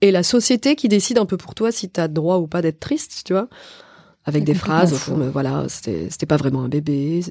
et 0.00 0.12
la 0.12 0.22
société 0.22 0.76
qui 0.76 0.88
décide 0.88 1.18
un 1.18 1.26
peu 1.26 1.36
pour 1.36 1.54
toi 1.54 1.72
si 1.72 1.88
t'as 1.88 2.06
droit 2.06 2.36
ou 2.36 2.46
pas 2.46 2.62
d'être 2.62 2.78
triste, 2.78 3.22
tu 3.24 3.32
vois, 3.32 3.48
avec 4.24 4.44
des 4.44 4.54
phrases 4.54 4.94
fou. 4.94 5.12
comme 5.12 5.28
voilà, 5.30 5.66
c'était 5.68 6.26
pas 6.26 6.36
vraiment 6.36 6.62
un 6.62 6.68
bébé, 6.68 7.22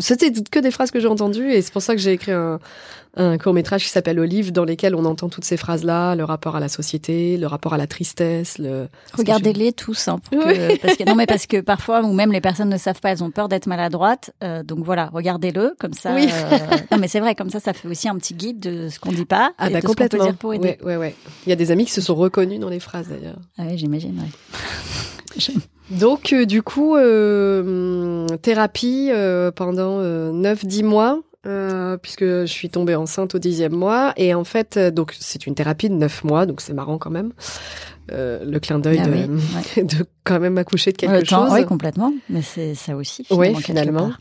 c'était 0.00 0.32
que 0.50 0.58
des 0.58 0.70
phrases 0.72 0.90
que 0.90 0.98
j'ai 0.98 1.06
entendues, 1.06 1.52
et 1.52 1.62
c'est 1.62 1.72
pour 1.72 1.82
ça 1.82 1.94
que 1.94 2.00
j'ai 2.00 2.12
écrit 2.12 2.32
un, 2.32 2.58
un 3.16 3.38
court 3.38 3.54
métrage 3.54 3.84
qui 3.84 3.90
s'appelle 3.90 4.18
Olive, 4.18 4.50
dans 4.52 4.64
lesquels 4.64 4.94
on 4.94 5.04
entend 5.04 5.28
toutes 5.28 5.44
ces 5.44 5.56
phrases 5.56 5.84
là, 5.84 6.14
le 6.16 6.24
rapport 6.24 6.56
à 6.56 6.60
la 6.60 6.68
société, 6.68 7.36
le 7.36 7.46
rapport 7.46 7.72
à 7.74 7.78
la 7.78 7.86
tristesse, 7.86 8.58
le 8.58 8.88
Regardez-les 9.16 9.72
tous, 9.72 10.08
hein, 10.08 10.18
pour 10.30 10.42
que- 10.42 10.78
parce 10.80 10.96
que 10.96 11.04
non 11.04 11.14
mais 11.14 11.26
parce 11.26 11.46
que 11.46 11.60
parfois 11.60 12.02
ou 12.02 12.12
même 12.12 12.32
les 12.32 12.40
personnes 12.40 12.68
ne 12.70 12.76
savent 12.76 13.00
pas, 13.00 13.10
elles 13.12 13.22
ont 13.22 13.30
peur 13.30 13.48
d'être 13.48 13.66
maladroites. 13.66 14.32
euh, 14.42 14.62
donc 14.62 14.80
voilà, 14.84 15.10
regardez-le 15.12 15.74
comme 15.78 15.92
ça. 15.92 16.14
Oui. 16.14 16.26
euh, 16.28 16.58
non 16.92 16.98
mais 16.98 17.08
c'est 17.08 17.20
vrai, 17.20 17.34
comme 17.34 17.50
ça, 17.50 17.60
ça 17.60 17.72
fait 17.72 17.88
aussi 17.88 18.08
un 18.08 18.16
petit 18.16 18.34
guide 18.34 18.60
de 18.60 18.88
ce 18.88 18.98
qu'on 18.98 19.12
dit 19.12 19.24
pas 19.24 19.52
Ah 19.58 19.68
et 19.70 19.72
bah 19.72 19.80
de 19.80 19.82
ce 19.82 19.86
qu'on 19.86 19.94
peut 19.94 20.04
complètement. 20.04 20.24
dire 20.26 20.36
pour 20.36 20.54
aider. 20.54 20.76
Ouais, 20.82 20.86
ouais, 20.86 20.96
ouais. 20.96 21.14
Il 21.46 21.50
y 21.50 21.52
a 21.52 21.56
des 21.56 21.70
amis 21.70 21.84
qui 21.84 21.92
se 21.92 22.00
sont 22.00 22.14
reconnus 22.14 22.58
dans 22.60 22.68
les 22.68 22.80
phrases 22.80 23.08
d'ailleurs. 23.08 23.38
Ah 23.58 23.62
oui, 23.68 23.78
j'imagine. 23.78 24.18
Ouais. 24.18 25.54
Donc 25.90 26.32
euh, 26.32 26.46
du 26.46 26.62
coup, 26.62 26.96
euh, 26.96 28.26
thérapie 28.42 29.08
euh, 29.12 29.50
pendant 29.50 30.00
9-10 30.00 30.82
mois, 30.84 31.20
euh, 31.46 31.96
puisque 31.96 32.24
je 32.24 32.44
suis 32.46 32.70
tombée 32.70 32.94
enceinte 32.94 33.34
au 33.34 33.38
dixième 33.38 33.72
mois. 33.74 34.12
Et 34.16 34.34
en 34.34 34.44
fait, 34.44 34.76
euh, 34.76 34.90
donc 34.90 35.14
c'est 35.18 35.46
une 35.46 35.54
thérapie 35.54 35.88
de 35.88 35.94
9 35.94 36.24
mois, 36.24 36.46
donc 36.46 36.60
c'est 36.60 36.72
marrant 36.72 36.98
quand 36.98 37.10
même. 37.10 37.32
Euh, 38.12 38.44
le 38.44 38.60
clin 38.60 38.78
d'œil 38.78 39.00
Ah 39.02 39.06
de, 39.06 39.12
oui, 39.12 39.42
ouais. 39.76 39.82
de 39.84 40.06
quand 40.24 40.40
même 40.40 40.58
accoucher 40.58 40.92
de 40.92 40.96
quelque 40.98 41.12
Le 41.20 41.22
temps, 41.26 41.46
chose. 41.46 41.54
oui, 41.54 41.64
complètement. 41.66 42.12
Mais 42.28 42.42
c'est 42.42 42.74
ça 42.74 42.96
aussi. 42.96 43.26
Oui, 43.30 43.54
finalement. 43.56 44.12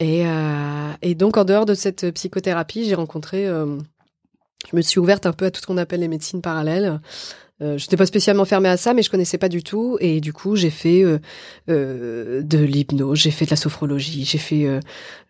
Et, 0.00 0.26
euh, 0.26 0.90
et 1.02 1.14
donc, 1.14 1.36
en 1.36 1.44
dehors 1.44 1.66
de 1.66 1.74
cette 1.74 2.10
psychothérapie, 2.12 2.84
j'ai 2.84 2.94
rencontré. 2.94 3.46
je 3.46 4.76
me 4.76 4.80
suis 4.82 5.00
ouverte 5.00 5.26
un 5.26 5.32
peu 5.32 5.46
à 5.46 5.50
tout 5.50 5.60
ce 5.60 5.66
qu'on 5.66 5.78
appelle 5.78 6.00
les 6.00 6.08
médecines 6.08 6.42
parallèles. 6.42 7.00
Euh, 7.62 7.78
je 7.78 7.84
n'étais 7.84 7.96
pas 7.96 8.04
spécialement 8.04 8.44
fermée 8.44 8.68
à 8.68 8.76
ça, 8.76 8.92
mais 8.92 9.02
je 9.02 9.08
connaissais 9.10 9.38
pas 9.38 9.48
du 9.48 9.62
tout. 9.62 9.96
Et 10.00 10.20
du 10.20 10.32
coup, 10.32 10.56
j'ai 10.56 10.70
fait 10.70 11.02
euh, 11.02 11.18
euh, 11.70 12.42
de 12.42 12.58
l'hypnose, 12.58 13.18
j'ai 13.18 13.30
fait 13.30 13.46
de 13.46 13.50
la 13.50 13.56
sophrologie, 13.56 14.24
j'ai 14.26 14.38
fait 14.38 14.66
euh, 14.66 14.80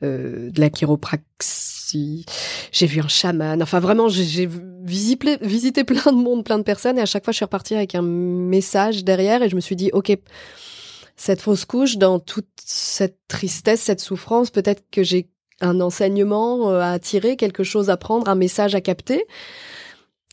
euh, 0.02 0.50
de 0.50 0.60
la 0.60 0.68
chiropraxie, 0.70 2.26
j'ai 2.72 2.86
vu 2.86 3.00
un 3.00 3.08
chaman. 3.08 3.62
Enfin, 3.62 3.78
vraiment, 3.78 4.08
j'ai- 4.08 4.48
visité, 4.82 5.36
visité 5.40 5.84
plein 5.84 6.12
de 6.12 6.16
monde, 6.16 6.44
plein 6.44 6.58
de 6.58 6.64
personnes. 6.64 6.98
Et 6.98 7.02
à 7.02 7.06
chaque 7.06 7.24
fois, 7.24 7.32
je 7.32 7.36
suis 7.36 7.44
repartie 7.44 7.74
avec 7.74 7.94
un 7.94 8.02
message 8.02 9.04
derrière. 9.04 9.42
Et 9.42 9.48
je 9.48 9.56
me 9.56 9.60
suis 9.60 9.76
dit, 9.76 9.90
OK, 9.92 10.16
cette 11.16 11.40
fausse 11.40 11.64
couche, 11.64 11.96
dans 11.96 12.18
toute 12.18 12.48
cette 12.64 13.18
tristesse, 13.28 13.82
cette 13.82 14.00
souffrance, 14.00 14.50
peut-être 14.50 14.82
que 14.90 15.02
j'ai 15.02 15.28
un 15.60 15.80
enseignement 15.80 16.70
à 16.70 16.98
tirer, 16.98 17.36
quelque 17.36 17.64
chose 17.64 17.88
à 17.88 17.96
prendre, 17.96 18.28
un 18.28 18.34
message 18.34 18.74
à 18.74 18.80
capter, 18.80 19.24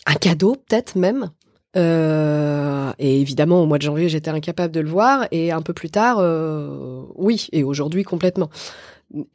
un 0.05 0.15
cadeau 0.15 0.55
peut-être 0.55 0.95
même. 0.97 1.29
Euh, 1.75 2.91
et 2.99 3.19
évidemment, 3.19 3.61
au 3.61 3.65
mois 3.65 3.77
de 3.77 3.83
janvier, 3.83 4.09
j'étais 4.09 4.29
incapable 4.29 4.73
de 4.73 4.79
le 4.79 4.89
voir, 4.89 5.27
et 5.31 5.51
un 5.51 5.61
peu 5.61 5.73
plus 5.73 5.89
tard, 5.89 6.17
euh, 6.19 7.03
oui, 7.15 7.47
et 7.51 7.63
aujourd'hui 7.63 8.03
complètement. 8.03 8.49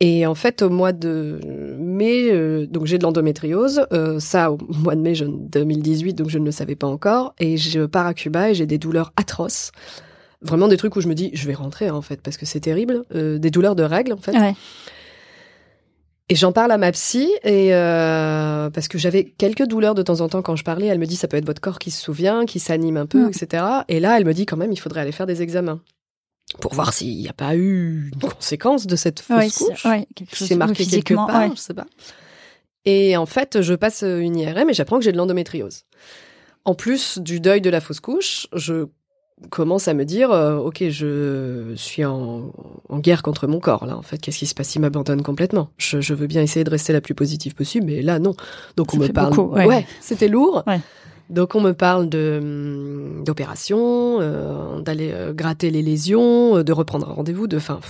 Et 0.01 0.27
en 0.27 0.35
fait, 0.35 0.63
au 0.63 0.71
mois 0.71 0.93
de 0.93 1.39
mai, 1.79 2.31
euh, 2.33 2.67
donc 2.67 2.87
j'ai 2.87 2.99
de 2.99 3.05
l'endométriose. 3.05 3.87
euh, 3.93 4.19
ça, 4.19 4.51
au 4.51 4.59
mois 4.69 4.97
de 4.97 5.01
mai 5.01 5.15
je, 5.15 5.25
2018, 5.25 6.15
donc 6.15 6.31
je 6.31 6.39
ne 6.39 6.45
le 6.45 6.51
savais 6.51 6.75
pas 6.75 6.89
encore. 6.89 7.35
Et 7.39 7.57
je 7.57 7.87
pars 7.87 8.07
à 8.07 8.15
Cuba 8.15 8.51
et 8.51 8.55
j'ai 8.55 8.67
des 8.67 8.79
douleurs 8.79 9.13
atroces. 9.17 9.71
Vraiment 10.43 10.69
des 10.69 10.77
trucs 10.77 10.97
où 10.97 11.01
je 11.01 11.09
me 11.09 11.15
dis, 11.15 11.31
je 11.33 11.47
vais 11.47 11.55
rentrer 11.55 11.91
en 11.91 12.03
fait, 12.03 12.21
parce 12.23 12.37
que 12.37 12.47
c'est 12.47 12.61
terrible. 12.61 13.05
Euh, 13.15 13.39
des 13.39 13.51
douleurs 13.51 13.77
de 13.77 13.83
règles 13.85 14.13
en 14.13 14.17
fait. 14.17 14.33
Ouais. 14.33 14.55
Et 16.31 16.35
j'en 16.35 16.53
parle 16.53 16.73
à 16.73 16.79
ma 16.79 16.93
psy 16.93 17.31
et 17.43 17.75
euh, 17.75 18.69
parce 18.71 18.87
que 18.89 18.99
j'avais 18.99 19.25
quelques 19.25 19.65
douleurs 19.67 19.95
de 19.95 20.03
temps 20.03 20.21
en 20.21 20.29
temps 20.29 20.43
quand 20.43 20.57
je 20.57 20.65
parlais. 20.65 20.87
Elle 20.87 20.99
me 20.99 21.07
dit 21.07 21.17
ça 21.17 21.27
peut 21.27 21.39
être 21.39 21.47
votre 21.47 21.61
corps 21.63 21.79
qui 21.79 21.91
se 21.91 22.03
souvient, 22.03 22.45
qui 22.45 22.59
s'anime 22.61 22.99
un 22.99 23.07
peu, 23.07 23.25
Mm. 23.25 23.29
etc. 23.31 23.65
Et 23.89 23.99
là, 23.99 24.19
elle 24.19 24.27
me 24.27 24.35
dit 24.35 24.45
quand 24.45 24.57
même 24.59 24.71
il 24.73 24.79
faudrait 24.79 25.01
aller 25.01 25.13
faire 25.13 25.27
des 25.27 25.41
examens 25.41 25.81
pour 26.61 26.75
voir 26.75 26.93
s'il 26.93 27.17
n'y 27.17 27.29
a 27.29 27.33
pas 27.33 27.57
eu 27.57 28.11
une 28.15 28.29
conséquence 28.31 28.87
de 28.87 28.97
cette 28.97 29.21
fausse 29.21 29.37
Ouais, 29.39 29.49
c'est- 29.49 29.65
couche. 29.65 29.85
ouais, 29.87 30.07
quelque 30.15 30.37
s'est 30.37 30.57
marqué 30.57 30.85
quelque 30.87 31.15
part, 31.15 31.29
ouais. 31.49 31.51
je 31.55 31.61
sais 31.61 31.75
pas. 31.75 31.87
Et 32.85 33.17
en 33.17 33.27
fait, 33.27 33.61
je 33.63 33.75
passe 33.75 34.03
une 34.03 34.37
IRM 34.37 34.69
et 34.71 34.75
j'apprends 34.75 34.99
que 34.99 35.05
j'ai 35.05 35.13
de 35.13 35.17
l'endométriose. 35.19 35.85
En 36.65 36.75
plus 36.75 37.19
du 37.19 37.41
deuil 37.41 37.61
de 37.63 37.71
la 37.71 37.81
fausse 37.81 38.01
couche, 38.01 38.47
je 38.55 38.87
commence 39.51 39.89
à 39.89 39.95
me 39.95 40.05
dire, 40.05 40.31
euh, 40.31 40.57
ok, 40.57 40.85
je 40.89 41.73
suis 41.77 42.05
en, 42.05 42.53
en 42.89 42.99
guerre 42.99 43.23
contre 43.23 43.47
mon 43.47 43.61
corps 43.61 43.87
là. 43.87 43.97
En 43.97 44.03
fait, 44.03 44.19
qu'est-ce 44.19 44.39
qui 44.39 44.47
se 44.47 44.55
passe? 44.55 44.75
Il 44.75 44.81
m'abandonne 44.81 45.23
complètement. 45.23 45.71
Je, 45.79 46.01
je, 46.01 46.15
veux 46.15 46.27
bien 46.27 46.43
essayer 46.43 46.65
de 46.65 46.71
rester 46.71 46.93
la 46.93 47.01
plus 47.01 47.15
positive 47.15 47.55
possible, 47.55 47.87
mais 47.87 48.03
là 48.03 48.19
non. 48.19 48.35
Donc 48.77 48.95
on 48.95 48.99
me 48.99 49.09
parle. 49.09 49.35
Beaucoup, 49.35 49.55
ouais, 49.55 49.67
ouais 49.67 49.87
c'était 50.01 50.29
lourd. 50.29 50.63
Ouais. 50.67 50.81
Donc 51.31 51.55
on 51.55 51.61
me 51.61 51.73
parle 51.73 52.09
de 52.09 52.39
hum, 52.41 53.25
d'opération, 53.25 54.19
euh, 54.21 54.81
d'aller 54.81 55.11
euh, 55.13 55.33
gratter 55.33 55.71
les 55.71 55.83
lésions, 55.83 56.63
de 56.63 56.73
reprendre 56.73 57.09
un 57.09 57.13
rendez-vous, 57.13 57.47
de 57.47 57.59
fin. 57.59 57.81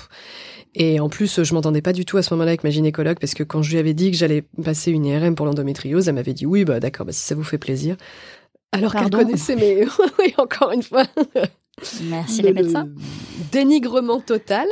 Et 0.74 1.00
en 1.00 1.08
plus, 1.08 1.42
je 1.42 1.54
m'entendais 1.54 1.82
pas 1.82 1.92
du 1.92 2.04
tout 2.04 2.18
à 2.18 2.22
ce 2.22 2.32
moment-là 2.34 2.50
avec 2.50 2.62
ma 2.62 2.70
gynécologue 2.70 3.18
parce 3.18 3.34
que 3.34 3.42
quand 3.42 3.62
je 3.62 3.70
lui 3.72 3.78
avais 3.78 3.94
dit 3.94 4.10
que 4.10 4.16
j'allais 4.16 4.44
passer 4.62 4.90
une 4.90 5.06
IRM 5.06 5.34
pour 5.34 5.46
l'endométriose, 5.46 6.08
elle 6.08 6.14
m'avait 6.14 6.34
dit 6.34 6.46
oui, 6.46 6.64
bah 6.64 6.78
d'accord, 6.78 7.06
bah, 7.06 7.12
si 7.12 7.20
ça 7.20 7.34
vous 7.34 7.42
fait 7.42 7.58
plaisir. 7.58 7.96
Alors 8.72 8.92
qu'elle 8.92 9.10
connaissait 9.10 9.56
mes, 9.56 9.84
oui, 10.18 10.34
encore 10.36 10.72
une 10.72 10.82
fois. 10.82 11.04
Merci 12.02 12.42
les 12.42 12.52
médecins. 12.52 12.88
Dénigrement 13.50 14.20
total. 14.20 14.66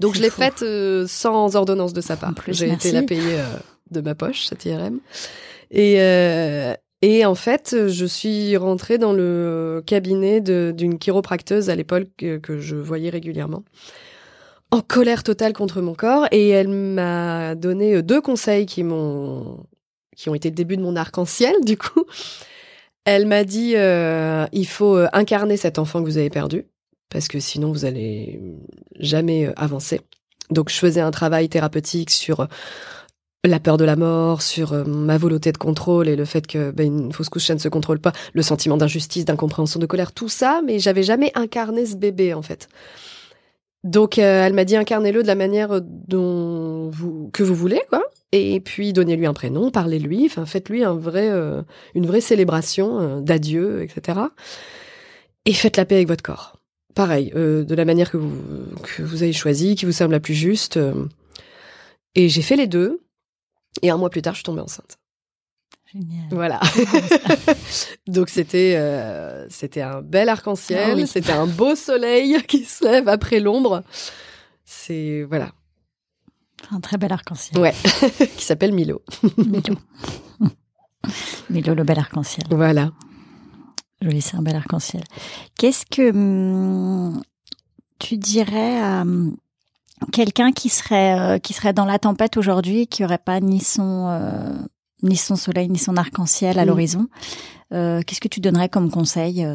Donc 0.00 0.14
je 0.14 0.22
l'ai 0.22 0.30
faite 0.30 0.62
euh, 0.62 1.06
sans 1.06 1.54
ordonnance 1.56 1.92
de 1.92 2.00
sa 2.00 2.16
part. 2.16 2.34
J'ai 2.48 2.72
été 2.72 2.90
la 2.90 3.02
payer 3.02 3.38
euh, 3.38 3.44
de 3.90 4.00
ma 4.00 4.14
poche 4.14 4.46
cette 4.46 4.64
IRM. 4.64 4.98
Et 5.70 6.00
euh, 6.00 6.74
et 7.02 7.26
en 7.26 7.34
fait, 7.34 7.76
je 7.88 8.06
suis 8.06 8.56
rentrée 8.56 8.96
dans 8.96 9.12
le 9.12 9.82
cabinet 9.84 10.40
d'une 10.40 10.98
chiropracteuse 10.98 11.68
à 11.68 11.74
l'époque 11.74 12.08
que, 12.16 12.38
que, 12.38 12.60
je 12.60 12.76
voyais 12.76 13.10
régulièrement, 13.10 13.62
en 14.70 14.80
colère 14.80 15.22
totale 15.22 15.52
contre 15.52 15.82
mon 15.82 15.94
corps, 15.94 16.26
et 16.30 16.48
elle 16.48 16.68
m'a 16.68 17.56
donné 17.56 18.02
deux 18.02 18.22
conseils 18.22 18.64
qui 18.64 18.84
m'ont 18.84 19.58
qui 20.16 20.30
ont 20.30 20.34
été 20.34 20.48
le 20.48 20.54
début 20.54 20.78
de 20.78 20.82
mon 20.82 20.96
arc-en-ciel 20.96 21.56
du 21.62 21.76
coup. 21.76 22.04
Elle 23.04 23.26
m'a 23.26 23.44
dit 23.44 23.74
euh, 23.76 24.46
il 24.52 24.66
faut 24.66 24.98
incarner 25.12 25.56
cet 25.56 25.78
enfant 25.78 26.00
que 26.00 26.06
vous 26.06 26.18
avez 26.18 26.30
perdu 26.30 26.66
parce 27.10 27.28
que 27.28 27.38
sinon 27.38 27.70
vous 27.70 27.84
allez 27.84 28.40
jamais 28.98 29.52
avancer. 29.56 30.00
Donc 30.50 30.70
je 30.70 30.76
faisais 30.76 31.00
un 31.00 31.10
travail 31.10 31.48
thérapeutique 31.48 32.10
sur 32.10 32.48
la 33.48 33.60
peur 33.60 33.76
de 33.76 33.84
la 33.84 33.96
mort, 33.96 34.42
sur 34.42 34.72
euh, 34.72 34.84
ma 34.84 35.18
volonté 35.18 35.52
de 35.52 35.58
contrôle 35.58 36.08
et 36.08 36.16
le 36.16 36.24
fait 36.24 36.46
que 36.46 36.70
ben, 36.70 36.86
une 36.86 37.12
fausse 37.12 37.28
couche 37.28 37.50
ne 37.50 37.58
se 37.58 37.68
contrôle 37.68 37.98
pas, 37.98 38.12
le 38.32 38.42
sentiment 38.42 38.76
d'injustice, 38.76 39.24
d'incompréhension, 39.24 39.78
de 39.78 39.86
colère, 39.86 40.12
tout 40.12 40.28
ça, 40.28 40.62
mais 40.64 40.78
j'avais 40.78 41.02
jamais 41.02 41.30
incarné 41.34 41.86
ce 41.86 41.96
bébé 41.96 42.34
en 42.34 42.42
fait. 42.42 42.68
Donc 43.82 44.18
euh, 44.18 44.46
elle 44.46 44.54
m'a 44.54 44.64
dit 44.64 44.76
incarnez-le 44.76 45.22
de 45.22 45.26
la 45.26 45.34
manière 45.34 45.80
dont 45.82 46.88
vous 46.90 47.30
que 47.32 47.42
vous 47.42 47.54
voulez 47.54 47.82
quoi, 47.90 48.02
et 48.32 48.60
puis 48.60 48.92
donnez-lui 48.92 49.26
un 49.26 49.34
prénom, 49.34 49.70
parlez-lui, 49.70 50.26
enfin 50.26 50.44
faites-lui 50.46 50.82
un 50.84 50.94
vrai 50.94 51.30
euh, 51.30 51.62
une 51.94 52.06
vraie 52.06 52.20
célébration 52.20 53.00
euh, 53.00 53.20
d'adieu, 53.20 53.82
etc. 53.82 54.18
Et 55.44 55.52
faites 55.52 55.76
la 55.76 55.84
paix 55.84 55.96
avec 55.96 56.08
votre 56.08 56.22
corps. 56.22 56.56
Pareil, 56.94 57.32
de 57.34 57.74
la 57.74 57.84
manière 57.84 58.10
que 58.10 58.16
vous 58.16 58.32
que 58.82 59.02
vous 59.02 59.22
avez 59.24 59.32
choisi, 59.32 59.74
qui 59.74 59.84
vous 59.84 59.92
semble 59.92 60.12
la 60.12 60.20
plus 60.20 60.34
juste. 60.34 60.78
et 62.14 62.28
j'ai 62.28 62.42
fait 62.42 62.56
les 62.56 62.68
deux. 62.68 63.00
Et 63.82 63.90
un 63.90 63.96
mois 63.96 64.10
plus 64.10 64.22
tard, 64.22 64.34
je 64.34 64.38
suis 64.38 64.44
tombée 64.44 64.60
enceinte. 64.60 64.98
Génial. 65.92 66.26
Voilà. 66.30 66.60
Donc 68.06 68.28
c'était 68.28 68.74
euh, 68.76 69.46
c'était 69.48 69.82
un 69.82 70.02
bel 70.02 70.28
arc-en-ciel, 70.28 70.90
Ah 70.92 70.94
oui. 70.94 71.06
c'était 71.06 71.32
un 71.32 71.46
beau 71.46 71.74
soleil 71.74 72.42
qui 72.48 72.64
se 72.64 72.84
lève 72.84 73.08
après 73.08 73.40
l'ombre. 73.40 73.82
C'est 74.64 75.24
voilà, 75.28 75.52
Un 76.70 76.80
très 76.80 76.96
bel 76.98 77.12
arc-en-ciel. 77.12 77.60
ouais, 77.60 77.74
qui 78.36 78.44
s'appelle 78.44 78.72
Milo. 78.72 79.02
Milo. 79.38 79.76
Milo, 81.50 81.74
le 81.74 81.84
bel 81.84 81.98
arc-en-ciel. 81.98 82.46
Voilà. 82.50 82.90
Oui, 84.02 84.20
c'est 84.20 84.36
un 84.36 84.42
bel 84.42 84.56
arc-en-ciel. 84.56 85.04
Qu'est-ce 85.58 85.86
que 85.86 86.10
hum, 86.10 87.22
tu 87.98 88.16
dirais 88.16 88.80
à 88.80 89.02
hum, 89.02 89.36
quelqu'un 90.12 90.52
qui 90.52 90.68
serait 90.68 91.18
euh, 91.18 91.38
qui 91.38 91.52
serait 91.52 91.72
dans 91.72 91.84
la 91.84 91.98
tempête 91.98 92.36
aujourd'hui 92.36 92.80
et 92.82 92.86
qui 92.86 93.04
aurait 93.04 93.18
pas 93.18 93.40
ni 93.40 93.60
son 93.60 94.08
euh, 94.08 94.52
ni 95.02 95.16
son 95.16 95.36
soleil 95.36 95.68
ni 95.68 95.78
son 95.78 95.96
arc-en-ciel 95.96 96.58
à 96.58 96.64
Mm. 96.64 96.68
l'horizon 96.68 97.06
euh, 97.72 98.00
Qu'est-ce 98.06 98.20
que 98.20 98.28
tu 98.28 98.40
donnerais 98.40 98.68
comme 98.68 98.90
conseil 98.90 99.46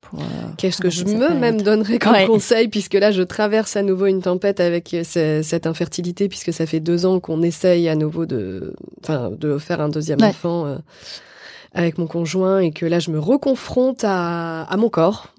pour 0.00 0.20
euh, 0.20 0.24
Qu'est-ce 0.56 0.80
que 0.80 0.90
je 0.90 1.04
me 1.04 1.34
même 1.34 1.60
donnerais 1.60 1.98
comme 1.98 2.12
Ouais. 2.12 2.26
conseil 2.26 2.68
puisque 2.68 2.94
là 2.94 3.10
je 3.10 3.22
traverse 3.22 3.76
à 3.76 3.82
nouveau 3.82 4.06
une 4.06 4.22
tempête 4.22 4.60
avec 4.60 4.94
euh, 4.94 5.02
ce- 5.04 5.42
cette 5.42 5.66
infertilité 5.66 6.28
puisque 6.28 6.52
ça 6.52 6.66
fait 6.66 6.80
deux 6.80 7.04
ans 7.06 7.20
qu'on 7.20 7.42
essaye 7.42 7.88
à 7.88 7.96
nouveau 7.96 8.24
de 8.26 8.74
enfin 9.02 9.30
de 9.30 9.58
faire 9.58 9.80
un 9.80 9.88
deuxième 9.88 10.20
Ouais. 10.20 10.28
enfant 10.28 10.66
euh, 10.66 10.78
avec 11.72 11.98
mon 11.98 12.06
conjoint 12.06 12.60
et 12.60 12.70
que 12.70 12.86
là 12.86 12.98
je 13.00 13.10
me 13.10 13.18
reconfronte 13.18 14.04
à, 14.04 14.62
à 14.62 14.76
mon 14.76 14.88
corps 14.88 15.34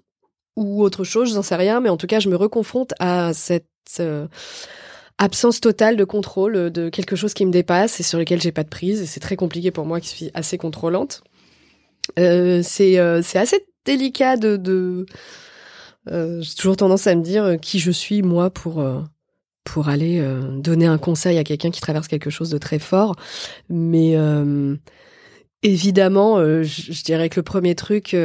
ou 0.55 0.83
autre 0.83 1.05
chose, 1.05 1.33
j'en 1.33 1.41
sais 1.41 1.55
rien, 1.55 1.79
mais 1.79 1.89
en 1.89 1.95
tout 1.97 2.07
cas 2.07 2.19
je 2.19 2.27
me 2.29 2.35
reconfronte 2.35 2.93
à 2.99 3.31
cette 3.33 3.65
euh, 4.01 4.27
absence 5.17 5.61
totale 5.61 5.95
de 5.95 6.03
contrôle 6.03 6.69
de 6.69 6.89
quelque 6.89 7.15
chose 7.15 7.33
qui 7.33 7.45
me 7.45 7.51
dépasse 7.51 7.99
et 7.99 8.03
sur 8.03 8.19
lequel 8.19 8.41
j'ai 8.41 8.51
pas 8.51 8.63
de 8.63 8.69
prise 8.69 9.01
et 9.01 9.05
c'est 9.05 9.19
très 9.21 9.35
compliqué 9.37 9.71
pour 9.71 9.85
moi 9.85 9.99
qui 10.01 10.09
suis 10.09 10.31
assez 10.33 10.57
contrôlante. 10.57 11.21
Euh, 12.17 12.61
c'est 12.63 12.99
euh, 12.99 13.21
c'est 13.21 13.37
assez 13.39 13.65
délicat 13.97 14.37
de, 14.37 14.57
de 14.57 15.05
euh, 16.09 16.41
j'ai 16.41 16.55
toujours 16.55 16.77
tendance 16.77 17.07
à 17.07 17.15
me 17.15 17.23
dire 17.23 17.43
euh, 17.43 17.57
qui 17.57 17.79
je 17.79 17.91
suis 17.91 18.21
moi 18.21 18.49
pour 18.49 18.81
euh, 18.81 19.01
pour 19.65 19.89
aller 19.89 20.25
donner 20.57 20.87
un 20.87 20.97
conseil 20.97 21.37
à 21.37 21.43
quelqu'un 21.43 21.69
qui 21.69 21.79
traverse 21.79 22.07
quelque 22.07 22.31
chose 22.31 22.49
de 22.49 22.57
très 22.57 22.79
fort 22.79 23.15
mais 23.69 24.15
évidemment 25.61 26.39
je, 26.39 26.63
je 26.63 27.03
dirais 27.03 27.29
que 27.29 27.39
le 27.39 27.43
premier 27.43 27.75
truc 27.75 28.15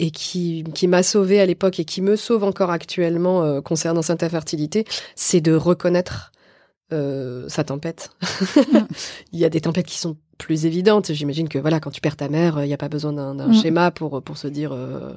et 0.00 0.10
qui, 0.10 0.64
qui 0.74 0.88
m'a 0.88 1.02
sauvé 1.02 1.40
à 1.40 1.46
l'époque 1.46 1.78
et 1.78 1.84
qui 1.84 2.00
me 2.00 2.16
sauve 2.16 2.42
encore 2.42 2.70
actuellement 2.70 3.44
euh, 3.44 3.60
concernant 3.60 4.02
cette 4.02 4.22
infertilité, 4.22 4.84
c'est 5.14 5.42
de 5.42 5.52
reconnaître 5.52 6.32
euh, 6.92 7.48
sa 7.48 7.64
tempête. 7.64 8.10
il 9.32 9.38
y 9.38 9.44
a 9.44 9.50
des 9.50 9.60
tempêtes 9.60 9.86
qui 9.86 9.98
sont 9.98 10.16
plus 10.40 10.66
évidentes. 10.66 11.12
J'imagine 11.12 11.48
que 11.48 11.58
voilà, 11.58 11.78
quand 11.80 11.90
tu 11.90 12.00
perds 12.00 12.16
ta 12.16 12.28
mère, 12.28 12.62
il 12.64 12.66
n'y 12.66 12.74
a 12.74 12.78
pas 12.78 12.88
besoin 12.88 13.12
d'un 13.12 13.48
Mm. 13.48 13.54
schéma 13.54 13.90
pour 13.92 14.22
pour 14.22 14.36
se 14.38 14.48
dire 14.48 14.72
euh, 14.72 15.12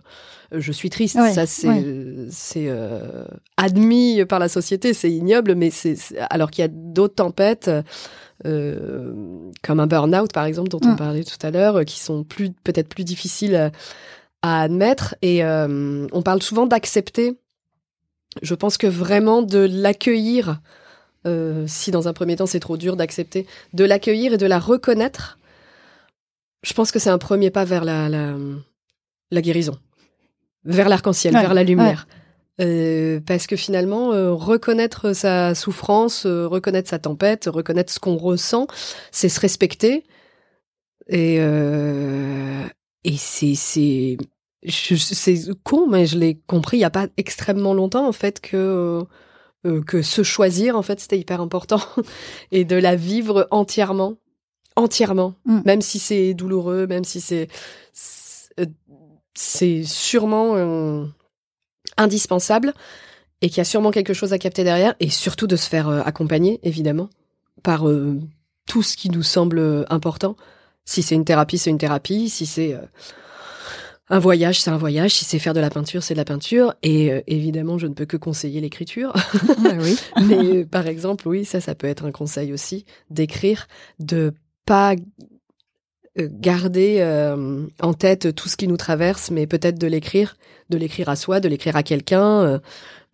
je 0.51 0.71
suis 0.71 0.89
triste. 0.89 1.15
Ouais, 1.15 1.33
Ça 1.33 1.45
c'est 1.45 1.67
ouais. 1.67 2.27
c'est 2.29 2.65
euh, 2.67 3.25
admis 3.57 4.23
par 4.25 4.39
la 4.39 4.49
société, 4.49 4.93
c'est 4.93 5.11
ignoble, 5.11 5.55
mais 5.55 5.69
c'est 5.71 5.97
alors 6.29 6.51
qu'il 6.51 6.61
y 6.61 6.65
a 6.65 6.71
d'autres 6.71 7.15
tempêtes. 7.15 7.69
euh, 8.45 9.13
comme 9.61 9.79
un 9.79 9.87
burn-out 9.87 10.33
par 10.33 10.45
exemple 10.45 10.67
dont 10.69 10.79
on 10.83 10.93
Mm. 10.93 10.95
parlait 10.97 11.23
tout 11.23 11.37
à 11.47 11.51
l'heure 11.51 11.77
euh, 11.77 11.83
qui 11.83 11.99
sont 11.99 12.23
plus 12.25 12.51
peut-être 12.63 12.89
plus 12.89 13.03
difficiles 13.05 13.55
à, 13.55 13.71
à 14.41 14.61
admettre 14.63 15.15
et 15.21 15.45
euh, 15.45 16.07
on 16.11 16.21
parle 16.21 16.41
souvent 16.41 16.65
d'accepter 16.65 17.37
je 18.41 18.55
pense 18.55 18.77
que 18.77 18.87
vraiment 18.87 19.43
de 19.43 19.59
l'accueillir 19.59 20.59
euh, 21.25 21.65
si 21.67 21.91
dans 21.91 22.07
un 22.07 22.13
premier 22.13 22.35
temps 22.35 22.45
c'est 22.45 22.59
trop 22.59 22.77
dur 22.77 22.95
d'accepter 22.95 23.47
de 23.73 23.83
l'accueillir 23.85 24.33
et 24.33 24.37
de 24.37 24.45
la 24.45 24.59
reconnaître 24.59 25.37
je 26.63 26.73
pense 26.73 26.91
que 26.91 26.99
c'est 26.99 27.09
un 27.09 27.17
premier 27.17 27.51
pas 27.51 27.65
vers 27.65 27.83
la, 27.83 28.09
la, 28.09 28.35
la 29.31 29.41
guérison. 29.41 29.77
Vers 30.63 30.87
l'arc-en-ciel 30.87 31.35
Ouais, 31.35 31.41
vers 31.41 31.53
la 31.53 31.63
lumière. 31.63 32.07
Euh, 32.61 33.19
parce 33.25 33.47
que 33.47 33.55
finalement, 33.55 34.13
euh, 34.13 34.31
reconnaître 34.31 35.13
sa 35.13 35.55
souffrance, 35.55 36.25
euh, 36.25 36.47
reconnaître 36.47 36.89
sa 36.89 36.99
tempête, 36.99 37.49
reconnaître 37.51 37.91
ce 37.91 37.99
qu'on 37.99 38.15
ressent, 38.15 38.67
c'est 39.11 39.29
se 39.29 39.39
respecter. 39.39 40.03
Et, 41.09 41.35
et 41.35 43.17
c'est, 43.17 43.55
c'est, 43.55 44.17
con, 45.63 45.87
mais 45.89 46.05
je 46.05 46.17
l'ai 46.17 46.39
compris 46.47 46.77
il 46.77 46.79
y 46.79 46.85
a 46.85 46.89
pas 46.89 47.07
extrêmement 47.17 47.73
longtemps 47.73 48.07
en 48.07 48.13
fait 48.13 48.39
que 48.39 49.03
euh, 49.65 49.81
que 49.81 50.01
se 50.01 50.23
choisir 50.23 50.75
en 50.75 50.81
fait 50.81 50.99
c'était 50.99 51.17
hyper 51.17 51.41
important 51.41 51.79
et 52.51 52.65
de 52.65 52.75
la 52.75 52.95
vivre 52.95 53.47
entièrement, 53.51 54.15
entièrement, 54.75 55.35
Mm. 55.45 55.61
même 55.65 55.81
si 55.81 55.99
c'est 55.99 56.33
douloureux, 56.33 56.87
même 56.87 57.03
si 57.03 57.21
c'est 57.21 57.47
c'est, 57.93 58.59
euh, 58.59 59.83
sûrement 59.85 60.55
euh, 60.55 61.05
indispensable 61.97 62.73
et 63.41 63.49
qu'il 63.49 63.57
y 63.57 63.61
a 63.61 63.65
sûrement 63.65 63.91
quelque 63.91 64.13
chose 64.13 64.33
à 64.33 64.37
capter 64.37 64.63
derrière 64.63 64.95
et 64.99 65.09
surtout 65.09 65.47
de 65.47 65.55
se 65.55 65.67
faire 65.67 65.89
euh, 65.89 66.01
accompagner 66.05 66.59
évidemment 66.63 67.09
par 67.61 67.87
euh, 67.87 68.19
tout 68.67 68.83
ce 68.83 68.95
qui 68.95 69.09
nous 69.09 69.23
semble 69.23 69.85
important. 69.89 70.35
Si 70.85 71.01
c'est 71.03 71.15
une 71.15 71.25
thérapie, 71.25 71.57
c'est 71.57 71.69
une 71.69 71.77
thérapie. 71.77 72.29
Si 72.29 72.45
c'est 72.45 72.73
euh, 72.73 72.81
un 74.13 74.19
voyage, 74.19 74.61
c'est 74.61 74.69
un 74.69 74.77
voyage. 74.77 75.15
Si 75.15 75.25
c'est 75.25 75.39
faire 75.39 75.55
de 75.55 75.59
la 75.59 75.71
peinture, 75.71 76.03
c'est 76.03 76.13
de 76.13 76.19
la 76.19 76.25
peinture. 76.25 76.75
Et 76.83 77.11
euh, 77.11 77.21
évidemment, 77.25 77.79
je 77.79 77.87
ne 77.87 77.95
peux 77.95 78.05
que 78.05 78.15
conseiller 78.15 78.61
l'écriture. 78.61 79.11
Ouais, 79.63 79.77
oui. 79.81 79.97
Mais 80.27 80.57
euh, 80.57 80.65
par 80.65 80.85
exemple, 80.85 81.27
oui, 81.27 81.45
ça, 81.45 81.59
ça 81.59 81.73
peut 81.73 81.87
être 81.87 82.05
un 82.05 82.11
conseil 82.11 82.53
aussi 82.53 82.85
d'écrire, 83.09 83.67
de 83.99 84.33
pas 84.65 84.93
euh, 86.19 86.29
garder 86.31 86.97
euh, 86.99 87.65
en 87.81 87.93
tête 87.95 88.35
tout 88.35 88.49
ce 88.49 88.55
qui 88.55 88.67
nous 88.67 88.77
traverse, 88.77 89.31
mais 89.31 89.47
peut-être 89.47 89.79
de 89.79 89.87
l'écrire, 89.87 90.37
de 90.69 90.77
l'écrire 90.77 91.09
à 91.09 91.15
soi, 91.15 91.39
de 91.39 91.49
l'écrire 91.49 91.75
à 91.75 91.81
quelqu'un. 91.81 92.43
euh, 92.43 92.59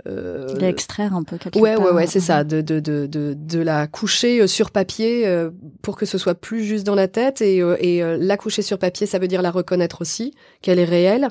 euh, 0.08 0.54
D'extraire 0.56 1.14
un 1.14 1.24
peu 1.24 1.38
quelque 1.38 1.58
Ouais, 1.60 1.76
part. 1.76 1.86
ouais, 1.86 1.92
ouais, 1.92 2.08
c'est 2.08 2.20
ça, 2.20 2.44
de, 2.44 2.62
de, 2.62 2.80
de, 2.80 3.06
de, 3.06 3.34
de 3.38 3.60
la 3.60 3.88
coucher 3.88 4.42
euh, 4.42 4.48
sur 4.48 4.72
papier 4.72 5.28
euh, 5.28 5.52
pour 5.82 5.98
que 5.98 6.06
ce 6.06 6.18
soit 6.18 6.36
plus 6.36 6.64
juste 6.64 6.86
dans 6.86 6.96
la 6.96 7.08
tête 7.08 7.42
et, 7.42 7.62
euh, 7.62 7.76
et 7.80 8.02
euh, 8.02 8.18
la 8.20 8.38
coucher 8.38 8.62
sur 8.62 8.80
papier, 8.80 9.06
ça 9.08 9.20
veut 9.20 9.28
dire 9.28 9.42
la 9.42 9.52
reconnaître 9.52 10.02
aussi, 10.02 10.34
qu'elle 10.62 10.80
est 10.80 10.86
réelle. 10.86 11.28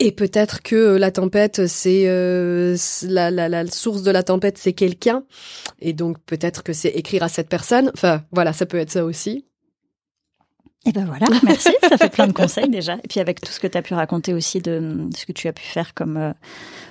Et 0.00 0.10
peut-être 0.10 0.60
que 0.62 0.96
la 0.96 1.12
tempête, 1.12 1.66
c'est 1.68 2.04
euh, 2.08 2.76
la, 3.02 3.30
la, 3.30 3.48
la, 3.48 3.66
source 3.68 4.02
de 4.02 4.10
la 4.10 4.24
tempête, 4.24 4.58
c'est 4.58 4.72
quelqu'un. 4.72 5.22
Et 5.80 5.92
donc 5.92 6.18
peut-être 6.26 6.64
que 6.64 6.72
c'est 6.72 6.88
écrire 6.88 7.22
à 7.22 7.28
cette 7.28 7.48
personne. 7.48 7.90
Enfin, 7.94 8.22
voilà, 8.32 8.52
ça 8.52 8.66
peut 8.66 8.78
être 8.78 8.90
ça 8.90 9.04
aussi. 9.04 9.46
Et 10.86 10.92
ben 10.92 11.04
voilà, 11.06 11.26
merci, 11.42 11.70
ça 11.88 11.96
fait 11.96 12.10
plein 12.10 12.26
de 12.26 12.32
conseils 12.32 12.68
déjà. 12.68 12.94
Et 12.94 13.08
puis 13.08 13.20
avec 13.20 13.40
tout 13.40 13.50
ce 13.50 13.60
que 13.60 13.66
tu 13.66 13.78
as 13.78 13.82
pu 13.82 13.94
raconter 13.94 14.34
aussi 14.34 14.60
de 14.60 15.08
ce 15.16 15.24
que 15.26 15.32
tu 15.32 15.48
as 15.48 15.52
pu 15.52 15.64
faire 15.64 15.94
comme 15.94 16.16
euh, 16.16 16.32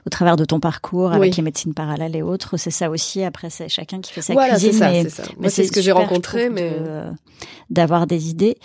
au 0.05 0.09
travers 0.09 0.35
de 0.35 0.45
ton 0.45 0.59
parcours 0.59 1.11
avec 1.11 1.35
les 1.35 1.43
médecines 1.43 1.73
parallèles 1.73 2.15
et 2.15 2.21
autres, 2.21 2.57
c'est 2.57 2.71
ça 2.71 2.89
aussi. 2.89 3.23
Après, 3.23 3.49
c'est 3.49 3.69
chacun 3.69 4.01
qui 4.01 4.11
fait 4.11 4.21
sa 4.21 4.33
voilà, 4.33 4.55
cuisine. 4.55 4.71
Voilà, 4.73 5.03
c'est 5.03 5.09
ça. 5.09 5.23
Moi, 5.37 5.49
c'est 5.49 5.63
ce 5.63 5.71
que 5.71 5.81
j'ai 5.81 5.91
rencontré, 5.91 6.49
mais 6.49 6.71
d'avoir 7.69 8.07
des 8.07 8.29
idées. 8.29 8.57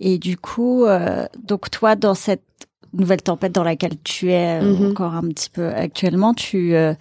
Et 0.00 0.18
du 0.18 0.36
coup, 0.36 0.84
euh, 0.84 1.26
donc 1.42 1.70
toi, 1.70 1.96
dans 1.96 2.14
cette 2.14 2.42
nouvelle 2.92 3.22
tempête 3.22 3.52
dans 3.52 3.64
laquelle 3.64 3.94
tu 4.04 4.30
es 4.30 4.60
euh, 4.60 4.74
mhm. 4.74 4.90
encore 4.90 5.14
un 5.14 5.28
petit 5.28 5.50
peu 5.50 5.68
actuellement. 5.68 6.34
Tu 6.34 6.74
euh, 6.74 6.94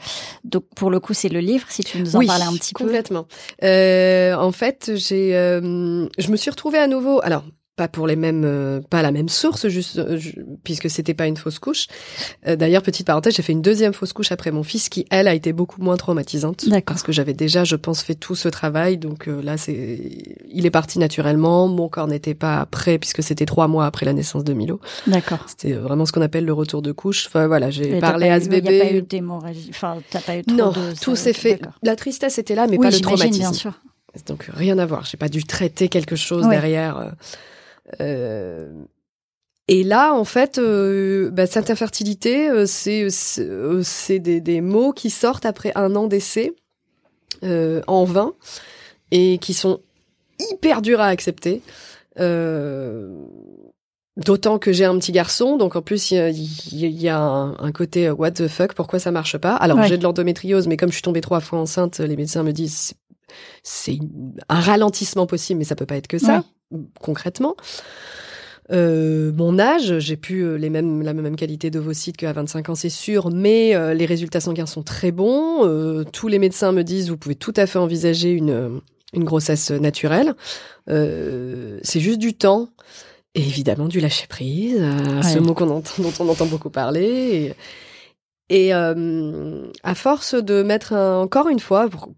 donc 0.43 0.63
pour 0.75 0.89
le 0.89 0.99
coup 0.99 1.13
c'est 1.13 1.29
le 1.29 1.39
livre. 1.39 1.65
Si 1.69 1.83
tu 1.83 1.99
nous 1.99 2.15
en 2.15 2.25
parlais 2.25 2.45
un 2.45 2.53
petit 2.53 2.73
peu. 2.73 2.85
Complètement. 2.85 3.27
Euh, 3.63 4.33
en 4.35 4.51
fait, 4.51 4.91
j'ai, 4.95 5.35
euh, 5.35 6.07
je 6.17 6.31
me 6.31 6.37
suis 6.37 6.49
retrouvée 6.49 6.79
à 6.79 6.87
nouveau. 6.87 7.19
Alors 7.23 7.43
pas 7.75 7.87
pour 7.87 8.05
les 8.05 8.15
mêmes, 8.15 8.43
euh, 8.45 8.81
pas 8.89 9.01
la 9.01 9.11
même 9.11 9.29
source, 9.29 9.67
juste 9.67 9.97
euh, 9.97 10.19
puisque 10.63 10.89
c'était 10.89 11.13
pas 11.13 11.27
une 11.27 11.37
fausse 11.37 11.57
couche. 11.57 11.87
Euh, 12.45 12.55
d'ailleurs, 12.55 12.81
petite 12.81 13.07
parenthèse, 13.07 13.35
j'ai 13.35 13.43
fait 13.43 13.53
une 13.53 13.61
deuxième 13.61 13.93
fausse 13.93 14.13
couche 14.13 14.31
après 14.31 14.51
mon 14.51 14.63
fils, 14.63 14.89
qui 14.89 15.05
elle 15.09 15.27
a 15.27 15.33
été 15.33 15.53
beaucoup 15.53 15.81
moins 15.81 15.97
traumatisante, 15.97 16.65
parce 16.85 17.01
que 17.01 17.11
j'avais 17.11 17.33
déjà, 17.33 17.63
je 17.63 17.75
pense, 17.75 18.03
fait 18.03 18.15
tout 18.15 18.35
ce 18.35 18.49
travail. 18.49 18.97
Donc 18.97 19.27
là, 19.27 19.57
c'est, 19.57 19.99
il 20.49 20.65
est 20.65 20.71
parti 20.71 20.99
naturellement. 20.99 21.67
Mon 21.67 21.87
corps 21.87 22.07
n'était 22.07 22.33
pas 22.33 22.65
prêt 22.65 22.97
puisque 22.97 23.23
c'était 23.23 23.45
trois 23.45 23.67
mois 23.67 23.85
après 23.85 24.05
la 24.05 24.13
naissance 24.13 24.43
de 24.43 24.53
Milo. 24.53 24.79
D'accord. 25.07 25.45
C'était 25.47 25.73
vraiment 25.73 26.05
ce 26.05 26.11
qu'on 26.11 26.21
appelle 26.21 26.45
le 26.45 26.53
retour 26.53 26.81
de 26.81 26.91
couche. 26.91 27.27
Enfin 27.27 27.47
voilà, 27.47 27.69
j'ai 27.69 27.99
parlé 27.99 28.29
à 28.29 28.41
ce 28.41 28.49
bébé. 28.49 28.69
Il 28.69 28.75
n'y 28.75 28.81
a 28.81 28.85
pas 28.85 28.93
eu 28.93 29.01
d'hémorragie. 29.01 29.69
Enfin, 29.69 29.97
t'as 30.09 30.19
pas 30.19 30.37
eu 30.37 30.43
trop 30.43 30.57
non, 30.57 30.71
de... 30.71 30.99
tout 30.99 31.15
s'est 31.15 31.33
fait. 31.33 31.61
La 31.83 31.95
tristesse 31.95 32.37
était 32.37 32.55
là, 32.55 32.67
mais 32.67 32.77
pas 32.77 32.89
le 32.89 32.99
traumatisme. 32.99 33.39
Bien 33.39 33.53
sûr. 33.53 33.81
Donc 34.27 34.49
rien 34.53 34.77
à 34.77 34.85
voir. 34.85 35.05
J'ai 35.05 35.17
pas 35.17 35.29
dû 35.29 35.45
traiter 35.45 35.87
quelque 35.87 36.17
chose 36.17 36.47
derrière. 36.49 37.13
Euh, 37.99 38.71
et 39.67 39.83
là, 39.83 40.13
en 40.13 40.23
fait, 40.23 40.57
euh, 40.57 41.29
bah, 41.31 41.45
cette 41.45 41.69
infertilité, 41.69 42.49
euh, 42.49 42.65
c'est 42.65 43.07
c'est 43.09 44.19
des, 44.19 44.41
des, 44.41 44.61
mots 44.61 44.93
qui 44.93 45.09
sortent 45.09 45.45
après 45.45 45.71
un 45.75 45.95
an 45.95 46.07
d'essai 46.07 46.53
en 47.43 48.03
vain 48.03 48.33
et 49.09 49.39
qui 49.39 49.53
sont 49.53 49.79
hyper 50.51 50.81
durs 50.81 51.01
à 51.01 51.07
accepter. 51.07 51.61
D'autant 54.17 54.59
que 54.59 54.73
j'ai 54.73 54.85
un 54.85 54.99
petit 54.99 55.13
garçon, 55.13 55.57
donc 55.57 55.75
en 55.75 55.81
plus 55.81 56.11
il 56.11 57.01
y 57.01 57.07
a, 57.07 57.17
un, 57.17 57.71
côté 57.71 58.11
what 58.11 58.31
the 58.31 58.47
fuck, 58.47 58.73
pourquoi 58.73 58.99
ça 58.99 59.09
marche 59.09 59.37
pas? 59.37 59.55
Alors 59.55 59.81
j'ai 59.83 59.97
de 59.97 60.03
l'endométriose, 60.03 60.67
mais 60.67 60.77
comme 60.77 60.89
je 60.89 60.95
suis 60.95 61.01
tombée 61.01 61.21
trois 61.21 61.39
fois 61.39 61.59
enceinte, 61.59 61.99
les 61.99 62.15
médecins 62.15 62.43
me 62.43 62.51
disent 62.51 62.93
c'est 63.63 63.97
un 64.49 64.59
ralentissement 64.59 65.25
possible, 65.25 65.59
mais 65.59 65.65
ça 65.65 65.75
peut 65.75 65.85
pas 65.85 65.95
être 65.95 66.07
que 66.07 66.19
ça 66.19 66.43
concrètement. 66.99 67.55
Euh, 68.71 69.31
mon 69.33 69.59
âge, 69.59 69.99
j'ai 69.99 70.15
plus 70.15 70.45
euh, 70.45 70.55
les 70.55 70.69
mêmes, 70.69 71.01
la 71.01 71.13
même 71.13 71.35
qualité 71.35 71.69
d'ovocytes 71.69 72.17
qu'à 72.17 72.31
25 72.31 72.69
ans, 72.69 72.75
c'est 72.75 72.89
sûr, 72.89 73.29
mais 73.29 73.75
euh, 73.75 73.93
les 73.93 74.05
résultats 74.05 74.39
sanguins 74.39 74.65
sont 74.65 74.83
très 74.83 75.11
bons. 75.11 76.05
tous 76.13 76.27
les 76.27 76.39
médecins 76.39 76.71
me 76.71 76.83
disent, 76.83 77.09
vous 77.09 77.17
pouvez 77.17 77.35
tout 77.35 77.53
à 77.57 77.65
fait 77.65 77.79
envisager 77.79 78.31
une, 78.31 78.81
une 79.13 79.23
grossesse 79.23 79.71
naturelle. 79.71 80.35
c'est 80.87 81.99
juste 81.99 82.19
du 82.19 82.33
temps. 82.33 82.69
Et 83.33 83.39
évidemment, 83.39 83.87
du 83.87 84.01
lâcher 84.01 84.27
prise, 84.27 84.77
ce 85.21 85.39
mot 85.39 85.53
qu'on 85.53 85.69
entend, 85.69 86.03
dont 86.03 86.11
on 86.19 86.27
entend 86.27 86.45
beaucoup 86.47 86.69
parler. 86.69 87.53
Et, 88.49 88.67
et 88.67 88.73
à 88.73 89.95
force 89.95 90.35
de 90.35 90.63
mettre 90.63 90.93
encore 90.93 91.47
une 91.47 91.59
fois, 91.59 91.87
pour, 91.89 92.09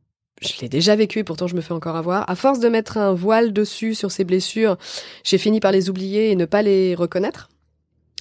je 0.44 0.62
l'ai 0.62 0.70
déjà 0.70 0.96
vécu 0.96 1.20
et 1.20 1.24
pourtant 1.24 1.48
je 1.48 1.56
me 1.56 1.62
fais 1.62 1.74
encore 1.74 1.96
avoir. 1.96 2.30
À 2.30 2.36
force 2.36 2.60
de 2.60 2.70
mettre 2.70 2.98
un 2.98 3.14
voile 3.14 3.54
dessus 3.54 3.96
sur 3.96 4.12
ces 4.12 4.24
blessures, 4.24 4.78
j'ai 5.24 5.38
fini 5.38 5.60
par 5.60 5.72
les 5.72 5.90
oublier 5.90 6.32
et 6.32 6.36
ne 6.36 6.46
pas 6.46 6.62
les 6.62 6.96
reconnaître. 6.96 7.50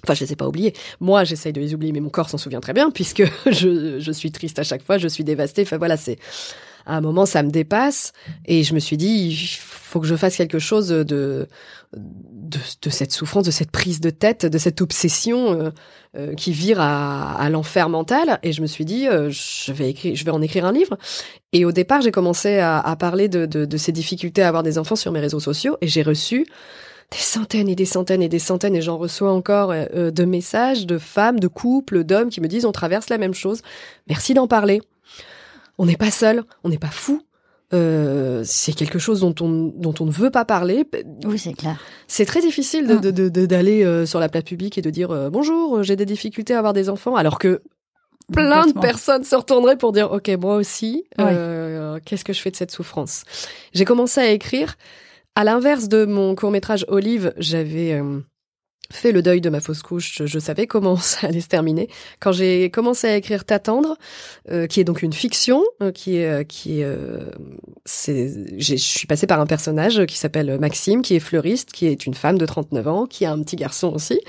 Enfin, 0.04 0.14
je 0.14 0.24
les 0.24 0.32
ai 0.32 0.36
pas 0.36 0.48
oubliés. 0.48 0.74
Moi, 0.98 1.22
j'essaye 1.22 1.52
de 1.52 1.60
les 1.60 1.74
oublier, 1.74 1.92
mais 1.92 2.00
mon 2.00 2.10
corps 2.10 2.28
s'en 2.28 2.38
souvient 2.38 2.60
très 2.60 2.72
bien 2.72 2.90
puisque 2.90 3.22
je, 3.50 3.98
je 4.00 4.12
suis 4.12 4.32
triste 4.32 4.58
à 4.58 4.64
chaque 4.64 4.82
fois, 4.82 4.98
je 4.98 5.08
suis 5.08 5.24
dévastée. 5.24 5.62
Enfin 5.62 5.78
voilà, 5.78 5.96
c'est 5.96 6.18
à 6.86 6.96
un 6.96 7.00
moment 7.00 7.26
ça 7.26 7.42
me 7.42 7.50
dépasse. 7.50 8.12
Et 8.46 8.62
je 8.64 8.74
me 8.74 8.80
suis 8.80 8.96
dit 8.96 9.28
il 9.30 9.36
faut 9.36 10.00
que 10.00 10.06
je 10.06 10.16
fasse 10.16 10.36
quelque 10.36 10.58
chose 10.58 10.88
de 10.88 11.48
de, 11.94 12.58
de 12.82 12.90
cette 12.90 13.12
souffrance, 13.12 13.44
de 13.44 13.50
cette 13.50 13.70
prise 13.70 14.00
de 14.00 14.10
tête, 14.10 14.46
de 14.46 14.58
cette 14.58 14.80
obsession 14.80 15.52
euh, 15.52 15.70
euh, 16.16 16.34
qui 16.34 16.52
vire 16.52 16.80
à, 16.80 17.34
à 17.34 17.50
l'enfer 17.50 17.88
mental. 17.88 18.38
Et 18.42 18.52
je 18.52 18.62
me 18.62 18.66
suis 18.66 18.84
dit 18.84 19.08
euh, 19.08 19.30
je 19.30 19.72
vais 19.72 19.90
écrire 19.90 20.14
je 20.14 20.24
vais 20.24 20.30
en 20.30 20.42
écrire 20.42 20.64
un 20.64 20.72
livre. 20.72 20.96
Et 21.52 21.64
au 21.64 21.72
départ 21.72 22.00
j'ai 22.00 22.12
commencé 22.12 22.58
à, 22.58 22.78
à 22.78 22.96
parler 22.96 23.28
de, 23.28 23.46
de, 23.46 23.64
de 23.64 23.76
ces 23.76 23.92
difficultés 23.92 24.42
à 24.42 24.48
avoir 24.48 24.62
des 24.62 24.78
enfants 24.78 24.96
sur 24.96 25.12
mes 25.12 25.20
réseaux 25.20 25.40
sociaux. 25.40 25.76
Et 25.80 25.88
j'ai 25.88 26.02
reçu 26.02 26.46
des 27.10 27.18
centaines 27.18 27.68
et 27.68 27.74
des 27.74 27.84
centaines 27.84 28.22
et 28.22 28.30
des 28.30 28.38
centaines, 28.38 28.74
et 28.74 28.80
j'en 28.80 28.96
reçois 28.96 29.30
encore 29.30 29.68
de 29.70 30.24
messages 30.24 30.86
de 30.86 30.96
femmes, 30.96 31.38
de 31.40 31.48
couples, 31.48 32.04
d'hommes 32.04 32.30
qui 32.30 32.40
me 32.40 32.48
disent 32.48 32.64
on 32.64 32.72
traverse 32.72 33.10
la 33.10 33.18
même 33.18 33.34
chose. 33.34 33.60
Merci 34.08 34.32
d'en 34.32 34.48
parler 34.48 34.80
on 35.82 35.86
n'est 35.86 35.96
pas 35.96 36.12
seul, 36.12 36.44
on 36.62 36.68
n'est 36.68 36.78
pas 36.78 36.92
fou. 36.92 37.22
Euh, 37.74 38.42
c'est 38.44 38.72
quelque 38.72 39.00
chose 39.00 39.20
dont 39.20 39.34
on 39.40 39.72
dont 39.74 39.94
on 39.98 40.04
ne 40.04 40.12
veut 40.12 40.30
pas 40.30 40.44
parler. 40.44 40.84
Oui, 41.24 41.40
c'est 41.40 41.54
clair. 41.54 41.76
C'est 42.06 42.24
très 42.24 42.40
difficile 42.40 42.86
de 42.86 43.08
ah. 43.08 43.46
d'aller 43.46 43.82
euh, 43.82 44.06
sur 44.06 44.20
la 44.20 44.28
place 44.28 44.44
publique 44.44 44.78
et 44.78 44.82
de 44.82 44.90
dire 44.90 45.10
euh, 45.10 45.28
bonjour, 45.28 45.82
j'ai 45.82 45.96
des 45.96 46.06
difficultés 46.06 46.54
à 46.54 46.58
avoir 46.58 46.72
des 46.72 46.88
enfants, 46.88 47.16
alors 47.16 47.40
que 47.40 47.62
plein 48.32 48.68
de 48.68 48.78
personnes 48.78 49.24
se 49.24 49.34
retourneraient 49.34 49.76
pour 49.76 49.90
dire 49.90 50.12
ok 50.12 50.28
moi 50.40 50.54
aussi, 50.54 51.04
qu'est-ce 51.18 52.24
que 52.24 52.32
je 52.32 52.40
fais 52.40 52.52
de 52.52 52.56
cette 52.56 52.70
souffrance? 52.70 53.24
J'ai 53.74 53.84
commencé 53.84 54.20
à 54.20 54.30
écrire. 54.30 54.76
À 55.34 55.44
l'inverse 55.44 55.88
de 55.88 56.04
mon 56.04 56.34
court 56.34 56.50
métrage 56.50 56.84
Olive, 56.88 57.32
j'avais 57.38 58.00
fait 58.92 59.12
le 59.12 59.22
deuil 59.22 59.40
de 59.40 59.50
ma 59.50 59.60
fausse 59.60 59.82
couche, 59.82 60.22
je, 60.24 60.38
savais 60.38 60.66
comment 60.66 60.96
ça 60.96 61.26
allait 61.26 61.40
se 61.40 61.48
terminer. 61.48 61.88
Quand 62.20 62.32
j'ai 62.32 62.70
commencé 62.70 63.06
à 63.06 63.16
écrire 63.16 63.44
T'attendre, 63.44 63.96
euh, 64.50 64.66
qui 64.66 64.80
est 64.80 64.84
donc 64.84 65.02
une 65.02 65.12
fiction, 65.12 65.64
euh, 65.82 65.90
qui 65.90 66.16
est, 66.18 66.28
euh, 66.28 66.44
qui 66.44 66.80
est, 66.80 66.96
c'est, 67.84 68.58
je 68.58 68.76
suis 68.76 69.06
passée 69.06 69.26
par 69.26 69.40
un 69.40 69.46
personnage 69.46 70.06
qui 70.06 70.16
s'appelle 70.16 70.58
Maxime, 70.58 71.02
qui 71.02 71.16
est 71.16 71.20
fleuriste, 71.20 71.72
qui 71.72 71.86
est 71.86 72.06
une 72.06 72.14
femme 72.14 72.38
de 72.38 72.46
39 72.46 72.88
ans, 72.88 73.06
qui 73.06 73.24
a 73.24 73.32
un 73.32 73.42
petit 73.42 73.56
garçon 73.56 73.92
aussi, 73.92 74.20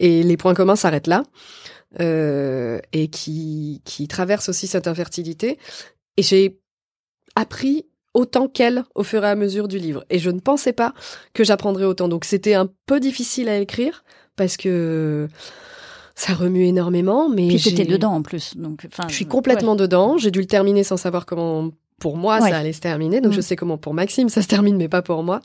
et 0.00 0.22
les 0.22 0.36
points 0.36 0.54
communs 0.54 0.76
s'arrêtent 0.76 1.06
là, 1.06 1.22
et 2.00 3.08
qui, 3.08 3.80
qui 3.84 4.08
traverse 4.08 4.48
aussi 4.48 4.66
cette 4.66 4.86
infertilité. 4.86 5.58
Et 6.16 6.22
j'ai 6.22 6.60
appris 7.34 7.86
autant 8.18 8.48
qu'elle 8.48 8.84
au 8.94 9.04
fur 9.04 9.24
et 9.24 9.28
à 9.28 9.36
mesure 9.36 9.68
du 9.68 9.78
livre. 9.78 10.04
Et 10.10 10.18
je 10.18 10.30
ne 10.30 10.40
pensais 10.40 10.72
pas 10.72 10.92
que 11.34 11.44
j'apprendrais 11.44 11.84
autant. 11.84 12.08
Donc 12.08 12.24
c'était 12.24 12.54
un 12.54 12.68
peu 12.86 12.98
difficile 12.98 13.48
à 13.48 13.58
écrire 13.58 14.04
parce 14.36 14.56
que 14.56 15.28
ça 16.14 16.34
remue 16.34 16.64
énormément. 16.64 17.28
Mais 17.28 17.48
Puis 17.48 17.58
j'étais 17.58 17.84
dedans 17.84 18.12
en 18.12 18.22
plus. 18.22 18.56
Donc, 18.56 18.86
je 19.08 19.14
suis 19.14 19.26
complètement 19.26 19.76
dedans. 19.76 20.18
J'ai 20.18 20.32
dû 20.32 20.40
le 20.40 20.46
terminer 20.46 20.82
sans 20.82 20.96
savoir 20.96 21.26
comment 21.26 21.70
pour 22.00 22.16
moi 22.16 22.40
ça 22.40 22.56
allait 22.56 22.72
se 22.72 22.80
terminer. 22.80 23.20
Donc 23.20 23.32
je 23.32 23.38
mm. 23.38 23.42
sais 23.42 23.56
comment 23.56 23.78
pour 23.78 23.94
Maxime 23.94 24.28
ça 24.28 24.42
se 24.42 24.48
termine, 24.48 24.76
mais 24.76 24.88
pas 24.88 25.02
pour 25.02 25.22
moi. 25.22 25.40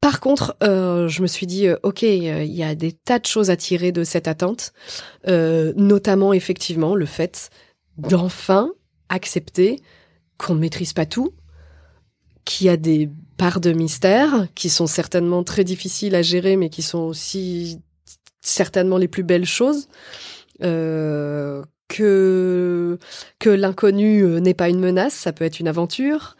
Par 0.00 0.18
contre, 0.18 0.56
euh, 0.64 1.06
je 1.06 1.22
me 1.22 1.28
suis 1.28 1.46
dit, 1.46 1.68
euh, 1.68 1.76
ok, 1.84 2.02
euh, 2.02 2.42
il 2.42 2.52
y 2.52 2.64
a 2.64 2.74
des 2.74 2.90
tas 2.90 3.20
de 3.20 3.26
choses 3.26 3.50
à 3.50 3.56
tirer 3.56 3.92
de 3.92 4.02
cette 4.02 4.26
attente, 4.26 4.72
notamment 5.24 6.32
effectivement 6.32 6.96
le 6.96 7.06
fait 7.06 7.50
d'enfin 7.98 8.72
accepter 9.08 9.80
qu'on 10.38 10.56
ne 10.56 10.60
maîtrise 10.60 10.92
pas 10.92 11.06
tout, 11.06 11.32
qui 12.44 12.68
a 12.68 12.76
des 12.76 13.10
parts 13.36 13.60
de 13.60 13.72
mystère 13.72 14.48
qui 14.54 14.68
sont 14.68 14.86
certainement 14.86 15.44
très 15.44 15.64
difficiles 15.64 16.14
à 16.14 16.22
gérer, 16.22 16.56
mais 16.56 16.70
qui 16.70 16.82
sont 16.82 17.00
aussi 17.00 17.80
certainement 18.40 18.98
les 18.98 19.08
plus 19.08 19.22
belles 19.22 19.46
choses. 19.46 19.88
Euh, 20.62 21.62
que 21.88 22.98
que 23.38 23.50
l'inconnu 23.50 24.22
euh, 24.22 24.40
n'est 24.40 24.54
pas 24.54 24.68
une 24.68 24.80
menace, 24.80 25.12
ça 25.12 25.32
peut 25.32 25.44
être 25.44 25.60
une 25.60 25.68
aventure. 25.68 26.36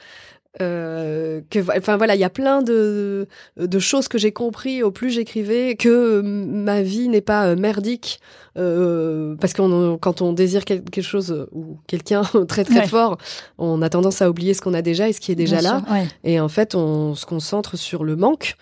Euh, 0.61 1.41
que 1.49 1.61
enfin 1.79 1.97
voilà 1.97 2.15
il 2.15 2.21
y 2.21 2.25
a 2.25 2.31
plein 2.31 2.61
de 2.61 3.27
de 3.57 3.79
choses 3.79 4.07
que 4.07 4.19
j'ai 4.19 4.33
compris 4.33 4.83
au 4.83 4.91
plus 4.91 5.09
j'écrivais 5.09 5.77
que 5.77 6.21
ma 6.21 6.83
vie 6.83 7.09
n'est 7.09 7.23
pas 7.23 7.47
euh, 7.47 7.57
merdique 7.57 8.21
euh, 8.59 9.35
parce 9.41 9.55
qu'on 9.55 9.97
quand 9.99 10.21
on 10.21 10.35
désire 10.35 10.67
quelque 10.67 11.01
chose 11.01 11.49
ou 11.53 11.79
quelqu'un 11.87 12.21
très 12.49 12.65
très 12.65 12.87
fort 12.87 13.17
on 13.57 13.81
a 13.81 13.89
tendance 13.89 14.21
à 14.21 14.29
oublier 14.29 14.53
ce 14.53 14.61
qu'on 14.61 14.75
a 14.75 14.83
déjà 14.83 15.09
et 15.09 15.15
ce 15.15 15.21
qui 15.21 15.33
est 15.33 15.37
déjà 15.37 15.63
là. 15.63 15.83
et 16.23 16.39
en 16.39 16.49
fait 16.49 16.75
on 16.75 17.15
se 17.15 17.25
concentre 17.25 17.79
sur 17.79 18.05
le 18.05 18.15
manque 18.15 18.57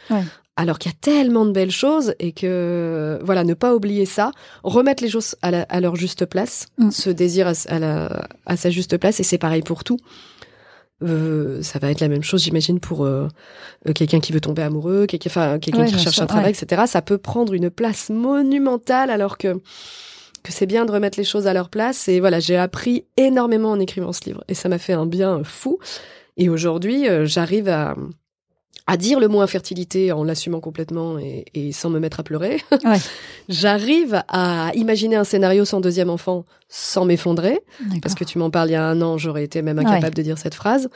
alors 0.55 0.79
qu'il 0.79 0.93
y 0.93 0.95
a 0.95 0.99
tellement 1.01 1.45
de 1.45 1.51
belles 1.51 1.73
choses 1.73 2.15
et 2.21 2.31
que 2.31 3.19
voilà 3.25 3.43
ne 3.43 3.55
pas 3.55 3.75
oublier 3.75 4.07
ça 4.07 4.31
remettre 4.63 5.03
les 5.03 5.11
choses 5.11 5.35
à, 5.43 5.81
leur 5.81 5.97
juste 5.97 6.25
place 6.25 6.67
mm. 6.79 6.93
ce 6.93 7.11
désir 7.11 7.49
à, 7.49 7.53
à, 7.67 7.79
la, 7.81 8.27
à 8.47 8.57
sa 8.57 8.71
juste 8.71 8.97
place 8.97 9.19
et 9.19 9.25
c'est 9.25 9.39
pareil 9.39 9.63
pour 9.63 9.83
tout 9.83 9.99
euh, 11.03 11.63
ça 11.63 11.79
va 11.79 11.91
être 11.91 12.01
la 12.01 12.09
même 12.09 12.23
chose, 12.23 12.43
j'imagine, 12.43 12.81
pour 12.81 13.05
euh, 13.05 13.29
euh, 13.89 13.93
quelqu'un 13.93 14.21
qui 14.21 14.33
veut 14.33 14.41
tomber 14.41 14.63
amoureux, 14.63 15.07
quelqu'un, 15.07 15.59
qui 15.59 15.99
cherche 15.99 16.21
un 16.21 16.27
travail, 16.27 16.53
etc. 16.53 16.83
Ça 16.87 17.03
peut 17.03 17.19
prendre 17.19 17.53
une 17.55 17.71
place 17.71 18.11
monumentale, 18.11 19.11
alors 19.11 19.39
que 19.39 19.61
que 20.43 20.53
c'est 20.53 20.67
bien 20.67 20.87
de 20.87 20.93
remettre 20.93 21.19
les 21.19 21.25
choses 21.25 21.47
à 21.47 21.53
leur 21.53 21.69
place. 21.69 22.09
Et 22.09 22.21
voilà, 22.21 22.41
j'ai 22.41 22.57
appris 22.57 23.05
énormément 23.17 23.71
en 23.71 23.81
écrivant 23.81 24.13
ce 24.13 24.25
livre. 24.25 24.43
Et 24.49 24.55
ça 24.55 24.69
m'a 24.69 24.79
fait 24.79 24.93
un 24.93 25.07
bien 25.07 25.43
fou. 25.45 25.79
Et 26.37 26.49
aujourd'hui, 26.49 27.09
euh, 27.09 27.27
j'arrive 27.27 27.69
à, 27.69 27.95
à 28.91 28.97
dire 28.97 29.21
le 29.21 29.29
mot 29.29 29.41
infertilité 29.41 30.11
en 30.13 30.25
l'assumant 30.25 30.61
complètement 30.61 31.19
et, 31.19 31.45
et, 31.55 31.71
sans 31.73 31.91
me 31.91 32.01
mettre 32.01 32.19
à 32.21 32.23
pleurer. 32.23 32.61
Ouais. 32.85 32.99
j'arrive 33.49 34.23
à 34.29 34.71
imaginer 34.75 35.17
un 35.17 35.25
scénario 35.25 35.65
sans 35.65 35.81
deuxième 35.81 36.11
enfant 36.11 36.45
sans 36.69 37.05
m'effondrer. 37.05 37.61
Parce 38.03 38.15
que 38.15 38.25
tu 38.25 38.39
m'en 38.39 38.51
parles 38.51 38.69
il 38.71 38.73
y 38.73 38.77
a 38.77 38.85
un 38.85 39.01
an, 39.03 39.17
j'aurais 39.19 39.45
été 39.45 39.63
même 39.63 39.79
incapable 39.79 40.05
Ouais. 40.07 40.11
de 40.11 40.23
dire 40.23 40.39
cette 40.39 40.55
phrase. 40.55 40.89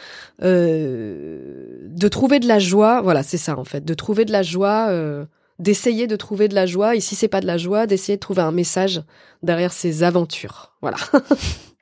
Euh, 0.43 1.79
de 1.89 2.09
trouver 2.09 2.41
de 2.41 2.49
la 2.49 2.59
joie, 2.59 3.01
voilà, 3.03 3.23
c'est 3.23 3.37
ça 3.39 3.57
en 3.59 3.65
fait. 3.65 3.85
De 3.85 3.95
trouver 3.95 4.25
de 4.25 4.33
la 4.33 4.43
joie, 4.43 4.87
euh, 4.91 5.25
d'essayer 5.59 6.07
de 6.07 6.17
trouver 6.17 6.49
de 6.49 6.55
la 6.55 6.67
joie. 6.67 6.97
Et 6.97 7.01
si 7.01 7.15
c'est 7.15 7.29
pas 7.29 7.41
de 7.41 7.47
la 7.47 7.59
joie, 7.59 7.87
d'essayer 7.87 8.17
de 8.17 8.21
trouver 8.21 8.43
un 8.43 8.53
message 8.53 9.03
derrière 9.43 9.73
ces 9.73 10.03
aventures. 10.03 10.73
Voilà. 10.83 10.97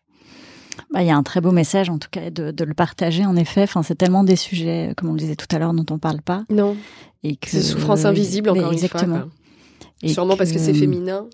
Bah, 0.93 1.03
il 1.03 1.07
y 1.07 1.11
a 1.11 1.17
un 1.17 1.23
très 1.23 1.41
beau 1.41 1.51
message, 1.53 1.91
en 1.91 1.99
tout 1.99 2.09
cas, 2.11 2.31
de, 2.31 2.51
de 2.51 2.65
le 2.65 2.75
partager, 2.75 3.25
en 3.27 3.37
effet. 3.37 3.63
Enfin, 3.63 3.83
c'est 3.83 3.95
tellement 3.95 4.25
des 4.25 4.37
sujets, 4.37 4.93
comme 4.97 5.11
on 5.11 5.13
le 5.13 5.19
disait 5.19 5.37
tout 5.37 5.47
à 5.55 5.59
l'heure, 5.59 5.73
dont 5.75 5.87
on 5.95 5.99
parle 5.99 6.23
pas. 6.23 6.45
Non, 6.51 6.77
Et 7.23 7.37
que, 7.37 7.49
c'est 7.51 7.63
souffrance 7.63 8.05
invisible 8.05 8.51
encore 8.51 8.73
exactement. 8.73 9.15
une 9.17 9.21
fois. 9.23 9.29
quoi. 9.81 9.89
Et 10.03 10.09
Sûrement 10.09 10.37
parce 10.37 10.51
que 10.53 10.59
c'est 10.59 10.75
féminin. 10.75 11.27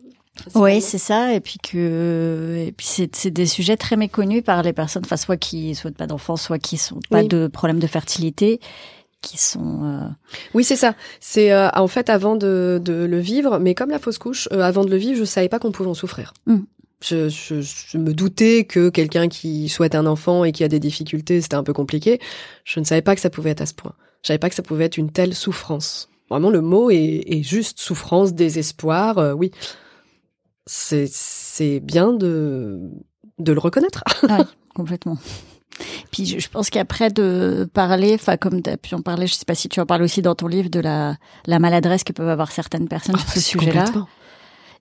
Oui, 0.55 0.81
c'est 0.81 0.99
ça. 0.99 1.35
Et 1.35 1.41
puis 1.41 1.59
que, 1.63 2.65
et 2.69 2.73
puis 2.73 2.87
c'est, 2.87 3.31
des 3.31 3.47
sujets 3.47 3.77
très 3.77 3.97
méconnus 3.97 4.43
par 4.45 4.63
les 4.63 4.73
personnes, 4.73 5.03
enfin, 5.05 5.17
soit 5.17 5.37
qui 5.37 5.75
souhaitent 5.75 5.97
pas 5.97 6.07
d'enfants, 6.07 6.37
soit 6.37 6.59
qui 6.59 6.77
sont 6.77 7.01
pas 7.11 7.23
Oui. 7.23 7.29
de 7.29 7.47
problèmes 7.49 7.81
de 7.81 7.87
fertilité, 7.87 8.61
qui 9.21 9.37
sont, 9.39 9.85
euh, 9.85 10.09
Oui, 10.55 10.63
c'est 10.65 10.77
ça. 10.77 10.95
C'est 11.19 11.51
euh, 11.53 11.69
en 11.75 11.89
fait 11.89 12.09
avant 12.09 12.37
de, 12.37 12.81
de 12.85 12.93
le 13.05 13.19
vivre, 13.19 13.59
mais 13.59 13.75
comme 13.75 13.91
la 13.91 13.99
fausse 13.99 14.19
couche, 14.19 14.49
euh, 14.53 14.61
avant 14.61 14.85
de 14.85 14.91
le 14.91 14.97
vivre, 14.97 15.19
je 15.19 15.25
savais 15.25 15.49
pas 15.49 15.59
qu'on 15.59 15.73
pouvait 15.73 15.89
en 15.91 15.95
souffrir. 15.95 16.33
Mm. 16.47 16.59
Je, 17.01 17.29
je, 17.29 17.61
je 17.61 17.97
me 17.97 18.13
doutais 18.13 18.65
que 18.65 18.89
quelqu'un 18.89 19.29
qui 19.29 19.69
souhaite 19.69 19.95
un 19.95 20.07
enfant 20.07 20.45
et 20.45 20.51
qui 20.53 20.65
a 20.65 20.69
des 20.69 20.81
difficultés, 20.81 21.41
c'était 21.41 21.55
un 21.55 21.63
peu 21.63 21.73
compliqué. 21.73 22.21
Je 22.65 22.81
ne 22.81 22.85
savais 22.85 23.03
pas 23.03 23.15
que 23.15 23.21
ça 23.21 23.31
pouvait 23.31 23.51
être 23.51 23.61
à 23.61 23.67
ce 23.67 23.75
point. 23.75 23.95
Je 24.23 24.29
savais 24.29 24.39
pas 24.39 24.49
que 24.49 24.55
ça 24.57 24.63
pouvait 24.65 24.85
être 24.87 24.97
une 24.97 25.11
telle 25.13 25.35
souffrance. 25.35 26.09
Vraiment, 26.29 26.51
le 26.51 26.61
mot 26.61 26.91
est, 26.91 27.23
est 27.27 27.43
juste 27.43 27.79
souffrance, 27.79 28.35
désespoir. 28.35 29.19
euh, 29.19 29.33
oui, 29.33 29.53
c'est 30.67 31.09
c'est 31.11 31.81
bien 31.81 32.13
de 32.13 32.81
de 33.39 33.53
le 33.53 33.61
reconnaître. 33.61 34.03
complètement. 34.75 35.17
Puis 36.11 36.27
je, 36.27 36.39
je 36.41 36.49
pense 36.49 36.71
qu'après 36.71 37.11
de 37.11 37.69
parler, 37.73 38.15
enfin 38.15 38.37
comme 38.37 38.63
tu 38.63 38.71
as 38.71 38.77
pu 38.77 38.95
en 38.97 39.01
parler, 39.03 39.27
je 39.29 39.35
sais 39.35 39.45
pas 39.45 39.55
si 39.55 39.69
tu 39.69 39.79
en 39.81 39.87
parles 39.87 40.03
aussi 40.03 40.23
dans 40.23 40.35
ton 40.35 40.49
livre 40.49 40.69
de 40.69 40.81
la, 40.81 41.17
la 41.47 41.59
maladresse 41.61 42.03
que 42.03 42.13
peuvent 42.13 42.29
avoir 42.29 42.51
certaines 42.51 42.89
personnes 42.89 43.17
sur 43.17 43.29
ce 43.29 43.41
sujet-là. 43.41 43.85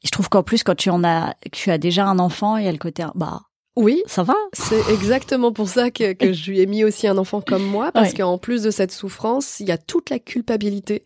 Et 0.04 0.08
je 0.08 0.12
trouve 0.12 0.30
qu'en 0.30 0.44
plus 0.44 0.64
quand 0.64 0.76
tu 0.76 0.90
en 0.90 1.04
as, 1.04 1.36
que 1.44 1.50
tu 1.50 1.72
as 1.72 1.78
déjà 1.78 2.06
un 2.06 2.20
enfant, 2.20 2.58
il 2.58 2.66
y 2.66 2.68
a 2.68 2.72
le 2.72 2.78
côté 2.78 3.04
bah 3.16 3.42
Oui, 3.76 4.04
ça 4.06 4.24
va. 4.24 4.36
C'est 4.54 4.90
exactement 4.92 5.52
pour 5.52 5.68
ça 5.68 5.92
que, 5.92 6.14
que 6.14 6.34
je 6.34 6.52
lui 6.52 6.60
ai 6.60 6.66
mis 6.66 6.84
aussi 6.84 7.08
un 7.08 7.18
enfant 7.18 7.42
comme 7.42 7.64
moi, 7.64 7.92
parce 7.92 8.14
qu'en 8.14 8.38
plus 8.38 8.64
de 8.64 8.72
cette 8.72 8.92
souffrance, 8.92 9.60
il 9.60 9.68
y 9.68 9.72
a 9.72 9.78
toute 9.78 10.10
la 10.10 10.20
culpabilité. 10.20 11.04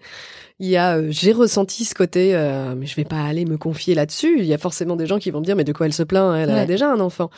Il 0.59 0.67
y 0.69 0.77
a, 0.77 0.97
euh, 0.97 1.07
j'ai 1.09 1.31
ressenti 1.31 1.85
ce 1.85 1.95
côté, 1.95 2.35
euh, 2.35 2.75
mais 2.75 2.85
je 2.85 2.95
vais 2.95 3.03
pas 3.03 3.23
aller 3.23 3.45
me 3.45 3.57
confier 3.57 3.95
là-dessus. 3.95 4.39
Il 4.39 4.45
y 4.45 4.53
a 4.53 4.59
forcément 4.59 4.95
des 4.95 5.07
gens 5.07 5.17
qui 5.17 5.31
vont 5.31 5.39
me 5.39 5.45
dire, 5.45 5.55
mais 5.55 5.63
de 5.63 5.73
quoi 5.73 5.87
elle 5.87 5.93
se 5.93 6.03
plaint 6.03 6.35
Elle 6.35 6.51
a 6.51 6.65
déjà 6.65 6.91
un 6.91 6.99
enfant. 6.99 7.31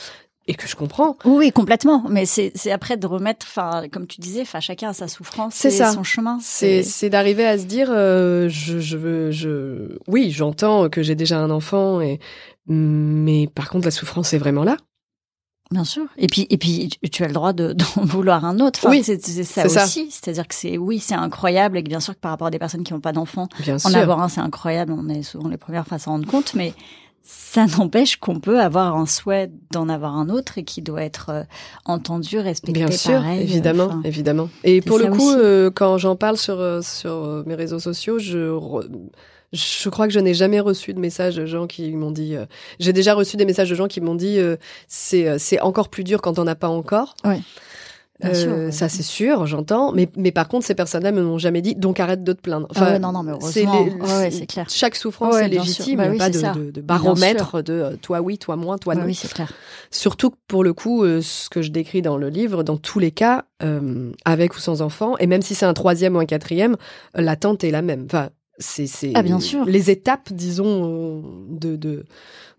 Et 0.46 0.56
que 0.56 0.68
je 0.68 0.76
comprends. 0.76 1.16
Oui, 1.24 1.52
complètement. 1.54 2.04
Mais 2.10 2.26
c'est 2.26 2.52
c'est 2.54 2.72
après 2.72 2.98
de 2.98 3.08
remettre, 3.08 3.46
enfin 3.50 3.88
comme 3.90 4.08
tu 4.08 4.20
disais, 4.20 4.42
enfin 4.42 4.60
chacun 4.60 4.90
a 4.90 4.94
sa 4.94 5.08
souffrance, 5.08 5.54
C'est 5.56 5.70
et 5.70 5.72
ça. 5.72 5.94
son 5.94 6.04
chemin. 6.04 6.38
C'est, 6.42 6.84
c'est 6.84 7.10
d'arriver 7.10 7.46
à 7.46 7.58
se 7.58 7.64
dire, 7.64 7.88
euh, 7.90 8.50
je, 8.50 8.78
je 8.80 8.98
veux, 8.98 9.32
je, 9.32 9.98
oui, 10.08 10.32
j'entends 10.32 10.90
que 10.90 11.02
j'ai 11.02 11.16
déjà 11.16 11.40
un 11.40 11.50
enfant, 11.50 12.02
et 12.02 12.20
mais 12.68 13.48
par 13.56 13.70
contre 13.70 13.86
la 13.86 13.92
souffrance 13.92 14.34
est 14.34 14.38
vraiment 14.38 14.64
là. 14.64 14.78
Bien 15.72 15.86
sûr. 15.86 16.04
Et 16.18 16.28
puis, 16.28 16.46
et 16.50 16.58
puis, 16.58 16.90
tu- 17.12 17.24
as 17.24 17.28
le 17.28 17.34
droit 17.34 17.52
de, 17.54 17.74
d'en 17.96 18.04
vouloir 18.06 18.46
un 18.46 18.60
autre. 18.60 18.80
Enfin, 18.84 18.90
Oui, 18.92 19.02
c'est, 19.04 19.20
ça 19.44 19.66
aussi. 19.66 20.12
C'est-à-dire 20.12 20.48
que 20.48 20.54
c'est, 20.54 20.78
oui, 20.78 21.00
c'est 21.00 21.16
incroyable 21.16 21.78
et 21.78 21.84
que 21.84 21.90
bien 21.90 22.00
sûr 22.02 22.14
que 22.14 22.20
par 22.20 22.32
rapport 22.32 22.48
à 22.48 22.52
des 22.52 22.60
personnes 22.60 22.84
qui 22.84 22.94
n'ont 22.94 23.00
pas 23.00 23.14
d'enfants, 23.14 23.48
en 23.68 23.80
sûr. 23.80 23.96
avoir 23.98 24.22
un, 24.22 24.28
c'est 24.30 24.42
incroyable. 24.42 24.94
On 24.96 25.10
est 25.10 25.24
souvent 25.24 25.48
les 25.50 25.58
premières 25.58 25.86
à 25.92 25.98
s'en 26.00 26.12
rendre 26.12 26.28
compte, 26.28 26.54
mais 26.54 26.74
ça 27.24 27.66
n'empêche 27.78 28.18
qu'on 28.18 28.40
peut 28.40 28.60
avoir 28.60 28.96
un 28.98 29.06
souhait 29.06 29.50
d'en 29.72 29.88
avoir 29.90 30.16
un 30.18 30.30
autre 30.30 30.58
et 30.58 30.64
qui 30.64 30.82
doit 30.82 31.04
être 31.04 31.30
euh, 31.30 31.44
entendu, 31.86 32.38
respecté. 32.40 32.74
Bien 32.84 32.92
sûr, 32.92 33.14
pareil, 33.14 33.40
euh, 33.40 33.44
évidemment, 33.44 33.86
enfin. 33.86 34.02
évidemment. 34.04 34.50
Et 34.64 34.82
pour 34.82 34.98
le 35.00 35.08
coup, 35.08 35.32
euh, 35.32 35.72
quand 35.74 35.98
j'en 35.98 36.16
parle 36.16 36.38
sur 36.38 36.84
sur 36.84 37.44
mes 37.46 37.56
réseaux 37.56 37.80
sociaux, 37.80 38.20
je 38.20 38.52
re- 38.52 38.88
je 39.54 39.90
crois 39.90 40.08
que 40.08 40.14
je 40.14 40.20
n'ai 40.20 40.34
jamais 40.34 40.60
reçu 40.60 40.94
de 40.94 41.00
messages 41.00 41.36
de 41.36 41.46
gens 41.46 41.68
qui 41.68 41.92
m'ont 41.92 42.10
dit. 42.12 42.36
euh, 42.36 42.46
J'ai 42.80 42.92
déjà 42.92 43.14
reçu 43.14 43.38
des 43.38 43.46
messages 43.46 43.70
de 43.70 43.76
gens 43.76 43.88
qui 43.88 44.02
m'ont 44.02 44.16
dit 44.16 44.40
euh, 44.40 44.58
c'est 44.88 45.38
c'est 45.40 45.60
encore 45.62 45.90
plus 45.90 46.04
dur 46.04 46.22
quand 46.22 46.40
on 46.40 46.44
n'a 46.44 46.56
pas 46.56 46.70
encore. 46.70 47.16
Ouais. 47.24 47.40
Bien 48.24 48.32
Euh, 48.32 48.34
sûr, 48.34 48.52
ouais. 48.54 48.72
ça 48.72 48.90
c'est 48.90 49.04
sûr, 49.04 49.46
j'entends. 49.46 49.92
Mais 49.92 50.10
mais 50.16 50.32
par 50.32 50.48
contre, 50.48 50.66
ces 50.66 50.76
personnes-là 50.76 51.12
me 51.12 51.22
l'ont 51.22 51.38
jamais 51.38 51.62
dit. 51.62 51.76
Donc 51.76 52.00
arrête 52.00 52.24
de 52.24 52.34
te 52.34 52.42
plaindre. 52.42 52.68
Ah 52.76 52.84
ouais, 52.84 53.00
non, 53.00 53.12
non, 53.12 53.22
mais 53.24 53.34
c'est 53.42 53.66
heureusement. 53.66 53.84
les- 53.86 53.92
Ouais, 54.02 54.18
ouais, 54.18 54.32
c'est 54.32 54.46
clair. 54.48 54.66
Chaque 54.70 54.96
souffrance 54.96 55.34
Ouais, 55.36 55.46
est 55.46 55.50
légitime. 55.50 55.98
Bah 55.98 56.06
Il 56.06 56.06
n'y 56.06 56.10
a 56.10 56.12
oui, 56.12 56.18
pas 56.18 56.30
de, 56.30 56.60
de, 56.60 56.66
de 56.66 56.72
Bien 56.72 56.84
baromètre 56.84 57.62
de 57.64 57.74
euh, 57.74 57.96
toi 58.02 58.22
oui, 58.22 58.38
toi 58.38 58.56
moins, 58.56 58.78
toi 58.78 58.94
Ouais, 58.94 59.00
non. 59.02 59.06
oui, 59.08 59.14
c'est 59.16 59.32
clair. 59.34 59.52
Surtout 59.92 60.30
que 60.32 60.38
pour 60.48 60.64
le 60.64 60.74
coup, 60.74 61.04
euh, 61.04 61.22
ce 61.22 61.50
que 61.50 61.62
je 61.62 61.72
décris 61.72 62.02
dans 62.02 62.18
le 62.18 62.30
livre, 62.30 62.64
dans 62.64 62.78
tous 62.78 63.00
les 63.00 63.12
cas, 63.12 63.44
euh, 63.62 64.12
avec 64.26 64.56
ou 64.56 64.60
sans 64.60 64.82
enfant, 64.82 65.18
et 65.18 65.28
même 65.28 65.42
si 65.42 65.54
c'est 65.56 65.66
un 65.66 65.74
troisième 65.74 66.16
ou 66.16 66.20
un 66.20 66.26
quatrième, 66.26 66.78
l'attente 67.16 67.64
est 67.64 67.72
la 67.72 67.82
même. 67.82 68.04
Enfin, 68.06 68.30
c'est 68.58 68.88
c'est 68.88 69.12
Ah, 69.16 69.24
bien 69.24 69.40
sûr. 69.40 69.66
les 69.66 69.90
étapes, 69.90 70.32
disons, 70.32 71.22
euh, 71.22 71.22
de 71.50 71.76
de 71.76 72.06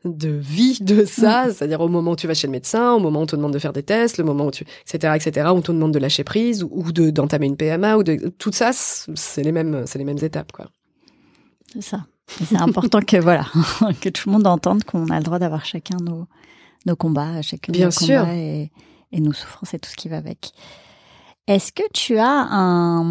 de 0.05 0.29
vie 0.29 0.79
de 0.81 1.05
ça, 1.05 1.47
c'est-à-dire 1.53 1.81
au 1.81 1.89
moment 1.89 2.13
où 2.13 2.17
tu 2.17 2.27
vas 2.27 2.35
chez 2.35 2.47
le 2.47 2.53
médecin, 2.53 2.93
au 2.93 3.01
moment 3.01 3.21
où 3.21 3.23
on 3.23 3.27
te 3.27 3.37
demande 3.37 3.53
de 3.53 3.59
faire 3.59 3.73
des 3.73 3.83
tests, 3.83 4.19
le 4.19 4.25
moment 4.25 4.47
où 4.47 4.51
tu, 4.51 4.65
etc., 4.87 5.15
etc., 5.17 5.49
où 5.51 5.57
on 5.57 5.63
te 5.63 5.73
demande 5.73 5.93
de 5.93 5.99
lâcher 5.99 6.25
prise 6.25 6.63
ou, 6.63 6.71
ou 6.73 6.93
de 6.93 7.11
d'entamer 7.11 7.47
une 7.47 7.57
PMA 7.57 7.97
ou 7.97 8.03
de 8.03 8.29
tout 8.39 8.53
ça, 8.53 8.71
c'est 8.73 9.43
les 9.43 9.53
mêmes, 9.53 9.85
c'est 9.87 9.99
les 9.99 10.05
mêmes 10.05 10.23
étapes, 10.23 10.53
quoi. 10.53 10.71
C'est 11.73 11.83
ça. 11.83 12.07
C'est 12.27 12.57
important 12.57 13.01
que 13.01 13.17
voilà 13.19 13.47
que 14.01 14.09
tout 14.09 14.29
le 14.29 14.33
monde 14.33 14.47
entende 14.47 14.85
qu'on 14.85 15.09
a 15.09 15.19
le 15.19 15.25
droit 15.25 15.39
d'avoir 15.39 15.65
chacun 15.65 15.97
nos 16.01 16.27
nos 16.87 16.97
combats, 16.97 17.43
chacun 17.43 17.73
Bien 17.73 17.87
nos 17.87 17.91
sûr. 17.91 18.21
combats 18.21 18.35
et, 18.35 18.71
et 19.13 19.21
nos 19.21 19.33
souffrances 19.33 19.75
et 19.75 19.79
tout 19.79 19.91
ce 19.91 19.97
qui 19.97 20.09
va 20.09 20.17
avec. 20.19 20.53
Est-ce 21.47 21.73
que 21.73 21.83
tu 21.93 22.19
as 22.19 22.27
un 22.51 23.05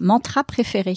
mantra 0.00 0.44
préféré? 0.44 0.94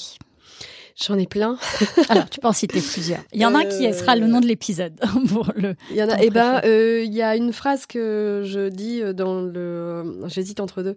J'en 1.06 1.18
ai 1.18 1.26
plein. 1.26 1.58
Alors, 2.10 2.30
tu 2.30 2.40
peux 2.40 2.48
en 2.48 2.54
citer 2.54 2.80
plusieurs. 2.80 3.20
Il 3.34 3.42
y 3.42 3.46
en 3.46 3.56
a 3.56 3.60
un 3.60 3.66
qui 3.66 3.88
Euh, 3.88 3.94
sera 3.94 4.16
le 4.16 4.28
nom 4.28 4.40
de 4.40 4.46
l'épisode 4.46 4.94
pour 5.30 5.52
le. 5.56 5.76
Il 5.90 5.96
y 5.98 6.04
en 6.04 6.10
a. 6.10 6.22
Eh 6.22 6.30
ben, 6.30 6.62
euh, 6.64 7.04
il 7.04 7.14
y 7.14 7.22
a 7.22 7.36
une 7.36 7.54
phrase 7.54 7.86
que 7.86 8.44
je 8.46 8.70
dis 8.70 9.02
euh, 9.02 9.14
dans 9.14 9.42
le. 9.42 10.20
J'hésite 10.28 10.60
entre 10.60 10.84
deux. 10.84 10.96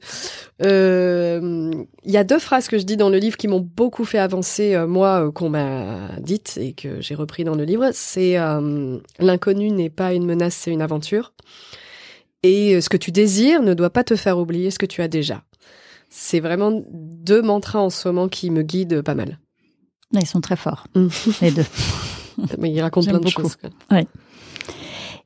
Euh, 0.62 1.71
Il 2.05 2.11
y 2.12 2.17
a 2.17 2.25
deux 2.25 2.38
phrases 2.38 2.69
que 2.69 2.79
je 2.79 2.85
dis 2.85 2.97
dans 2.97 3.09
le 3.11 3.19
livre 3.19 3.37
qui 3.37 3.49
m'ont 3.49 3.61
beaucoup 3.61 4.05
fait 4.05 4.19
avancer 4.19 4.77
moi, 4.87 5.31
qu'on 5.35 5.49
m'a 5.49 6.11
dites 6.21 6.59
et 6.61 6.73
que 6.73 7.01
j'ai 7.01 7.14
repris 7.14 7.45
dans 7.45 7.55
le 7.55 7.64
livre. 7.64 7.90
C'est 7.93 8.37
l'inconnu 9.19 9.71
n'est 9.71 9.90
pas 9.90 10.12
une 10.12 10.27
menace, 10.27 10.55
c'est 10.55 10.71
une 10.71 10.83
aventure. 10.83 11.33
Et 12.43 12.81
ce 12.81 12.88
que 12.90 12.99
tu 12.99 13.11
désires 13.11 13.62
ne 13.62 13.73
doit 13.73 13.90
pas 13.90 14.05
te 14.05 14.17
faire 14.17 14.38
oublier 14.38 14.71
ce 14.71 14.79
que 14.79 14.87
tu 14.87 15.01
as 15.01 15.09
déjà. 15.09 15.43
C'est 16.11 16.40
vraiment 16.40 16.83
deux 16.93 17.40
mantras 17.43 17.81
en 17.81 17.90
ce 17.90 18.07
moment 18.09 18.29
qui 18.29 18.51
me 18.51 18.62
guident 18.62 19.01
pas 19.03 19.14
mal. 19.14 19.38
Ils 20.20 20.27
sont 20.27 20.40
très 20.40 20.57
forts, 20.57 20.85
Mm. 20.94 21.09
les 21.42 21.50
deux. 21.50 21.64
Mais 22.59 22.70
ils 22.72 22.81
racontent 22.81 23.07
plein 23.09 23.18
de 23.18 23.24
beaucoup. 23.24 23.42
choses. 23.42 23.57
quoi. 23.57 23.70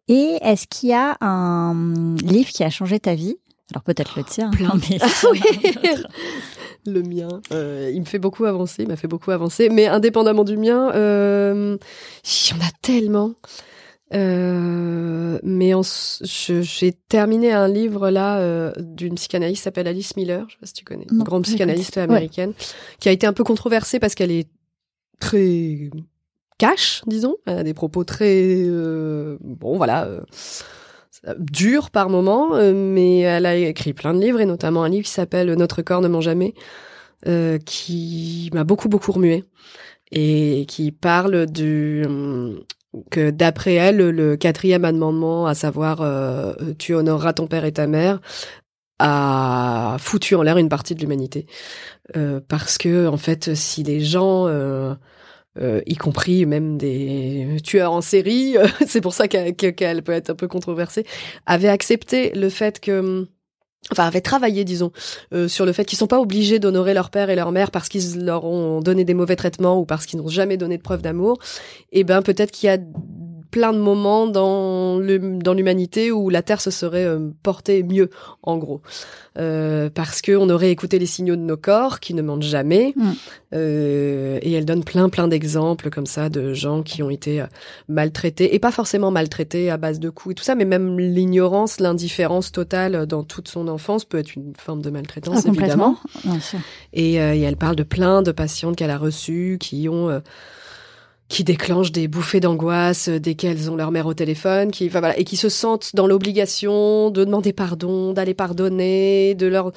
Et 0.08 0.38
est-ce 0.42 0.66
qu'il 0.66 0.88
y 0.90 0.94
a 0.94 1.16
un 1.20 2.14
livre 2.22 2.48
qui 2.50 2.64
a 2.64 2.70
changé 2.70 2.98
ta 3.00 3.14
vie? 3.14 3.36
Alors 3.72 3.82
peut-être 3.82 4.14
le 4.16 4.24
tien. 4.24 4.50
plein. 4.50 4.70
hein, 4.70 4.80
mais 4.90 4.98
Oui. 5.32 5.40
le 6.86 7.02
mien. 7.02 7.28
Euh, 7.52 7.90
il 7.92 8.00
me 8.00 8.06
fait 8.06 8.18
beaucoup 8.18 8.46
avancer, 8.46 8.82
il 8.84 8.88
m'a 8.88 8.96
fait 8.96 9.08
beaucoup 9.08 9.30
avancer. 9.30 9.68
Mais 9.68 9.86
indépendamment 9.86 10.44
du 10.44 10.56
mien, 10.56 10.90
euh, 10.94 11.76
il 12.24 12.50
y 12.50 12.58
en 12.58 12.64
a 12.64 12.70
tellement. 12.80 13.34
Euh, 14.14 15.38
mais 15.42 15.72
j'ai 16.22 16.92
terminé 16.92 17.52
un 17.52 17.68
livre 17.68 18.08
là 18.08 18.38
euh, 18.38 18.72
d'une 18.78 19.16
psychanalyste 19.16 19.58
qui 19.60 19.64
s'appelle 19.64 19.86
Alice 19.86 20.16
Miller, 20.16 20.46
je 20.48 20.54
sais 20.54 20.58
pas 20.60 20.66
si 20.66 20.72
tu 20.72 20.84
connais, 20.84 21.06
une 21.10 21.22
grande 21.22 21.42
psychanalyste 21.44 21.98
américaine, 21.98 22.54
qui 23.00 23.10
a 23.10 23.12
été 23.12 23.26
un 23.26 23.34
peu 23.34 23.44
controversée 23.44 23.98
parce 23.98 24.14
qu'elle 24.14 24.30
est 24.30 24.48
très 25.20 25.90
cash, 26.58 27.02
disons. 27.06 27.36
Elle 27.46 27.58
a 27.58 27.62
des 27.62 27.74
propos 27.74 28.04
très 28.04 28.56
euh, 28.58 29.38
bon, 29.40 29.76
voilà. 29.76 30.06
euh, 31.26 31.34
durs 31.38 31.90
par 31.90 32.10
moment, 32.10 32.54
euh, 32.54 32.72
mais 32.74 33.20
elle 33.20 33.46
a 33.46 33.56
écrit 33.56 33.92
plein 33.92 34.14
de 34.14 34.20
livres 34.20 34.40
et 34.40 34.46
notamment 34.46 34.84
un 34.84 34.88
livre 34.88 35.04
qui 35.04 35.12
s'appelle 35.12 35.52
Notre 35.54 35.82
corps 35.82 36.00
ne 36.00 36.08
ment 36.08 36.20
jamais, 36.20 36.54
euh, 37.26 37.58
qui 37.58 38.50
m'a 38.52 38.64
beaucoup 38.64 38.88
beaucoup 38.88 39.12
remué 39.12 39.44
et 40.12 40.64
qui 40.68 40.92
parle 40.92 41.46
du 41.46 42.04
hum, 42.06 42.60
que 43.10 43.30
d'après 43.30 43.74
elle 43.74 43.98
le 43.98 44.36
quatrième 44.36 44.84
amendement, 44.84 45.46
à 45.46 45.54
savoir 45.54 46.02
tu 46.78 46.94
honoreras 46.94 47.34
ton 47.34 47.46
père 47.46 47.64
et 47.64 47.72
ta 47.72 47.86
mère, 47.86 48.20
a 48.98 49.96
foutu 49.98 50.34
en 50.34 50.42
l'air 50.42 50.58
une 50.58 50.68
partie 50.68 50.94
de 50.94 51.00
l'humanité. 51.00 51.46
Euh, 52.16 52.40
parce 52.46 52.78
que 52.78 53.06
en 53.06 53.18
fait 53.18 53.54
si 53.54 53.82
les 53.82 54.00
gens 54.00 54.46
euh, 54.46 54.94
euh, 55.60 55.82
y 55.86 55.96
compris 55.96 56.46
même 56.46 56.78
des 56.78 57.58
tueurs 57.64 57.92
en 57.92 58.00
série, 58.00 58.56
c'est 58.86 59.00
pour 59.00 59.12
ça 59.12 59.28
qu'elle 59.28 60.02
peut 60.02 60.12
être 60.12 60.30
un 60.30 60.34
peu 60.34 60.48
controversée, 60.48 61.04
avaient 61.46 61.68
accepté 61.68 62.30
le 62.34 62.48
fait 62.48 62.80
que 62.80 63.26
enfin 63.90 64.04
avaient 64.04 64.20
travaillé 64.20 64.64
disons 64.64 64.92
euh, 65.32 65.48
sur 65.48 65.64
le 65.64 65.72
fait 65.72 65.84
qu'ils 65.84 65.98
sont 65.98 66.06
pas 66.06 66.20
obligés 66.20 66.58
d'honorer 66.58 66.94
leur 66.94 67.10
père 67.10 67.30
et 67.30 67.36
leur 67.36 67.52
mère 67.52 67.70
parce 67.70 67.88
qu'ils 67.88 68.24
leur 68.24 68.44
ont 68.44 68.80
donné 68.80 69.04
des 69.04 69.14
mauvais 69.14 69.36
traitements 69.36 69.80
ou 69.80 69.86
parce 69.86 70.06
qu'ils 70.06 70.18
n'ont 70.18 70.28
jamais 70.28 70.56
donné 70.56 70.76
de 70.76 70.82
preuve 70.82 71.02
d'amour 71.02 71.38
et 71.92 72.00
eh 72.00 72.04
ben 72.04 72.22
peut-être 72.22 72.50
qu'il 72.50 72.66
y 72.66 72.70
a 72.70 72.78
plein 73.50 73.72
de 73.72 73.78
moments 73.78 74.26
dans 74.26 74.98
l'humanité 74.98 76.12
où 76.12 76.30
la 76.30 76.42
Terre 76.42 76.60
se 76.60 76.70
serait 76.70 77.04
euh, 77.04 77.30
portée 77.42 77.82
mieux, 77.82 78.10
en 78.42 78.58
gros, 78.58 78.82
euh, 79.38 79.90
parce 79.92 80.20
que 80.20 80.36
on 80.36 80.50
aurait 80.50 80.70
écouté 80.70 80.98
les 80.98 81.06
signaux 81.06 81.36
de 81.36 81.42
nos 81.42 81.56
corps 81.56 82.00
qui 82.00 82.14
ne 82.14 82.22
mentent 82.22 82.42
jamais. 82.42 82.92
Mm. 82.96 83.12
Euh, 83.54 84.38
et 84.42 84.52
elle 84.52 84.66
donne 84.66 84.84
plein 84.84 85.08
plein 85.08 85.26
d'exemples 85.26 85.88
comme 85.88 86.04
ça 86.04 86.28
de 86.28 86.52
gens 86.52 86.82
qui 86.82 87.02
ont 87.02 87.08
été 87.08 87.42
maltraités 87.88 88.54
et 88.54 88.58
pas 88.58 88.72
forcément 88.72 89.10
maltraités 89.10 89.70
à 89.70 89.78
base 89.78 90.00
de 90.00 90.10
coups 90.10 90.32
et 90.32 90.34
tout 90.34 90.44
ça, 90.44 90.54
mais 90.54 90.66
même 90.66 90.98
l'ignorance, 90.98 91.80
l'indifférence 91.80 92.52
totale 92.52 93.06
dans 93.06 93.22
toute 93.22 93.48
son 93.48 93.68
enfance 93.68 94.04
peut 94.04 94.18
être 94.18 94.34
une 94.34 94.52
forme 94.54 94.82
de 94.82 94.90
maltraitance 94.90 95.44
ah, 95.46 95.48
évidemment. 95.48 95.96
Et, 96.92 97.14
et, 97.14 97.40
elle 97.40 97.56
parle 97.56 97.76
de 97.76 97.84
plein 97.84 98.20
de 98.20 98.32
patientes 98.32 98.76
qu'elle 98.76 98.90
a 98.90 98.98
reçues 98.98 99.56
qui 99.58 99.88
ont 99.88 100.20
qui 101.28 101.44
déclenchent 101.44 101.92
des 101.92 102.08
bouffées 102.08 102.40
d'angoisse 102.40 103.08
dès 103.08 103.34
qu'elles 103.34 103.70
ont 103.70 103.76
leur 103.76 103.90
mère 103.90 104.06
au 104.06 104.14
téléphone, 104.14 104.70
qui, 104.70 104.86
enfin, 104.86 105.00
voilà, 105.00 105.18
et 105.18 105.24
qui 105.24 105.36
se 105.36 105.48
sentent 105.48 105.94
dans 105.94 106.06
l'obligation 106.06 107.10
de 107.10 107.24
demander 107.24 107.52
pardon, 107.52 108.12
d'aller 108.12 108.34
pardonner, 108.34 109.34
de 109.34 109.46
leur 109.46 109.72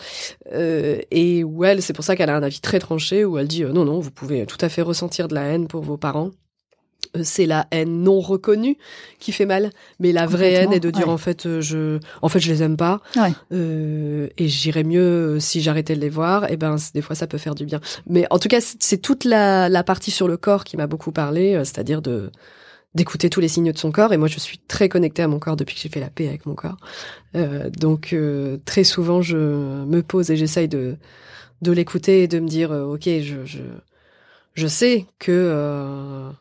euh, 0.54 1.00
et 1.12 1.44
où 1.44 1.64
elle, 1.66 1.82
c'est 1.82 1.94
pour 1.94 2.06
ça 2.06 2.16
qu'elle 2.16 2.30
a 2.30 2.36
un 2.36 2.44
avis 2.44 2.62
très 2.62 2.80
tranché 2.80 3.26
où 3.26 3.38
elle 3.38 3.48
dit 3.48 3.64
euh, 3.64 3.74
non 3.74 3.86
non, 3.86 4.00
vous 4.00 4.12
pouvez 4.12 4.46
tout 4.46 4.58
à 4.62 4.70
fait 4.70 4.82
ressentir 4.82 5.28
de 5.28 5.36
la 5.36 5.44
haine 5.44 5.68
pour 5.68 5.84
vos 5.84 5.98
parents, 5.98 6.32
euh, 6.32 6.41
c'est 7.24 7.46
la 7.46 7.68
haine 7.72 8.04
non 8.04 8.20
reconnue 8.20 8.78
qui 9.20 9.32
fait 9.32 9.46
mal, 9.46 9.72
mais 10.00 10.12
la 10.12 10.26
vraie 10.26 10.54
haine 10.54 10.74
est 10.74 10.80
de 10.80 10.90
dire 10.90 11.10
en 11.10 11.18
fait 11.18 11.46
euh, 11.46 11.62
je 11.62 12.00
en 12.22 12.30
fait 12.30 12.40
je 12.40 12.52
les 12.52 12.64
aime 12.64 12.78
pas 12.78 13.02
euh, 13.52 14.28
et 14.38 14.48
j'irais 14.48 14.84
mieux 14.84 15.40
si 15.40 15.62
j'arrêtais 15.62 15.96
de 15.96 16.00
les 16.00 16.10
voir. 16.10 16.50
Et 16.52 16.58
ben 16.58 16.78
des 16.94 17.02
fois 17.02 17.16
ça 17.16 17.28
peut 17.28 17.38
faire 17.38 17.56
du 17.56 17.66
bien. 17.66 17.82
Mais 18.08 18.26
en 18.30 18.40
tout 18.40 18.48
cas 18.48 18.60
c'est 18.62 18.98
toute 18.98 19.26
la, 19.26 19.70
la 19.70 19.84
partie 19.84 20.12
sur 20.12 20.28
le 20.28 20.38
corps 20.38 20.64
qui 20.64 20.78
m'a 20.78 20.88
beaucoup 20.88 21.12
parlé, 21.12 21.56
c'est-à-dire 21.66 22.02
de 22.02 22.32
d'écouter 22.94 23.30
tous 23.30 23.40
les 23.40 23.48
signes 23.48 23.72
de 23.72 23.78
son 23.78 23.92
corps. 23.92 24.14
Et 24.14 24.18
moi 24.18 24.28
je 24.28 24.40
suis 24.40 24.58
très 24.58 24.90
connectée 24.90 25.22
à 25.22 25.28
mon 25.28 25.40
corps 25.40 25.56
depuis 25.56 25.76
que 25.76 25.82
j'ai 25.82 25.90
fait 25.90 26.00
la 26.00 26.10
paix 26.10 26.28
avec 26.28 26.46
mon 26.46 26.56
corps. 26.56 26.78
donc 27.78 28.16
très 28.66 28.84
souvent 28.84 29.22
je 29.22 29.38
me 29.38 30.02
pose 30.02 30.32
et 30.32 30.38
j'essaye 30.38 30.68
de 30.68 30.96
de 31.62 31.72
l'écouter 31.72 32.24
et 32.24 32.28
de 32.28 32.40
me 32.40 32.48
dire 32.48 32.72
ok 32.72 33.04
je 33.04 33.46
je 33.46 33.60
je 34.54 34.68
sais 34.68 35.06
que 35.20 36.32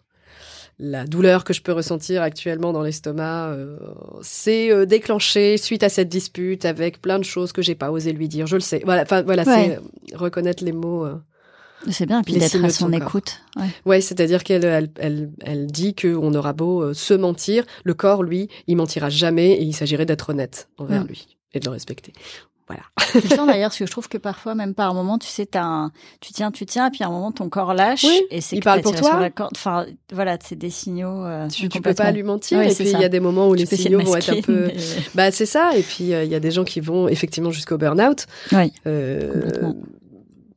la 0.80 1.04
douleur 1.04 1.44
que 1.44 1.52
je 1.52 1.60
peux 1.60 1.72
ressentir 1.72 2.22
actuellement 2.22 2.72
dans 2.72 2.82
l'estomac, 2.82 3.50
euh, 3.50 3.76
c'est 4.22 4.72
euh, 4.72 4.86
déclenché 4.86 5.58
suite 5.58 5.82
à 5.82 5.90
cette 5.90 6.08
dispute 6.08 6.64
avec 6.64 7.02
plein 7.02 7.18
de 7.18 7.24
choses 7.24 7.52
que 7.52 7.60
j'ai 7.60 7.74
pas 7.74 7.90
osé 7.90 8.12
lui 8.12 8.28
dire. 8.28 8.46
Je 8.46 8.56
le 8.56 8.60
sais. 8.60 8.80
Voilà, 8.84 9.02
enfin 9.02 9.22
voilà, 9.22 9.44
c'est 9.44 9.78
reconnaître 10.14 10.64
les 10.64 10.72
mots. 10.72 11.04
Euh, 11.04 11.16
c'est 11.90 12.06
bien, 12.06 12.22
puis 12.22 12.34
d'être 12.34 12.64
à 12.64 12.70
son, 12.70 12.92
écoute. 12.92 13.40
Ouais, 13.56 13.68
ouais 13.86 14.00
c'est-à-dire 14.00 14.42
qu'elle 14.42 14.64
elle, 14.64 14.90
elle, 14.96 15.30
elle 15.42 15.66
dit 15.66 15.94
qu'on 15.94 16.34
aura 16.34 16.52
beau 16.52 16.92
se 16.92 17.14
mentir, 17.14 17.64
le 17.84 17.94
corps, 17.94 18.22
lui, 18.22 18.48
il 18.66 18.76
mentira 18.76 19.08
jamais 19.08 19.52
et 19.52 19.62
il 19.62 19.74
s'agirait 19.74 20.06
d'être 20.06 20.30
honnête 20.30 20.68
envers 20.78 21.04
lui 21.04 21.38
et 21.52 21.60
de 21.60 21.64
le 21.64 21.70
respecter. 21.72 22.12
Voilà. 22.70 22.82
C'est 23.28 23.36
d'ailleurs, 23.36 23.70
parce 23.70 23.78
que 23.78 23.86
je 23.86 23.90
trouve 23.90 24.08
que 24.08 24.18
parfois, 24.18 24.54
même 24.54 24.74
par 24.74 24.90
un 24.90 24.94
moment, 24.94 25.18
tu 25.18 25.26
sais, 25.26 25.56
as 25.56 25.64
un, 25.64 25.92
tu 26.20 26.32
tiens, 26.32 26.50
tu 26.50 26.66
tiens, 26.66 26.86
et 26.86 26.90
puis 26.90 27.02
à 27.02 27.08
un 27.08 27.10
moment, 27.10 27.32
ton 27.32 27.48
corps 27.48 27.74
lâche. 27.74 28.06
et 28.30 28.40
c'est 28.40 28.56
il 28.56 28.62
parle 28.62 28.82
pour 28.82 28.94
toi. 28.94 29.28
Enfin, 29.52 29.86
voilà, 30.12 30.38
c'est 30.42 30.56
des 30.56 30.70
signaux. 30.70 31.24
Euh, 31.24 31.48
tu, 31.48 31.68
tu 31.68 31.80
peux 31.80 31.94
pas 31.94 32.12
lui 32.12 32.22
mentir. 32.22 32.60
et 32.62 32.72
puis 32.72 32.90
il 32.90 33.00
y 33.00 33.04
a 33.04 33.08
des 33.08 33.20
moments 33.20 33.48
où 33.48 33.54
les 33.54 33.66
signaux 33.66 34.00
vont 34.00 34.16
être 34.16 34.30
un 34.30 34.40
peu. 34.40 34.70
Bah 35.14 35.30
c'est 35.30 35.46
ça. 35.46 35.76
Et 35.76 35.82
puis 35.82 36.14
euh, 36.14 36.24
il 36.24 36.30
y 36.30 36.34
a 36.34 36.40
des 36.40 36.50
gens 36.50 36.64
qui 36.64 36.80
vont 36.80 37.08
effectivement 37.08 37.50
jusqu'au 37.50 37.78
burn-out. 37.78 38.26
Oui. 38.52 38.72
Euh, 38.86 39.72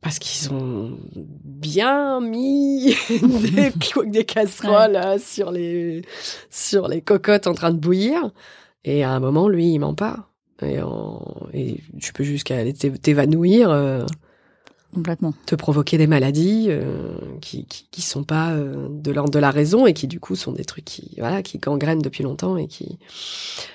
parce 0.04 0.18
qu'ils 0.18 0.52
ont 0.52 0.98
bien 1.44 2.20
mis 2.20 2.94
des, 3.10 3.72
des 4.06 4.24
casseroles 4.24 4.96
euh, 4.96 5.18
sur 5.18 5.50
les 5.50 6.02
sur 6.50 6.88
les 6.88 7.00
cocottes 7.00 7.46
en 7.46 7.54
train 7.54 7.70
de 7.70 7.78
bouillir. 7.78 8.30
Et 8.84 9.02
à 9.02 9.10
un 9.10 9.18
moment, 9.18 9.48
lui, 9.48 9.72
il 9.72 9.78
ment 9.78 9.94
pas 9.94 10.28
et, 10.62 10.80
et 11.52 11.80
tu 12.00 12.12
peux 12.12 12.24
jusqu'à 12.24 12.58
aller 12.58 12.72
t'évanouir. 12.72 13.70
Euh, 13.70 14.04
Complètement. 14.94 15.34
Te 15.46 15.56
provoquer 15.56 15.98
des 15.98 16.06
maladies 16.06 16.66
euh, 16.68 17.16
qui, 17.40 17.64
qui, 17.66 17.88
qui 17.90 18.02
sont 18.02 18.22
pas 18.22 18.52
euh, 18.52 18.86
de 18.88 19.10
l'ordre 19.10 19.32
de 19.32 19.40
la 19.40 19.50
raison 19.50 19.86
et 19.86 19.92
qui 19.92 20.06
du 20.06 20.20
coup 20.20 20.36
sont 20.36 20.52
des 20.52 20.64
trucs 20.64 20.84
qui 20.84 21.16
voilà 21.18 21.42
qui 21.42 21.58
gangrènent 21.58 22.00
depuis 22.00 22.22
longtemps 22.22 22.56
et 22.56 22.68
qui 22.68 22.98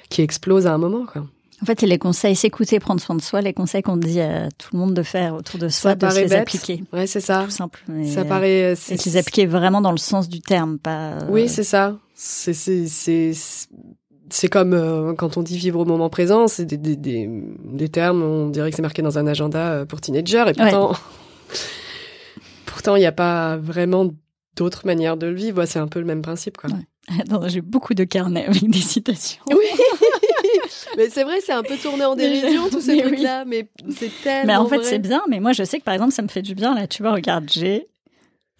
qui 0.10 0.22
explosent 0.22 0.66
à 0.66 0.74
un 0.74 0.78
moment 0.78 1.06
quoi. 1.06 1.26
En 1.62 1.66
fait, 1.66 1.82
c'est 1.82 1.88
les 1.88 1.98
conseils 1.98 2.38
s'écouter, 2.38 2.80
prendre 2.80 3.02
soin 3.02 3.18
de 3.18 3.22
soi, 3.22 3.42
les 3.42 3.52
conseils 3.52 3.82
qu'on 3.82 3.98
dit 3.98 4.22
à 4.22 4.48
tout 4.58 4.70
le 4.72 4.80
monde 4.80 4.94
de 4.94 5.04
faire 5.04 5.36
autour 5.36 5.60
de 5.60 5.68
soi, 5.68 5.94
de 5.94 6.08
les 6.16 6.32
appliquer. 6.32 6.86
Ouais, 6.94 7.06
c'est 7.06 7.20
ça. 7.20 7.44
Tout 7.44 7.52
simple. 7.52 7.84
ça 8.06 8.24
paraît. 8.24 8.76
Et 8.90 8.96
les 8.96 9.18
appliquer 9.18 9.46
vraiment 9.46 9.82
dans 9.82 9.92
le 9.92 9.98
sens 9.98 10.30
du 10.30 10.40
terme, 10.40 10.80
pas. 10.80 11.18
Oui, 11.30 11.50
c'est 11.50 11.66
ça. 11.66 11.98
C'est 12.16 12.54
c'est 12.54 13.34
c'est 14.32 14.50
comme 14.50 14.74
euh, 14.74 15.14
quand 15.14 15.38
on 15.38 15.44
dit 15.44 15.58
vivre 15.58 15.80
au 15.80 15.86
moment 15.86 16.10
présent, 16.10 16.48
c'est 16.48 16.66
des, 16.66 16.78
des, 16.78 16.96
des, 16.96 17.30
des, 17.64 17.90
termes, 17.90 18.22
on 18.22 18.50
dirait 18.50 18.70
que 18.70 18.76
c'est 18.76 18.82
marqué 18.82 19.02
dans 19.02 19.18
un 19.18 19.28
agenda 19.28 19.72
euh, 19.72 19.86
pour 19.86 20.02
teenagers, 20.02 20.46
et 20.48 20.54
pourtant, 20.54 20.94
pourtant, 22.66 22.96
il 22.96 23.00
n'y 23.00 23.06
a 23.06 23.12
pas 23.12 23.58
vraiment 23.58 24.10
d'autres 24.56 24.86
manières 24.86 25.18
de 25.18 25.28
le 25.28 25.36
vivre. 25.36 25.66
C'est 25.66 25.80
un 25.80 25.88
peu 25.88 26.00
le 26.00 26.06
même 26.06 26.22
principe, 26.22 26.58
quoi. 26.58 26.70
j'ai 27.48 27.62
beaucoup 27.62 27.94
de 27.94 28.04
carnets 28.04 28.46
avec 28.46 28.70
des 28.70 28.80
citations. 28.80 29.44
Oui. 29.50 29.66
mais 30.98 31.10
c'est 31.10 31.24
vrai, 31.24 31.40
c'est 31.42 31.54
un 31.54 31.64
peu 31.64 31.78
tourné 31.78 32.06
en 32.06 32.16
dérision, 32.16 32.70
tous 32.70 32.82
ces 32.82 32.98
trucs-là, 33.02 33.46
mais 33.46 33.70
c'est 33.90 34.12
tellement. 34.24 34.48
Mais 34.48 34.56
en 34.58 34.68
fait, 34.68 34.84
c'est 34.84 35.00
bien, 35.00 35.24
mais 35.30 35.40
moi, 35.40 35.54
je 35.54 35.64
sais 35.64 35.80
que 35.80 35.84
par 35.84 35.94
exemple, 35.94 36.14
ça 36.14 36.22
me 36.22 36.28
fait 36.28 36.42
du 36.42 36.56
bien, 36.56 36.76
là, 36.76 36.88
tu 36.88 37.02
vois, 37.04 37.14
regarde, 37.14 37.50
j'ai, 37.50 37.88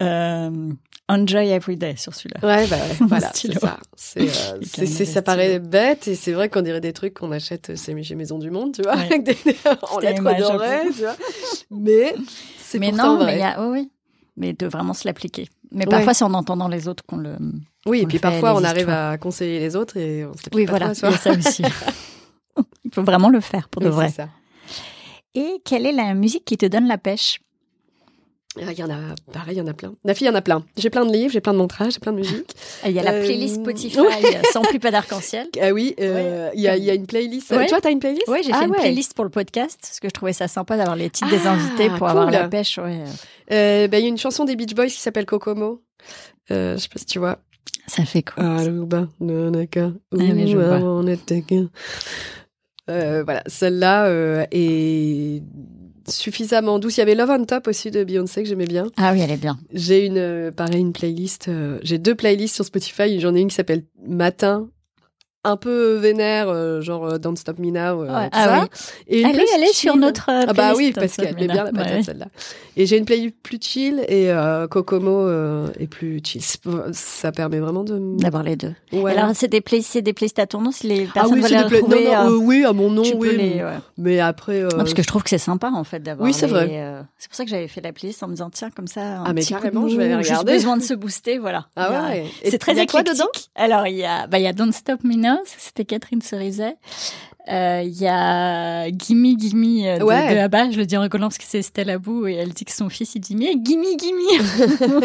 euh, 0.02 0.70
enjoy 1.10 1.48
every 1.50 1.76
day 1.76 1.96
sur 1.96 2.14
celui-là. 2.14 2.40
Ouais, 2.46 2.66
bah 2.66 2.76
voilà, 3.00 3.30
c'est 3.34 3.58
ça. 3.58 3.78
C'est, 3.96 4.28
euh, 4.28 5.04
ça 5.04 5.22
paraît 5.22 5.58
bête 5.58 6.08
et 6.08 6.14
c'est 6.14 6.32
vrai 6.32 6.48
qu'on 6.48 6.62
dirait 6.62 6.80
des 6.80 6.92
trucs 6.92 7.14
qu'on 7.14 7.32
achète 7.32 7.70
euh, 7.70 8.02
chez 8.02 8.14
Maison 8.14 8.38
du 8.38 8.50
Monde, 8.50 8.74
tu 8.74 8.82
vois, 8.82 8.92
avec 8.92 9.24
des, 9.24 9.36
en 9.90 9.98
lettres 9.98 10.22
dorées, 10.38 10.82
tu 10.94 11.02
vois. 11.02 11.16
Mais 11.70 12.14
c'est 12.58 12.78
mais 12.78 12.92
non, 12.92 13.16
vrai. 13.16 13.26
mais 13.26 13.34
il 13.34 13.40
y 13.40 13.42
a, 13.42 13.68
oui, 13.68 13.90
mais 14.36 14.52
de 14.52 14.66
vraiment 14.66 14.94
se 14.94 15.06
l'appliquer. 15.06 15.48
Mais 15.72 15.86
parfois, 15.86 16.14
c'est 16.14 16.24
en 16.24 16.34
entendant 16.34 16.68
les 16.68 16.88
autres 16.88 17.04
qu'on 17.06 17.16
le. 17.16 17.36
Oui, 17.86 18.00
et 18.00 18.06
puis 18.06 18.18
parfois, 18.18 18.54
on 18.54 18.64
arrive 18.64 18.88
à 18.88 19.18
conseiller 19.18 19.58
les 19.58 19.76
autres 19.76 19.96
et 19.96 20.24
on 20.24 20.34
se 20.34 20.42
Oui, 20.54 20.66
voilà, 20.66 20.94
c'est 20.94 21.10
ça 21.12 21.32
aussi. 21.32 21.62
il 22.84 22.94
faut 22.94 23.02
vraiment 23.02 23.30
le 23.30 23.40
faire 23.40 23.68
pour 23.68 23.82
de 23.82 23.88
vrai. 23.88 24.10
Ça. 24.10 24.28
Et 25.34 25.62
quelle 25.64 25.86
est 25.86 25.92
la 25.92 26.14
musique 26.14 26.44
qui 26.44 26.56
te 26.56 26.66
donne 26.66 26.88
la 26.88 26.98
pêche? 26.98 27.40
Il 28.58 28.78
y 28.78 28.82
en 28.82 28.90
a, 28.90 29.14
pareil, 29.32 29.54
il 29.54 29.58
y 29.58 29.60
en 29.60 29.66
a 29.68 29.72
plein. 29.72 29.94
La 30.04 30.14
fille, 30.14 30.26
il 30.26 30.30
y 30.30 30.32
en 30.32 30.36
a 30.36 30.42
plein. 30.42 30.64
J'ai 30.76 30.90
plein 30.90 31.06
de 31.06 31.12
livres, 31.12 31.32
j'ai 31.32 31.40
plein 31.40 31.52
de 31.52 31.58
montrages, 31.58 31.92
j'ai 31.94 32.00
plein 32.00 32.12
de 32.12 32.16
musique. 32.18 32.50
Ah, 32.82 32.88
il 32.88 32.96
y 32.96 32.98
a 32.98 33.02
la 33.02 33.12
playlist 33.12 33.58
euh, 33.58 33.62
Spotify 33.62 33.98
euh, 33.98 34.42
sans 34.52 34.62
plus 34.62 34.80
pas 34.80 34.90
d'arc-en-ciel. 34.90 35.48
Ah 35.62 35.72
oui, 35.72 35.94
euh, 36.00 36.50
il 36.54 36.60
y, 36.60 36.68
a, 36.68 36.76
y, 36.76 36.90
a, 36.90 36.94
une 36.94 37.06
playlist. 37.06 37.50
Ouais. 37.50 37.66
Toi, 37.66 37.80
t'as 37.80 37.90
une 37.90 38.00
playlist? 38.00 38.24
Oui, 38.28 38.38
j'ai 38.42 38.52
fait 38.52 38.58
ah 38.60 38.64
une 38.64 38.72
playlist 38.72 39.14
pour 39.14 39.24
le 39.24 39.30
podcast 39.30 39.78
parce 39.80 40.00
que 40.00 40.08
je 40.08 40.12
trouvais 40.12 40.32
ça 40.32 40.48
sympa 40.48 40.76
d'avoir 40.76 40.96
les 40.96 41.10
titres 41.10 41.30
des 41.30 41.46
invités 41.46 41.90
pour 41.90 42.08
avoir 42.08 42.30
la 42.30 42.48
pêche. 42.48 42.78
Euh, 42.78 43.88
bah, 43.88 43.98
il 43.98 44.02
y 44.02 44.06
a 44.06 44.08
une 44.08 44.18
chanson 44.18 44.44
des 44.44 44.56
Beach 44.56 44.74
Boys 44.74 44.86
qui 44.86 45.00
s'appelle 45.00 45.26
Kokomo. 45.26 45.82
Euh, 46.50 46.76
je 46.76 46.82
sais 46.82 46.88
pas 46.88 46.98
si 46.98 47.06
tu 47.06 47.18
vois. 47.18 47.38
Ça 47.86 48.04
fait 48.04 48.22
quoi? 48.22 48.42
Aruba, 48.42 49.08
Nanaka, 49.20 49.92
euh, 52.90 53.22
voilà, 53.22 53.42
celle-là 53.46 54.06
euh, 54.06 54.44
est 54.50 55.42
suffisamment 56.10 56.78
douce. 56.78 56.96
Il 56.96 57.00
y 57.00 57.02
avait 57.02 57.14
Love 57.14 57.30
on 57.30 57.44
Top 57.44 57.68
aussi 57.68 57.90
de 57.90 58.04
Beyoncé 58.04 58.42
que 58.42 58.48
j'aimais 58.48 58.66
bien. 58.66 58.86
Ah 58.96 59.12
oui, 59.12 59.20
elle 59.20 59.30
est 59.30 59.36
bien. 59.36 59.58
J'ai 59.72 60.06
une, 60.06 60.18
euh, 60.18 60.50
pareil, 60.50 60.80
une 60.80 60.92
playlist. 60.92 61.48
Euh, 61.48 61.78
j'ai 61.82 61.98
deux 61.98 62.14
playlists 62.14 62.54
sur 62.54 62.64
Spotify. 62.64 63.20
J'en 63.20 63.34
ai 63.34 63.40
une 63.40 63.48
qui 63.48 63.54
s'appelle 63.54 63.84
Matin 64.06 64.68
un 65.42 65.56
peu 65.56 65.94
vénère, 65.94 66.48
euh, 66.48 66.80
genre 66.82 67.06
euh, 67.06 67.18
Don't 67.18 67.36
Stop 67.36 67.58
Me 67.58 67.70
Now, 67.70 68.02
euh, 68.02 68.08
ah 68.10 68.28
ça. 68.32 68.60
Oui. 68.60 68.68
Et 69.08 69.20
est, 69.22 69.46
elle 69.54 69.62
est 69.62 69.74
sur 69.74 69.96
notre 69.96 70.26
Ah 70.28 70.52
bah 70.52 70.74
oui, 70.76 70.92
parce 70.94 71.16
qu'elle 71.16 71.34
met 71.34 71.46
bien 71.46 71.64
la 71.64 71.72
patate 71.72 72.04
celle-là. 72.04 72.26
Et 72.76 72.86
j'ai 72.86 72.98
une 72.98 73.04
playlist 73.04 73.34
plus 73.42 73.58
chill 73.60 74.04
et 74.08 74.30
Kokomo 74.70 75.28
est 75.78 75.86
plus 75.86 76.20
chill. 76.22 76.42
Ça 76.92 77.32
permet 77.32 77.58
vraiment 77.58 77.84
de 77.84 77.98
d'avoir 78.18 78.42
les 78.42 78.56
deux. 78.56 78.74
Ouais. 78.92 79.16
Alors 79.16 79.30
c'est 79.34 79.48
des 79.48 79.60
playlists, 79.60 79.92
c'est 79.92 80.02
des 80.02 80.12
playlists 80.12 80.38
à 80.38 80.46
ton 80.46 80.60
nom 80.60 80.70
si 80.70 80.86
les 80.86 81.06
personnes 81.06 81.32
ah 81.32 81.34
oui, 81.34 81.40
veulent 81.40 81.50
les 81.50 81.76
retrouver. 81.76 82.04
Non, 82.04 82.30
non, 82.30 82.36
oui, 82.38 82.64
à 82.64 82.72
mon 82.72 82.90
nom, 82.90 83.02
oui. 83.16 83.36
Les, 83.36 83.64
mais 83.96 84.20
après. 84.20 84.64
parce 84.76 84.94
que 84.94 85.02
je 85.02 85.08
trouve 85.08 85.22
que 85.22 85.30
c'est 85.30 85.38
sympa 85.38 85.70
en 85.72 85.84
fait 85.84 86.00
d'avoir. 86.00 86.26
Oui, 86.26 86.34
c'est 86.34 86.46
vrai. 86.46 86.68
C'est 87.18 87.28
pour 87.28 87.36
ça 87.36 87.44
que 87.44 87.50
j'avais 87.50 87.68
fait 87.68 87.80
la 87.80 87.92
playlist 87.92 88.22
en 88.22 88.28
me 88.28 88.32
disant 88.32 88.50
tiens 88.50 88.70
comme 88.70 88.86
ça. 88.86 89.00
Un 89.00 89.24
ah 89.26 89.32
mais 89.32 89.40
petit 89.40 89.54
carrément, 89.54 89.88
je 89.88 89.96
vais 89.96 90.04
regarder. 90.04 90.28
Juste 90.28 90.44
besoin 90.44 90.76
de 90.76 90.82
se 90.82 90.94
booster, 90.94 91.38
voilà. 91.38 91.66
Ah 91.76 92.08
ouais. 92.10 92.26
C'est 92.44 92.58
très 92.58 92.78
éclectique. 92.78 93.50
Alors 93.54 93.86
il 93.86 93.96
y 93.96 94.04
a, 94.04 94.26
bah 94.26 94.38
il 94.38 94.44
y 94.44 94.46
a 94.46 94.52
Don't 94.52 94.72
Stop 94.72 95.02
Me 95.04 95.14
Now, 95.14 95.29
c'était 95.44 95.84
Catherine 95.84 96.20
Cerizet. 96.22 96.76
Euh, 97.50 97.82
Il 97.84 97.98
y 98.00 98.06
a 98.06 98.90
Gimme 98.90 99.36
Gimme 99.38 99.84
euh, 99.86 99.98
de, 99.98 100.04
Ouais. 100.04 100.34
de 100.34 100.38
Abba. 100.38 100.70
Je 100.70 100.76
le 100.76 100.86
dis 100.86 100.96
en 100.96 101.00
rigolant 101.02 101.26
parce 101.28 101.38
que 101.38 101.44
c'est 101.46 101.62
Stella 101.62 101.98
Bou 101.98 102.26
et 102.26 102.34
elle 102.34 102.50
dit 102.52 102.64
que 102.64 102.72
son 102.72 102.88
fils 102.88 103.14
il 103.14 103.20
dit 103.20 103.34
mais 103.34 103.54
Gimme 103.62 103.84
Gimme. 103.98 105.00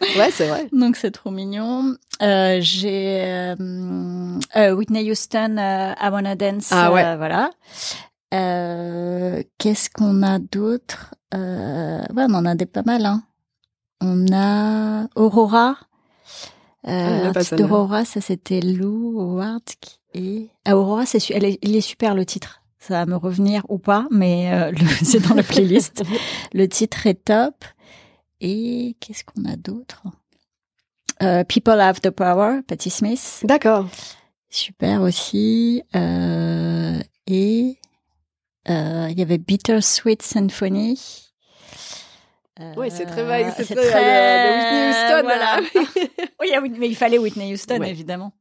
Ouais, 0.18 0.30
c'est 0.32 0.48
vrai. 0.48 0.68
Donc 0.72 0.96
c'est 0.96 1.10
trop 1.10 1.30
mignon. 1.30 1.94
Euh, 2.22 2.58
J'ai 2.60 3.20
euh, 3.22 4.74
Whitney 4.74 5.10
Houston, 5.10 5.56
I 5.58 6.08
Wanna 6.10 6.34
Dance. 6.36 6.68
Ah 6.72 6.90
ouais. 6.92 7.16
voilà. 7.16 7.50
Qu'est-ce 9.58 9.88
qu'on 9.90 10.22
a 10.22 10.38
d'autre? 10.38 11.14
Ouais, 11.32 12.24
on 12.28 12.34
en 12.34 12.46
a 12.46 12.54
des 12.54 12.66
pas 12.66 12.82
mal. 12.84 13.06
Hein. 13.06 13.22
On 14.00 14.26
a 14.32 15.06
Aurora. 15.14 15.76
Ah, 16.86 17.32
Euh, 17.34 17.56
d'Aurora, 17.56 18.04
ça 18.04 18.20
c'était 18.20 18.60
Lou 18.60 19.18
Howard. 19.20 19.62
qui 19.80 19.98
est- 20.14 20.48
Ah, 20.64 20.76
Aurora, 20.76 21.06
c'est 21.06 21.18
su- 21.18 21.32
elle 21.32 21.44
est, 21.44 21.58
il 21.62 21.74
est 21.76 21.80
super 21.80 22.14
le 22.14 22.24
titre. 22.26 22.60
Ça 22.78 22.94
va 22.94 23.06
me 23.06 23.16
revenir 23.16 23.64
ou 23.70 23.78
pas, 23.78 24.06
mais 24.10 24.52
euh, 24.52 24.70
c'est 25.02 25.20
dans 25.26 25.34
la 25.34 25.42
playlist. 25.42 26.02
le 26.52 26.68
titre 26.68 27.06
est 27.06 27.24
top. 27.24 27.64
Et 28.40 28.96
qu'est-ce 29.00 29.24
qu'on 29.24 29.44
a 29.46 29.56
d'autre? 29.56 30.02
Euh, 31.22 31.44
People 31.44 31.80
Have 31.80 32.00
the 32.00 32.10
Power, 32.10 32.60
Patti 32.66 32.90
Smith. 32.90 33.40
D'accord. 33.44 33.86
Super 34.50 35.00
aussi. 35.00 35.82
Euh, 35.96 36.98
et 37.26 37.78
il 38.68 39.14
y 39.18 39.22
avait 39.22 39.38
Bittersweet 39.38 40.20
Symphony. 40.22 40.98
Euh, 42.60 42.74
Ouais, 42.76 42.90
c'est 42.90 43.06
très 43.06 43.24
vague. 43.24 43.52
C'est 43.56 43.64
c'est 43.64 43.74
très, 43.74 43.84
euh, 43.84 44.56
Whitney 44.56 44.88
Houston. 44.90 45.22
voilà. 45.24 45.60
là. 45.60 46.60
Oui, 46.62 46.70
mais 46.78 46.88
il 46.88 46.94
fallait 46.96 47.18
Whitney 47.18 47.52
Houston, 47.52 47.78
Ouais. 47.80 47.90
évidemment. 47.90 48.32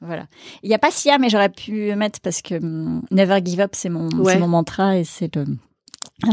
Voilà. 0.00 0.26
Il 0.62 0.68
n'y 0.68 0.74
a 0.74 0.78
pas 0.78 0.90
Sia, 0.90 1.18
mais 1.18 1.28
j'aurais 1.28 1.48
pu 1.50 1.94
mettre 1.94 2.20
parce 2.20 2.42
que 2.42 2.54
hum, 2.56 3.02
Never 3.10 3.40
Give 3.44 3.60
Up, 3.60 3.70
c'est 3.74 3.88
mon, 3.88 4.08
Ouais. 4.20 4.36
mon 4.38 4.48
mantra 4.48 4.96
et 4.98 5.04
c'est 5.04 5.34
le, 5.36 5.44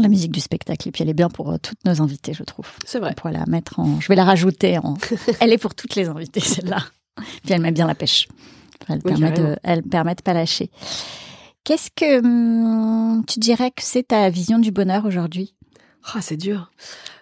la 0.00 0.08
musique 0.08 0.32
du 0.32 0.40
spectacle. 0.40 0.88
Et 0.88 0.92
puis 0.92 1.02
elle 1.04 1.08
est 1.10 1.14
bien 1.14 1.28
pour 1.28 1.50
euh, 1.52 1.56
toutes 1.62 1.84
nos 1.84 2.02
invités, 2.02 2.32
je 2.32 2.42
trouve. 2.42 2.66
C'est 2.84 2.98
vrai. 2.98 3.10
On 3.12 3.14
pourrait 3.14 3.32
la 3.34 3.44
mettre 3.46 3.78
en. 3.78 4.00
Je 4.00 4.08
vais 4.08 4.16
la 4.16 4.24
rajouter 4.24 4.78
en. 4.78 4.94
elle 5.40 5.52
est 5.52 5.58
pour 5.58 5.74
toutes 5.74 5.94
les 5.94 6.08
invités, 6.08 6.40
celle-là. 6.40 6.78
Puis 7.44 7.52
elle 7.52 7.60
met 7.60 7.70
bien 7.70 7.86
la 7.86 7.94
pêche. 7.94 8.26
Enfin, 8.82 8.94
elle, 8.94 9.02
Oui, 9.04 9.12
permet 9.12 9.32
de, 9.36 9.56
elle 9.62 9.82
permet 9.82 10.14
de 10.14 10.22
pas 10.22 10.32
lâcher. 10.32 10.70
Qu'est-ce 11.64 11.90
que 11.94 12.18
hum, 12.24 13.22
tu 13.28 13.38
dirais 13.38 13.70
que 13.70 13.82
c'est 13.82 14.08
ta 14.08 14.30
vision 14.30 14.58
du 14.58 14.72
bonheur 14.72 15.04
aujourd'hui? 15.04 15.54
Ah, 16.04 16.20
c'est 16.22 16.36
dur. 16.36 16.70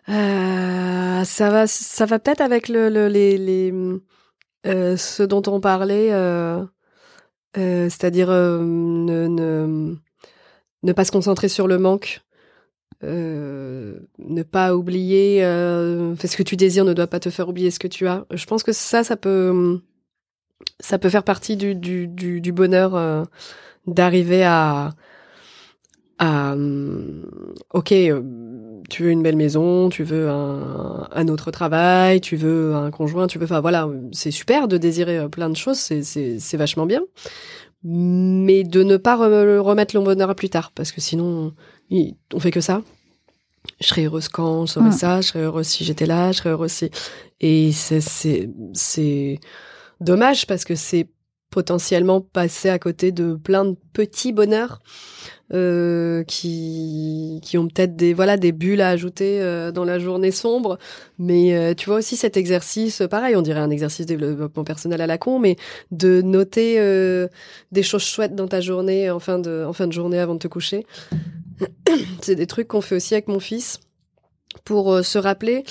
Euh, 0.08 1.24
ça 1.24 1.50
va, 1.50 1.66
ça 1.66 2.06
va 2.06 2.18
peut-être 2.18 2.40
avec 2.40 2.68
le, 2.68 2.88
le- 2.88 3.08
les, 3.08 3.72
euh, 4.66 4.96
ce 4.96 5.22
dont 5.22 5.42
on 5.46 5.60
parlait, 5.60 6.12
euh, 6.12 6.64
c'est-à-dire 7.56 8.30
ne, 8.30 9.26
ne 9.26 9.94
ne 10.84 10.92
pas 10.92 11.04
se 11.04 11.10
concentrer 11.12 11.48
sur 11.48 11.66
le 11.68 11.78
manque, 11.78 12.20
ne 13.02 14.42
pas 14.42 14.76
oublier. 14.76 15.40
Ce 15.42 16.36
que 16.36 16.42
tu 16.42 16.56
désires 16.56 16.84
ne 16.84 16.94
doit 16.94 17.06
pas 17.06 17.20
te 17.20 17.30
faire 17.30 17.48
oublier 17.48 17.70
ce 17.70 17.78
que 17.78 17.88
tu 17.88 18.06
as. 18.06 18.26
Je 18.32 18.46
pense 18.46 18.62
que 18.62 18.72
ça, 18.72 19.04
ça 19.04 19.16
peut, 19.16 19.80
ça 20.80 20.98
peut 20.98 21.08
faire 21.10 21.24
partie 21.24 21.56
du 21.56 21.74
du 21.74 22.08
du, 22.08 22.52
bonheur 22.52 23.26
d'arriver 23.86 24.44
à 24.44 24.90
à 26.18 26.52
hum, 26.52 27.24
ok 27.74 27.92
euh, 27.92 28.22
tu 28.90 29.02
veux 29.04 29.10
une 29.10 29.22
belle 29.22 29.36
maison 29.36 29.88
tu 29.88 30.02
veux 30.04 30.28
un, 30.30 31.08
un 31.12 31.28
autre 31.28 31.50
travail 31.50 32.20
tu 32.20 32.36
veux 32.36 32.74
un 32.74 32.90
conjoint 32.90 33.26
tu 33.26 33.38
veux 33.38 33.44
enfin 33.44 33.60
voilà 33.60 33.88
c'est 34.12 34.30
super 34.30 34.66
de 34.68 34.76
désirer 34.78 35.18
euh, 35.18 35.28
plein 35.28 35.50
de 35.50 35.56
choses 35.56 35.78
c'est 35.78 36.02
c'est 36.02 36.38
c'est 36.40 36.56
vachement 36.56 36.86
bien. 36.86 37.02
Mais 37.84 38.64
de 38.64 38.82
ne 38.82 38.96
pas 38.96 39.16
re- 39.16 39.58
remettre 39.58 39.94
le 39.96 40.02
bonheur 40.02 40.30
à 40.30 40.34
plus 40.34 40.48
tard 40.50 40.72
parce 40.74 40.90
que 40.90 41.00
sinon 41.00 41.54
on 42.34 42.40
fait 42.40 42.50
que 42.50 42.60
ça. 42.60 42.82
Je 43.80 43.86
serais 43.88 44.04
heureuse 44.06 44.28
quand 44.28 44.66
je 44.66 44.72
saurais 44.72 44.88
Mm. 44.88 44.92
ça 44.92 45.20
je 45.20 45.28
serais 45.28 45.40
heureuse 45.42 45.66
si 45.66 45.84
j'étais 45.84 46.06
là 46.06 46.32
je 46.32 46.38
serais 46.38 46.50
heureuse 46.50 46.72
si 46.72 46.90
et 47.40 47.70
c'est 47.72 48.00
c'est 48.00 48.50
c'est 48.72 49.38
dommage 50.00 50.46
parce 50.46 50.64
que 50.64 50.74
c'est 50.74 51.08
potentiellement 51.50 52.20
passer 52.20 52.68
à 52.70 52.78
côté 52.78 53.12
de 53.12 53.34
plein 53.34 53.64
de 53.64 53.76
petits 53.92 54.32
bonheurs 54.32 54.80
euh, 55.53 56.24
qui 56.24 57.40
qui 57.42 57.57
ont 57.57 57.68
peut-être 57.68 57.96
des 57.96 58.12
voilà 58.12 58.36
des 58.36 58.53
bulles 58.53 58.80
à 58.80 58.90
ajouter 58.90 59.40
euh, 59.40 59.72
dans 59.72 59.84
la 59.84 59.99
journée 59.99 60.30
sombre 60.30 60.78
mais 61.18 61.57
euh, 61.57 61.74
tu 61.74 61.86
vois 61.86 61.99
aussi 61.99 62.16
cet 62.16 62.36
exercice 62.36 63.03
pareil 63.11 63.34
on 63.34 63.42
dirait 63.42 63.61
un 63.61 63.70
exercice 63.70 64.05
de 64.05 64.14
développement 64.14 64.64
personnel 64.64 65.01
à 65.01 65.07
la 65.07 65.16
con 65.16 65.38
mais 65.38 65.57
de 65.90 66.20
noter 66.20 66.78
euh, 66.78 67.28
des 67.72 67.82
choses 67.82 68.05
chouettes 68.05 68.34
dans 68.34 68.49
ta 68.49 68.61
journée 68.61 69.11
en 69.11 69.20
fin 69.20 69.38
de 69.38 69.64
en 69.66 69.72
fin 69.72 69.86
de 69.86 69.92
journée 69.92 70.18
avant 70.18 70.34
de 70.34 70.40
te 70.40 70.49
coucher 70.49 70.86
c'est 72.20 72.34
des 72.34 72.46
trucs 72.46 72.68
qu'on 72.68 72.82
fait 72.82 72.96
aussi 72.96 73.14
avec 73.14 73.28
mon 73.28 73.40
fils 73.40 73.80
pour 74.64 74.92
euh, 74.92 75.03
se 75.03 75.18
rappeler 75.18 75.64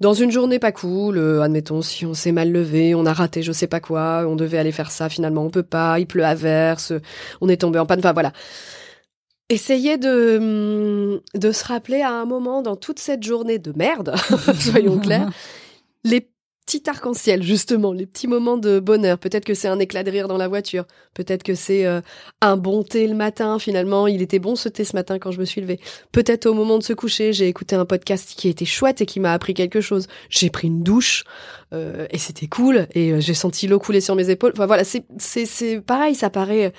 dans 0.00 0.12
une 0.12 0.30
journée 0.30 0.58
pas 0.58 0.72
cool, 0.72 1.18
euh, 1.18 1.40
admettons 1.40 1.80
si 1.80 2.04
on 2.04 2.14
s'est 2.14 2.32
mal 2.32 2.50
levé, 2.50 2.94
on 2.94 3.06
a 3.06 3.12
raté 3.12 3.42
je 3.42 3.52
sais 3.52 3.68
pas 3.68 3.80
quoi, 3.80 4.24
on 4.26 4.36
devait 4.36 4.58
aller 4.58 4.72
faire 4.72 4.90
ça, 4.90 5.08
finalement 5.08 5.44
on 5.44 5.50
peut 5.50 5.62
pas, 5.62 5.98
il 5.98 6.06
pleut 6.06 6.24
à 6.24 6.34
verse, 6.34 6.92
on 7.40 7.48
est 7.48 7.60
tombé 7.60 7.78
en 7.78 7.86
panne, 7.86 8.00
enfin 8.00 8.12
voilà. 8.12 8.32
Essayez 9.54 9.98
de, 9.98 10.38
hum, 10.38 11.20
de 11.34 11.52
se 11.52 11.64
rappeler 11.64 12.00
à 12.00 12.10
un 12.10 12.24
moment 12.24 12.60
dans 12.60 12.74
toute 12.74 12.98
cette 12.98 13.22
journée 13.22 13.58
de 13.58 13.72
merde, 13.76 14.14
soyons 14.58 14.98
clairs, 14.98 15.30
petits 16.64 16.82
arcs-en-ciel, 16.88 17.42
justement, 17.42 17.92
les 17.92 18.06
petits 18.06 18.26
moments 18.26 18.56
de 18.56 18.80
bonheur. 18.80 19.18
Peut-être 19.18 19.44
que 19.44 19.54
c'est 19.54 19.68
un 19.68 19.78
éclat 19.78 20.02
de 20.02 20.10
rire 20.10 20.28
dans 20.28 20.36
la 20.36 20.48
voiture. 20.48 20.84
Peut-être 21.12 21.42
que 21.42 21.54
c'est 21.54 21.84
euh, 21.84 22.00
un 22.40 22.56
bon 22.56 22.82
thé 22.82 23.06
le 23.06 23.14
matin. 23.14 23.58
Finalement, 23.58 24.06
il 24.06 24.22
était 24.22 24.38
bon 24.38 24.56
ce 24.56 24.68
thé 24.68 24.84
ce 24.84 24.96
matin 24.96 25.18
quand 25.18 25.30
je 25.30 25.40
me 25.40 25.44
suis 25.44 25.60
levée. 25.60 25.78
Peut-être 26.12 26.46
au 26.46 26.54
moment 26.54 26.78
de 26.78 26.82
se 26.82 26.92
coucher, 26.92 27.32
j'ai 27.32 27.48
écouté 27.48 27.76
un 27.76 27.84
podcast 27.84 28.32
qui 28.36 28.48
était 28.48 28.64
chouette 28.64 29.02
et 29.02 29.06
qui 29.06 29.20
m'a 29.20 29.32
appris 29.32 29.52
quelque 29.54 29.80
chose. 29.80 30.06
J'ai 30.30 30.50
pris 30.50 30.68
une 30.68 30.82
douche 30.82 31.24
euh, 31.72 32.06
et 32.10 32.18
c'était 32.18 32.46
cool 32.46 32.86
et 32.94 33.12
euh, 33.12 33.20
j'ai 33.20 33.34
senti 33.34 33.66
l'eau 33.66 33.78
couler 33.78 34.00
sur 34.00 34.14
mes 34.14 34.30
épaules. 34.30 34.52
Enfin 34.54 34.66
voilà, 34.66 34.84
c'est 34.84 35.80
pareil. 35.80 36.14
Ça 36.14 36.30
paraît 36.30 36.72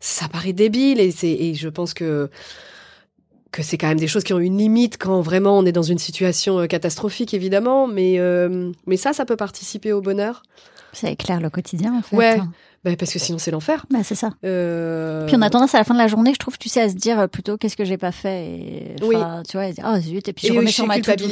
ça 0.00 0.28
paraît 0.28 0.52
débile 0.52 1.00
et 1.00 1.14
et 1.22 1.54
je 1.54 1.68
pense 1.68 1.94
que 1.94 2.30
que 3.52 3.62
c'est 3.62 3.76
quand 3.78 3.88
même 3.88 3.98
des 4.00 4.06
choses 4.08 4.24
qui 4.24 4.32
ont 4.32 4.38
une 4.38 4.58
limite 4.58 4.96
quand 4.98 5.20
vraiment 5.20 5.58
on 5.58 5.64
est 5.66 5.72
dans 5.72 5.82
une 5.82 5.98
situation 5.98 6.58
euh, 6.60 6.66
catastrophique 6.66 7.34
évidemment 7.34 7.86
mais 7.88 8.14
euh, 8.18 8.70
mais 8.86 8.96
ça 8.96 9.12
ça 9.12 9.24
peut 9.24 9.36
participer 9.36 9.92
au 9.92 10.00
bonheur 10.00 10.42
Ça 10.92 11.10
éclaire 11.10 11.40
le 11.40 11.50
quotidien, 11.50 11.94
en 11.98 12.02
fait. 12.02 12.16
Ouais. 12.16 12.38
bah, 12.84 12.92
parce 12.98 13.12
que 13.12 13.18
sinon 13.18 13.38
c'est 13.38 13.50
l'enfer 13.50 13.86
Bah, 13.90 13.98
c'est 14.02 14.14
ça. 14.14 14.30
euh... 14.44 15.26
Puis 15.26 15.36
on 15.36 15.42
a 15.42 15.50
tendance 15.50 15.74
à 15.74 15.78
la 15.78 15.84
fin 15.84 15.94
de 15.94 15.98
la 16.00 16.08
journée, 16.08 16.32
je 16.32 16.38
trouve, 16.38 16.58
tu 16.58 16.68
sais, 16.68 16.80
à 16.80 16.88
se 16.88 16.94
dire 16.94 17.28
plutôt 17.28 17.56
qu'est-ce 17.58 17.76
que 17.76 17.84
j'ai 17.84 17.98
pas 17.98 18.10
fait 18.12 18.46
et 18.46 18.96
Oui. 19.02 19.16
tu 19.48 19.56
vois, 19.56 19.66
et 19.68 19.72
dire, 19.72 19.84
oh 19.92 20.00
zut 20.00 20.26
et 20.28 20.32
puis 20.32 20.46
je 20.48 20.52
Et 20.52 20.56
remets 20.56 20.70
sur 20.72 20.86
ma 20.86 20.96
list 20.96 21.08
et 21.08 21.16
je 21.18 21.24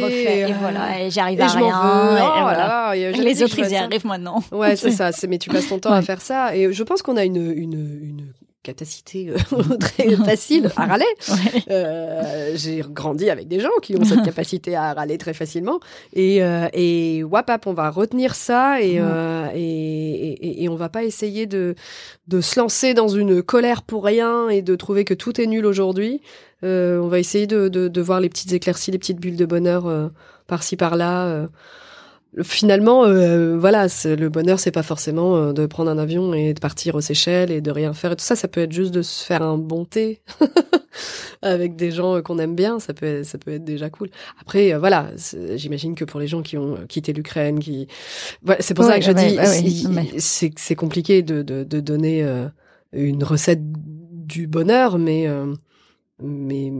refais 0.00 0.40
et 0.40 0.44
culpabilité, 0.44 0.54
voilà 0.60 1.00
et 1.02 1.10
j'arrive 1.10 1.40
à 1.40 1.46
rien 1.48 1.58
veux 1.58 2.18
et, 2.18 2.22
oh 2.22 2.40
voilà. 2.42 2.96
et 2.96 3.12
les 3.12 3.42
autres 3.42 3.58
ils 3.58 3.66
y 3.66 3.70
ça. 3.70 3.82
arrivent 3.82 4.06
maintenant. 4.06 4.42
Ouais, 4.52 4.76
c'est 4.76 4.90
ça. 5.00 5.10
Mais 5.28 5.38
tu 5.38 5.50
passes 5.50 5.68
ton 5.68 5.78
temps 5.78 5.92
à 5.92 6.02
faire 6.02 6.20
ça, 6.20 6.56
et 6.56 6.72
je 6.72 6.82
pense 6.82 7.02
qu'on 7.02 7.16
a 7.16 7.24
une 7.24 7.36
une 7.36 7.74
une 7.74 8.26
capacité 8.64 9.30
euh, 9.30 9.76
très 9.80 10.16
facile 10.16 10.70
à 10.76 10.86
râler. 10.86 11.04
Ouais. 11.34 11.62
Euh, 11.70 12.52
j'ai 12.54 12.82
grandi 12.86 13.28
avec 13.30 13.48
des 13.48 13.58
gens 13.58 13.76
qui 13.82 13.96
ont 13.96 14.04
cette 14.04 14.22
capacité 14.24 14.76
à 14.76 14.92
râler 14.92 15.18
très 15.18 15.34
facilement, 15.34 15.80
et 16.12 16.42
euh, 16.42 16.68
et 16.72 17.22
wapap, 17.24 17.66
on 17.66 17.72
va 17.72 17.90
retenir 17.90 18.34
ça, 18.34 18.80
et, 18.80 18.98
euh, 19.00 19.48
et, 19.54 19.60
et 19.60 20.64
et 20.64 20.68
on 20.68 20.76
va 20.76 20.88
pas 20.88 21.02
essayer 21.04 21.46
de 21.46 21.74
de 22.28 22.40
se 22.40 22.58
lancer 22.60 22.94
dans 22.94 23.08
une 23.08 23.42
colère 23.42 23.82
pour 23.82 24.04
rien 24.04 24.48
et 24.48 24.62
de 24.62 24.74
trouver 24.76 25.04
que 25.04 25.14
tout 25.14 25.40
est 25.40 25.46
nul 25.46 25.66
aujourd'hui. 25.66 26.20
On 26.62 27.08
va 27.08 27.18
essayer 27.18 27.46
de, 27.46 27.68
de 27.68 27.88
de 27.88 28.00
voir 28.00 28.20
les 28.20 28.30
petites 28.30 28.52
éclaircies, 28.52 28.90
les 28.90 28.98
petites 28.98 29.20
bulles 29.20 29.36
de 29.36 29.44
bonheur 29.44 30.10
par-ci 30.46 30.76
par-là. 30.76 31.46
Finalement, 32.42 33.04
euh, 33.04 33.56
voilà, 33.58 33.86
le 34.04 34.28
bonheur, 34.28 34.58
c'est 34.58 34.70
pas 34.72 34.82
forcément 34.82 35.36
euh, 35.36 35.52
de 35.52 35.66
prendre 35.66 35.90
un 35.90 35.98
avion 35.98 36.34
et 36.34 36.54
de 36.54 36.60
partir 36.60 36.94
aux 36.94 37.00
Seychelles 37.00 37.50
et 37.50 37.60
de 37.60 37.70
rien 37.70 37.92
faire 37.92 38.12
et 38.12 38.16
tout 38.16 38.24
ça. 38.24 38.36
Ça 38.36 38.48
peut 38.48 38.62
être 38.62 38.72
juste 38.72 38.92
de 38.92 39.02
se 39.02 39.24
faire 39.24 39.42
un 39.42 39.58
bon 39.58 39.84
thé 39.84 40.20
avec 41.42 41.76
des 41.76 41.90
gens 41.90 42.16
euh, 42.16 42.22
qu'on 42.22 42.38
aime 42.38 42.54
bien. 42.54 42.80
Ça 42.80 42.94
peut, 42.94 43.22
ça 43.22 43.38
peut 43.38 43.52
être 43.52 43.64
déjà 43.64 43.90
cool. 43.90 44.10
Après, 44.40 44.72
euh, 44.74 44.78
voilà, 44.78 45.10
j'imagine 45.54 45.94
que 45.94 46.04
pour 46.04 46.20
les 46.20 46.26
gens 46.26 46.42
qui 46.42 46.56
ont 46.58 46.76
quitté 46.88 47.12
l'Ukraine, 47.12 47.58
qui, 47.60 47.86
voilà, 48.42 48.60
c'est 48.62 48.74
pour 48.74 48.84
ça 48.84 48.98
que 48.98 49.04
je 49.04 49.12
ouais, 49.12 49.28
dis, 49.30 49.36
ouais, 49.86 49.94
ouais, 49.96 50.10
c'est- 50.18 50.74
compliqué 50.74 51.22
de, 51.22 51.42
de, 51.42 51.62
de 51.64 51.80
donner 51.80 52.26
une 52.92 53.22
recette 53.22 53.60
du 53.62 54.46
bonheur, 54.48 54.98
mais 54.98 55.28
euh, 55.28 55.54
mais 56.22 56.72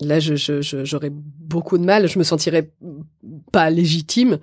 là, 0.00 0.18
je, 0.20 0.34
je, 0.34 0.62
je- 0.62 0.84
j'aurais 0.84 1.10
beaucoup 1.12 1.78
de 1.78 1.84
mal. 1.84 2.08
Je 2.08 2.18
me 2.18 2.24
sentirais 2.24 2.70
pas 3.50 3.70
légitime 3.70 4.38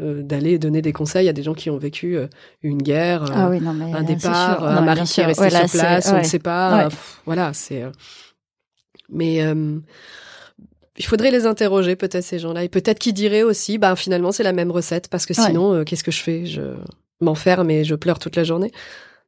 euh, 0.00 0.22
d'aller 0.22 0.58
donner 0.58 0.82
des 0.82 0.92
conseils 0.92 1.28
à 1.28 1.32
des 1.32 1.42
gens 1.42 1.54
qui 1.54 1.70
ont 1.70 1.78
vécu 1.78 2.16
euh, 2.16 2.26
une 2.62 2.82
guerre, 2.82 3.22
euh, 3.24 3.34
Ah 3.34 3.48
oui, 3.48 3.60
non, 3.60 3.72
mais 3.72 3.92
un 3.92 3.96
euh, 3.96 4.04
c'est 4.06 4.14
départ, 4.14 4.64
un 4.64 4.80
mari 4.82 5.04
qui 5.04 5.20
est 5.20 5.24
resté 5.26 5.42
Ouais, 5.42 5.50
là, 5.50 5.66
sur 5.66 5.80
place, 5.80 6.08
on 6.08 6.12
ne 6.12 6.16
ouais. 6.18 6.24
sait 6.24 6.38
pas. 6.38 6.76
Ouais. 6.76 6.84
pff, 6.90 7.20
voilà, 7.24 7.52
c'est. 7.54 7.84
Mais 9.08 9.42
il 10.98 11.04
faudrait 11.04 11.30
les 11.30 11.46
interroger 11.46 11.94
peut-être 11.94 12.24
ces 12.24 12.38
gens-là 12.38 12.64
et 12.64 12.68
peut-être 12.68 12.98
qu'ils 12.98 13.12
diraient 13.14 13.42
aussi, 13.42 13.76
bah 13.78 13.94
finalement 13.96 14.32
c'est 14.32 14.42
la 14.42 14.52
même 14.54 14.70
recette 14.70 15.08
parce 15.08 15.26
que 15.26 15.34
sinon 15.34 15.84
qu'est-ce 15.84 16.02
que 16.04 16.10
je 16.10 16.22
fais? 16.22 16.46
Je 16.46 16.74
m'enferme 17.20 17.70
et 17.70 17.84
je 17.84 17.94
pleure 17.94 18.18
toute 18.18 18.36
la 18.36 18.44
journée. 18.44 18.72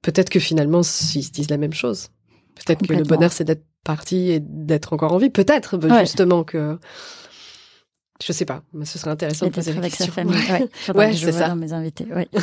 peut-être 0.02 0.30
que 0.30 0.40
finalement, 0.40 0.80
ils 0.80 1.22
se 1.24 1.30
disent 1.30 1.50
la 1.50 1.56
même 1.56 1.72
chose. 1.72 2.08
Peut-être 2.56 2.86
que 2.86 2.92
le 2.92 3.04
bonheur, 3.04 3.32
c'est 3.32 3.44
d'être 3.44 3.64
parti 3.84 4.30
et 4.30 4.40
d'être 4.40 4.92
encore 4.92 5.12
en 5.12 5.18
vie. 5.18 5.30
Peut-être, 5.30 5.78
justement, 6.00 6.44
que. 6.44 6.78
Je 8.24 8.32
sais 8.32 8.44
pas, 8.44 8.62
mais 8.72 8.84
ce 8.84 8.98
serait 8.98 9.12
intéressant 9.12 9.46
de 9.46 9.52
poser 9.52 9.76
avec 9.76 9.94
sa 9.94 10.08
famille. 10.08 10.36
Ouais, 10.94 11.14
c'est 11.14 11.32
ça. 11.32 11.54
mes 11.54 11.72
invités. 11.72 12.06
Ouais. 12.12 12.28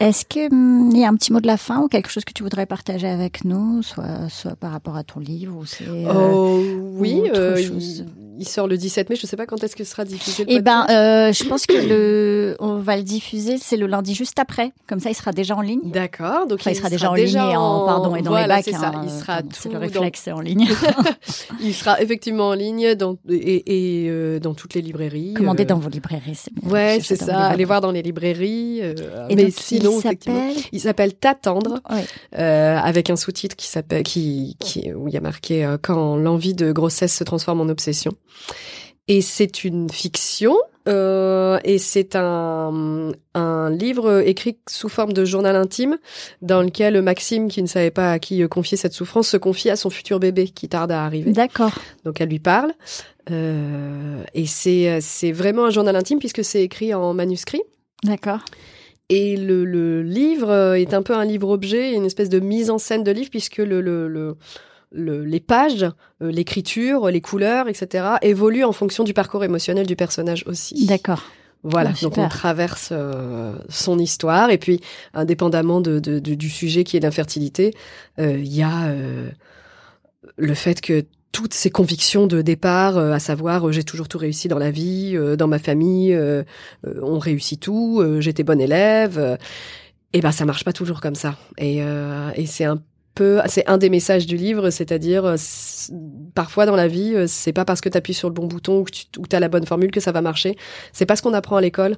Est-ce 0.00 0.24
qu'il 0.24 0.52
hum, 0.52 0.90
y 0.94 1.04
a 1.04 1.08
un 1.08 1.14
petit 1.14 1.32
mot 1.32 1.40
de 1.40 1.46
la 1.46 1.56
fin 1.56 1.80
ou 1.80 1.88
quelque 1.88 2.10
chose 2.10 2.24
que 2.24 2.32
tu 2.32 2.42
voudrais 2.42 2.66
partager 2.66 3.08
avec 3.08 3.44
nous, 3.44 3.82
soit, 3.82 4.28
soit 4.28 4.56
par 4.56 4.72
rapport 4.72 4.96
à 4.96 5.04
ton 5.04 5.20
livre 5.20 5.56
ou 5.56 5.64
c'est 5.64 5.84
euh, 5.86 6.12
oh, 6.12 6.60
oui, 6.98 7.22
euh, 7.36 7.60
il, 8.38 8.48
sort 8.48 8.66
le 8.66 8.76
17 8.76 9.10
mai. 9.10 9.16
Je 9.16 9.24
ne 9.24 9.28
sais 9.28 9.36
pas 9.36 9.46
quand 9.46 9.62
est-ce 9.62 9.76
que 9.76 9.84
sera 9.84 10.04
diffusé. 10.04 10.44
Eh 10.48 10.60
ben, 10.60 10.86
euh, 10.90 11.32
je 11.32 11.44
pense 11.44 11.66
que 11.66 11.74
le, 11.74 12.56
on 12.58 12.78
va 12.78 12.96
le 12.96 13.04
diffuser, 13.04 13.58
c'est 13.58 13.76
le 13.76 13.86
lundi 13.86 14.14
juste 14.14 14.38
après. 14.38 14.72
Comme 14.88 14.98
ça, 14.98 15.10
il 15.10 15.14
sera 15.14 15.30
déjà 15.30 15.56
en 15.56 15.60
ligne. 15.60 15.92
D'accord. 15.92 16.48
Donc 16.48 16.64
il, 16.66 16.74
sera, 16.74 16.90
déjà 16.90 17.10
en 17.10 17.14
ligne 17.14 17.36
et 17.36 17.56
en, 17.56 17.86
pardon 17.86 18.16
et 18.16 18.22
dans 18.22 18.36
les 18.36 18.48
bacs. 18.48 18.64
Ça. 18.64 18.88
Hein, 18.94 19.02
il 19.04 19.10
sera 19.10 19.42
tout 19.42 19.70
le 19.70 19.78
réflexe 19.78 20.28
en 20.28 20.40
ligne. 20.40 20.68
il 21.60 21.74
sera 21.74 22.00
effectivement 22.02 22.48
en 22.48 22.54
ligne 22.54 22.94
dans, 22.94 23.18
et, 23.28 24.06
et 24.06 24.40
dans 24.40 24.54
toutes 24.54 24.74
les 24.74 24.82
librairies. 24.82 25.34
Commandez 25.34 25.64
dans 25.64 25.78
vos 25.78 25.90
librairies. 25.90 26.46
Ouais, 26.64 26.98
c'est 27.00 27.16
ça. 27.16 27.38
Allez 27.42 27.64
voir 27.64 27.80
dans 27.80 27.92
les 27.92 28.02
librairies. 28.02 28.80
et 28.80 29.36
mais 29.36 29.50
sinon 29.50 29.91
il 30.72 30.80
s'appelle 30.80 31.14
T'attendre, 31.14 31.80
euh, 32.38 32.76
avec 32.76 33.10
un 33.10 33.16
sous-titre 33.16 33.56
qui 33.56 33.66
s'appelle, 33.66 34.02
qui, 34.02 34.56
qui, 34.58 34.92
où 34.92 35.08
il 35.08 35.14
y 35.14 35.16
a 35.16 35.20
marqué 35.20 35.64
euh, 35.64 35.76
Quand 35.80 36.16
l'envie 36.16 36.54
de 36.54 36.72
grossesse 36.72 37.14
se 37.14 37.24
transforme 37.24 37.60
en 37.60 37.68
obsession. 37.68 38.12
Et 39.08 39.20
c'est 39.20 39.64
une 39.64 39.90
fiction, 39.90 40.56
euh, 40.88 41.58
et 41.64 41.78
c'est 41.78 42.14
un, 42.14 43.12
un 43.34 43.70
livre 43.70 44.20
écrit 44.20 44.58
sous 44.68 44.88
forme 44.88 45.12
de 45.12 45.24
journal 45.24 45.56
intime, 45.56 45.98
dans 46.40 46.62
lequel 46.62 47.02
Maxime, 47.02 47.48
qui 47.48 47.62
ne 47.62 47.66
savait 47.66 47.90
pas 47.90 48.12
à 48.12 48.18
qui 48.18 48.46
confier 48.48 48.76
cette 48.76 48.92
souffrance, 48.92 49.28
se 49.28 49.36
confie 49.36 49.70
à 49.70 49.76
son 49.76 49.90
futur 49.90 50.20
bébé 50.20 50.48
qui 50.48 50.68
tarde 50.68 50.92
à 50.92 51.04
arriver. 51.04 51.32
D'accord. 51.32 51.72
Donc 52.04 52.20
elle 52.20 52.28
lui 52.28 52.38
parle. 52.38 52.72
Euh, 53.30 54.22
et 54.34 54.46
c'est, 54.46 55.00
c'est 55.00 55.32
vraiment 55.32 55.66
un 55.66 55.70
journal 55.70 55.94
intime 55.94 56.18
puisque 56.18 56.44
c'est 56.44 56.62
écrit 56.62 56.94
en 56.94 57.14
manuscrit. 57.14 57.62
D'accord. 58.04 58.40
Et 59.14 59.36
le, 59.36 60.00
livre 60.00 60.48
euh, 60.48 60.72
est 60.72 60.94
un 60.94 61.02
peu 61.02 61.14
un 61.14 61.26
livre-objet, 61.26 61.92
une 61.92 62.06
espèce 62.06 62.30
de 62.30 62.40
mise 62.40 62.70
en 62.70 62.78
scène 62.78 63.04
de 63.04 63.10
livre, 63.10 63.28
puisque 63.28 63.58
le, 63.58 64.38
les 64.90 65.40
pages, 65.40 65.84
euh, 66.22 66.32
l'écriture, 66.32 67.10
les 67.10 67.20
couleurs, 67.20 67.68
etc., 67.68 68.06
évoluent 68.22 68.64
en 68.64 68.72
fonction 68.72 69.04
du 69.04 69.12
parcours 69.12 69.44
émotionnel 69.44 69.86
du 69.86 69.96
personnage 69.96 70.44
aussi. 70.46 70.86
D'accord. 70.86 71.24
Voilà, 71.62 71.90
ah, 71.94 72.00
donc 72.00 72.16
on 72.16 72.26
traverse 72.26 72.88
euh, 72.90 73.54
son 73.68 73.98
histoire, 73.98 74.48
et 74.48 74.56
puis, 74.56 74.80
indépendamment 75.12 75.82
de, 75.82 75.98
du 76.18 76.48
sujet 76.48 76.82
qui 76.82 76.96
est 76.96 77.00
l'infertilité, 77.00 77.74
il 78.16 78.48
y 78.48 78.62
a 78.62 78.94
le 80.38 80.54
fait 80.54 80.80
que 80.80 81.04
toutes 81.32 81.54
ces 81.54 81.70
convictions 81.70 82.26
de 82.26 82.42
départ, 82.42 82.98
euh, 82.98 83.12
à 83.12 83.18
savoir 83.18 83.66
euh, 83.66 83.72
j'ai 83.72 83.84
toujours 83.84 84.06
tout 84.06 84.18
réussi 84.18 84.48
dans 84.48 84.58
la 84.58 84.70
vie, 84.70 85.16
euh, 85.16 85.34
dans 85.34 85.48
ma 85.48 85.58
famille, 85.58 86.16
on 86.84 87.18
réussit 87.18 87.58
tout, 87.58 88.04
j'étais 88.20 88.42
bonne 88.42 88.60
élève. 88.60 89.38
et 90.12 90.20
ben 90.20 90.30
ça 90.30 90.44
marche 90.44 90.64
pas 90.64 90.72
toujours 90.72 91.00
comme 91.00 91.14
ça. 91.14 91.36
Et, 91.58 91.78
et 92.36 92.46
c'est 92.46 92.64
un 92.64 92.78
peu, 93.14 93.40
c'est 93.46 93.68
un 93.68 93.78
des 93.78 93.88
messages 93.88 94.26
du 94.26 94.36
livre, 94.36 94.70
c'est-à-dire 94.70 95.34
parfois 96.34 96.66
dans 96.66 96.76
la 96.76 96.88
vie, 96.88 97.14
c'est 97.26 97.52
pas 97.52 97.64
parce 97.64 97.80
que 97.80 97.88
tu 97.88 97.96
appuies 97.96 98.14
sur 98.14 98.28
le 98.28 98.34
bon 98.34 98.46
bouton 98.46 98.80
ou 98.80 98.84
que 98.84 98.90
tu 98.90 99.38
la 99.38 99.48
bonne 99.48 99.66
formule 99.66 99.90
que 99.90 100.00
ça 100.00 100.12
va 100.12 100.20
marcher. 100.20 100.56
C'est 100.92 101.06
pas 101.06 101.16
ce 101.16 101.22
qu'on 101.22 101.34
apprend 101.34 101.56
à 101.56 101.60
l'école. 101.60 101.96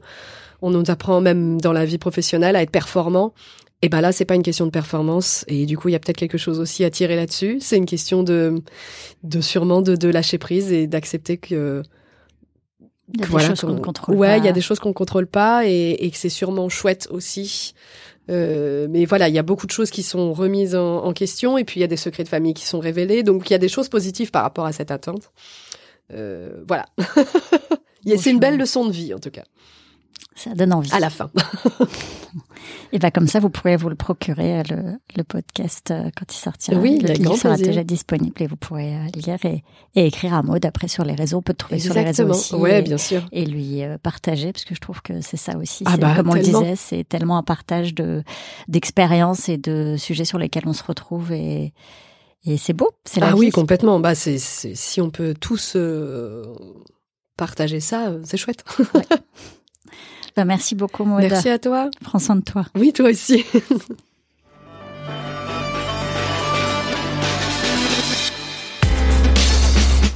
On 0.63 0.71
nous 0.71 0.91
apprend 0.91 1.21
même 1.21 1.61
dans 1.61 1.73
la 1.73 1.85
vie 1.85 1.99
professionnelle 1.99 2.57
à 2.57 2.63
être 2.63 2.71
performant. 2.71 3.35
Et 3.85 3.91
ben 3.91 4.01
là, 4.01 4.13
c'est 4.13 4.25
pas 4.25 4.35
une 4.35 4.43
question 4.43 4.65
de 4.65 4.71
performance. 4.71 5.45
Et 5.47 5.67
du 5.67 5.77
coup, 5.77 5.91
il 5.91 5.93
y 5.93 5.95
a 5.95 5.99
peut-être 5.99 6.17
quelque 6.17 6.39
chose 6.39 6.59
aussi 6.59 6.85
à 6.85 6.91
tirer 6.91 7.17
là-dessus. 7.17 7.59
C'est 7.61 7.77
une 7.77 7.85
question 7.85 8.23
de, 8.23 8.63
de 9.23 9.43
sûrement 9.43 9.83
de, 9.83 10.09
lâcher 10.09 10.39
prise 10.39 10.73
et 10.73 10.87
d'accepter 10.87 11.37
que. 11.37 11.83
Il 13.13 13.21
y 13.21 13.25
a 13.25 13.27
des 13.27 13.45
choses 13.45 13.61
qu'on 13.61 13.75
ne 13.75 13.81
contrôle 13.81 14.17
ouais, 14.17 14.39
il 14.39 14.45
y 14.47 14.49
a 14.49 14.53
des 14.53 14.63
choses 14.63 14.81
qu'on 14.81 14.95
contrôle 14.95 15.27
pas 15.27 15.67
et, 15.67 16.11
que 16.11 16.17
c'est 16.17 16.31
sûrement 16.31 16.71
chouette 16.71 17.09
aussi. 17.11 17.75
Euh, 18.31 18.87
mais 18.89 19.05
voilà, 19.05 19.29
il 19.29 19.35
y 19.35 19.39
a 19.39 19.43
beaucoup 19.43 19.67
de 19.67 19.71
choses 19.71 19.91
qui 19.91 20.03
sont 20.03 20.33
remises 20.33 20.75
en, 20.75 21.13
question 21.13 21.59
et 21.59 21.65
puis 21.65 21.81
il 21.81 21.83
y 21.83 21.85
a 21.85 21.89
des 21.89 21.99
secrets 21.99 22.25
de 22.25 22.29
famille 22.31 22.55
qui 22.55 22.65
sont 22.65 22.81
révélés. 22.81 23.23
Donc 23.23 23.51
il 23.51 23.53
y 23.53 23.57
a 23.57 23.59
des 23.59 23.69
choses 23.69 23.91
positives 23.91 24.31
par 24.31 24.45
rapport 24.45 24.65
à 24.65 24.73
cette 24.73 24.91
attente. 24.91 25.31
Euh, 26.11 26.63
voilà. 26.67 26.87
c'est 28.17 28.31
une 28.31 28.41
belle 28.41 28.57
leçon 28.57 28.87
de 28.87 28.93
vie 28.93 29.13
en 29.13 29.19
tout 29.19 29.31
cas. 29.31 29.45
Ça 30.35 30.55
donne 30.55 30.73
envie. 30.73 30.93
À 30.93 30.99
la 30.99 31.11
fin. 31.11 31.31
et 32.93 32.99
bien 32.99 33.11
comme 33.11 33.29
ça, 33.29 33.39
vous 33.39 33.51
pourrez 33.51 33.77
vous 33.77 33.89
le 33.89 33.95
procurer, 33.95 34.63
le, 34.65 34.99
le 35.17 35.23
podcast, 35.23 35.91
euh, 35.91 36.11
quand 36.17 36.33
il 36.35 36.37
sortira. 36.37 36.81
Oui, 36.81 36.99
le 36.99 37.15
livre 37.15 37.37
sera 37.37 37.57
déjà 37.57 37.85
disponible 37.85 38.43
et 38.43 38.47
vous 38.47 38.57
pourrez 38.57 38.97
euh, 38.97 39.07
lire 39.15 39.39
et, 39.45 39.63
et, 39.95 40.07
écrire 40.07 40.35
un 40.35 40.43
mot 40.43 40.59
d'après 40.59 40.89
sur 40.89 41.05
les 41.05 41.15
réseaux. 41.15 41.39
On 41.39 41.43
peut 41.43 41.53
te 41.53 41.59
trouver 41.59 41.79
sur 41.79 41.95
les 41.95 42.03
réseaux 42.03 42.29
aussi. 42.29 42.55
Ouais, 42.57 42.83
bien 42.83 42.99
sûr. 42.99 43.23
Et 43.31 43.47
lui 43.47 43.85
euh, 43.85 43.97
partager, 43.97 44.53
parce 44.53 44.65
que 44.65 44.75
je 44.75 44.81
trouve 44.81 45.03
que 45.03 45.21
c'est 45.21 45.37
ça 45.37 45.57
aussi. 45.57 45.85
Ah 45.87 45.97
bah, 45.97 46.15
comme 46.17 46.31
on 46.31 46.35
le 46.35 46.41
disait, 46.41 46.75
c'est 46.77 47.05
tellement 47.09 47.39
un 47.39 47.45
partage 47.45 47.95
de 47.95 48.25
d'expériences 48.67 49.49
et 49.49 49.57
de 49.57 49.95
sujets 49.97 50.25
sur 50.25 50.39
lesquels 50.39 50.65
on 50.67 50.73
se 50.73 50.83
retrouve 50.83 51.33
et 51.33 51.73
et 52.45 52.59
c'est 52.59 52.75
beau. 52.75 52.91
C'est 53.05 53.23
ah 53.23 53.37
oui, 53.37 53.51
complètement. 53.51 54.01
Bah 54.01 54.15
c'est 54.15 54.39
si 54.39 55.01
on 55.01 55.11
peut 55.11 55.35
tous 55.39 55.77
partager 57.37 57.81
ça, 57.81 58.13
c'est 58.25 58.37
chouette. 58.37 58.65
Ouais. 58.95 59.03
Bah, 60.37 60.45
merci 60.45 60.75
beaucoup, 60.75 61.05
Maud. 61.05 61.21
Merci 61.21 61.49
à 61.49 61.59
toi. 61.59 61.91
Prends 62.03 62.19
soin 62.19 62.37
de 62.37 62.43
toi. 62.43 62.65
Oui, 62.75 62.93
toi 62.93 63.11
aussi. 63.11 63.45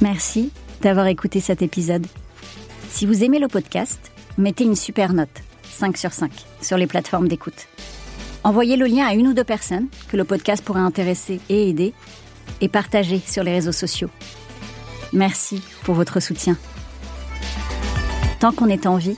Merci 0.01 0.51
d'avoir 0.81 1.07
écouté 1.07 1.41
cet 1.41 1.61
épisode. 1.61 2.07
Si 2.89 3.05
vous 3.05 3.23
aimez 3.23 3.37
le 3.37 3.49
podcast, 3.49 4.11
mettez 4.37 4.63
une 4.63 4.75
super 4.75 5.13
note, 5.13 5.43
5 5.63 5.97
sur 5.97 6.13
5, 6.13 6.31
sur 6.61 6.77
les 6.77 6.87
plateformes 6.87 7.27
d'écoute. 7.27 7.67
Envoyez 8.45 8.77
le 8.77 8.85
lien 8.85 9.05
à 9.05 9.13
une 9.13 9.27
ou 9.27 9.33
deux 9.33 9.43
personnes 9.43 9.87
que 10.07 10.15
le 10.15 10.23
podcast 10.23 10.63
pourrait 10.63 10.79
intéresser 10.79 11.41
et 11.49 11.69
aider, 11.69 11.93
et 12.61 12.69
partagez 12.69 13.19
sur 13.25 13.43
les 13.43 13.51
réseaux 13.51 13.73
sociaux. 13.73 14.09
Merci 15.11 15.61
pour 15.83 15.95
votre 15.95 16.21
soutien. 16.21 16.55
Tant 18.39 18.53
qu'on 18.53 18.67
est 18.67 18.87
en 18.87 18.95
vie, 18.95 19.17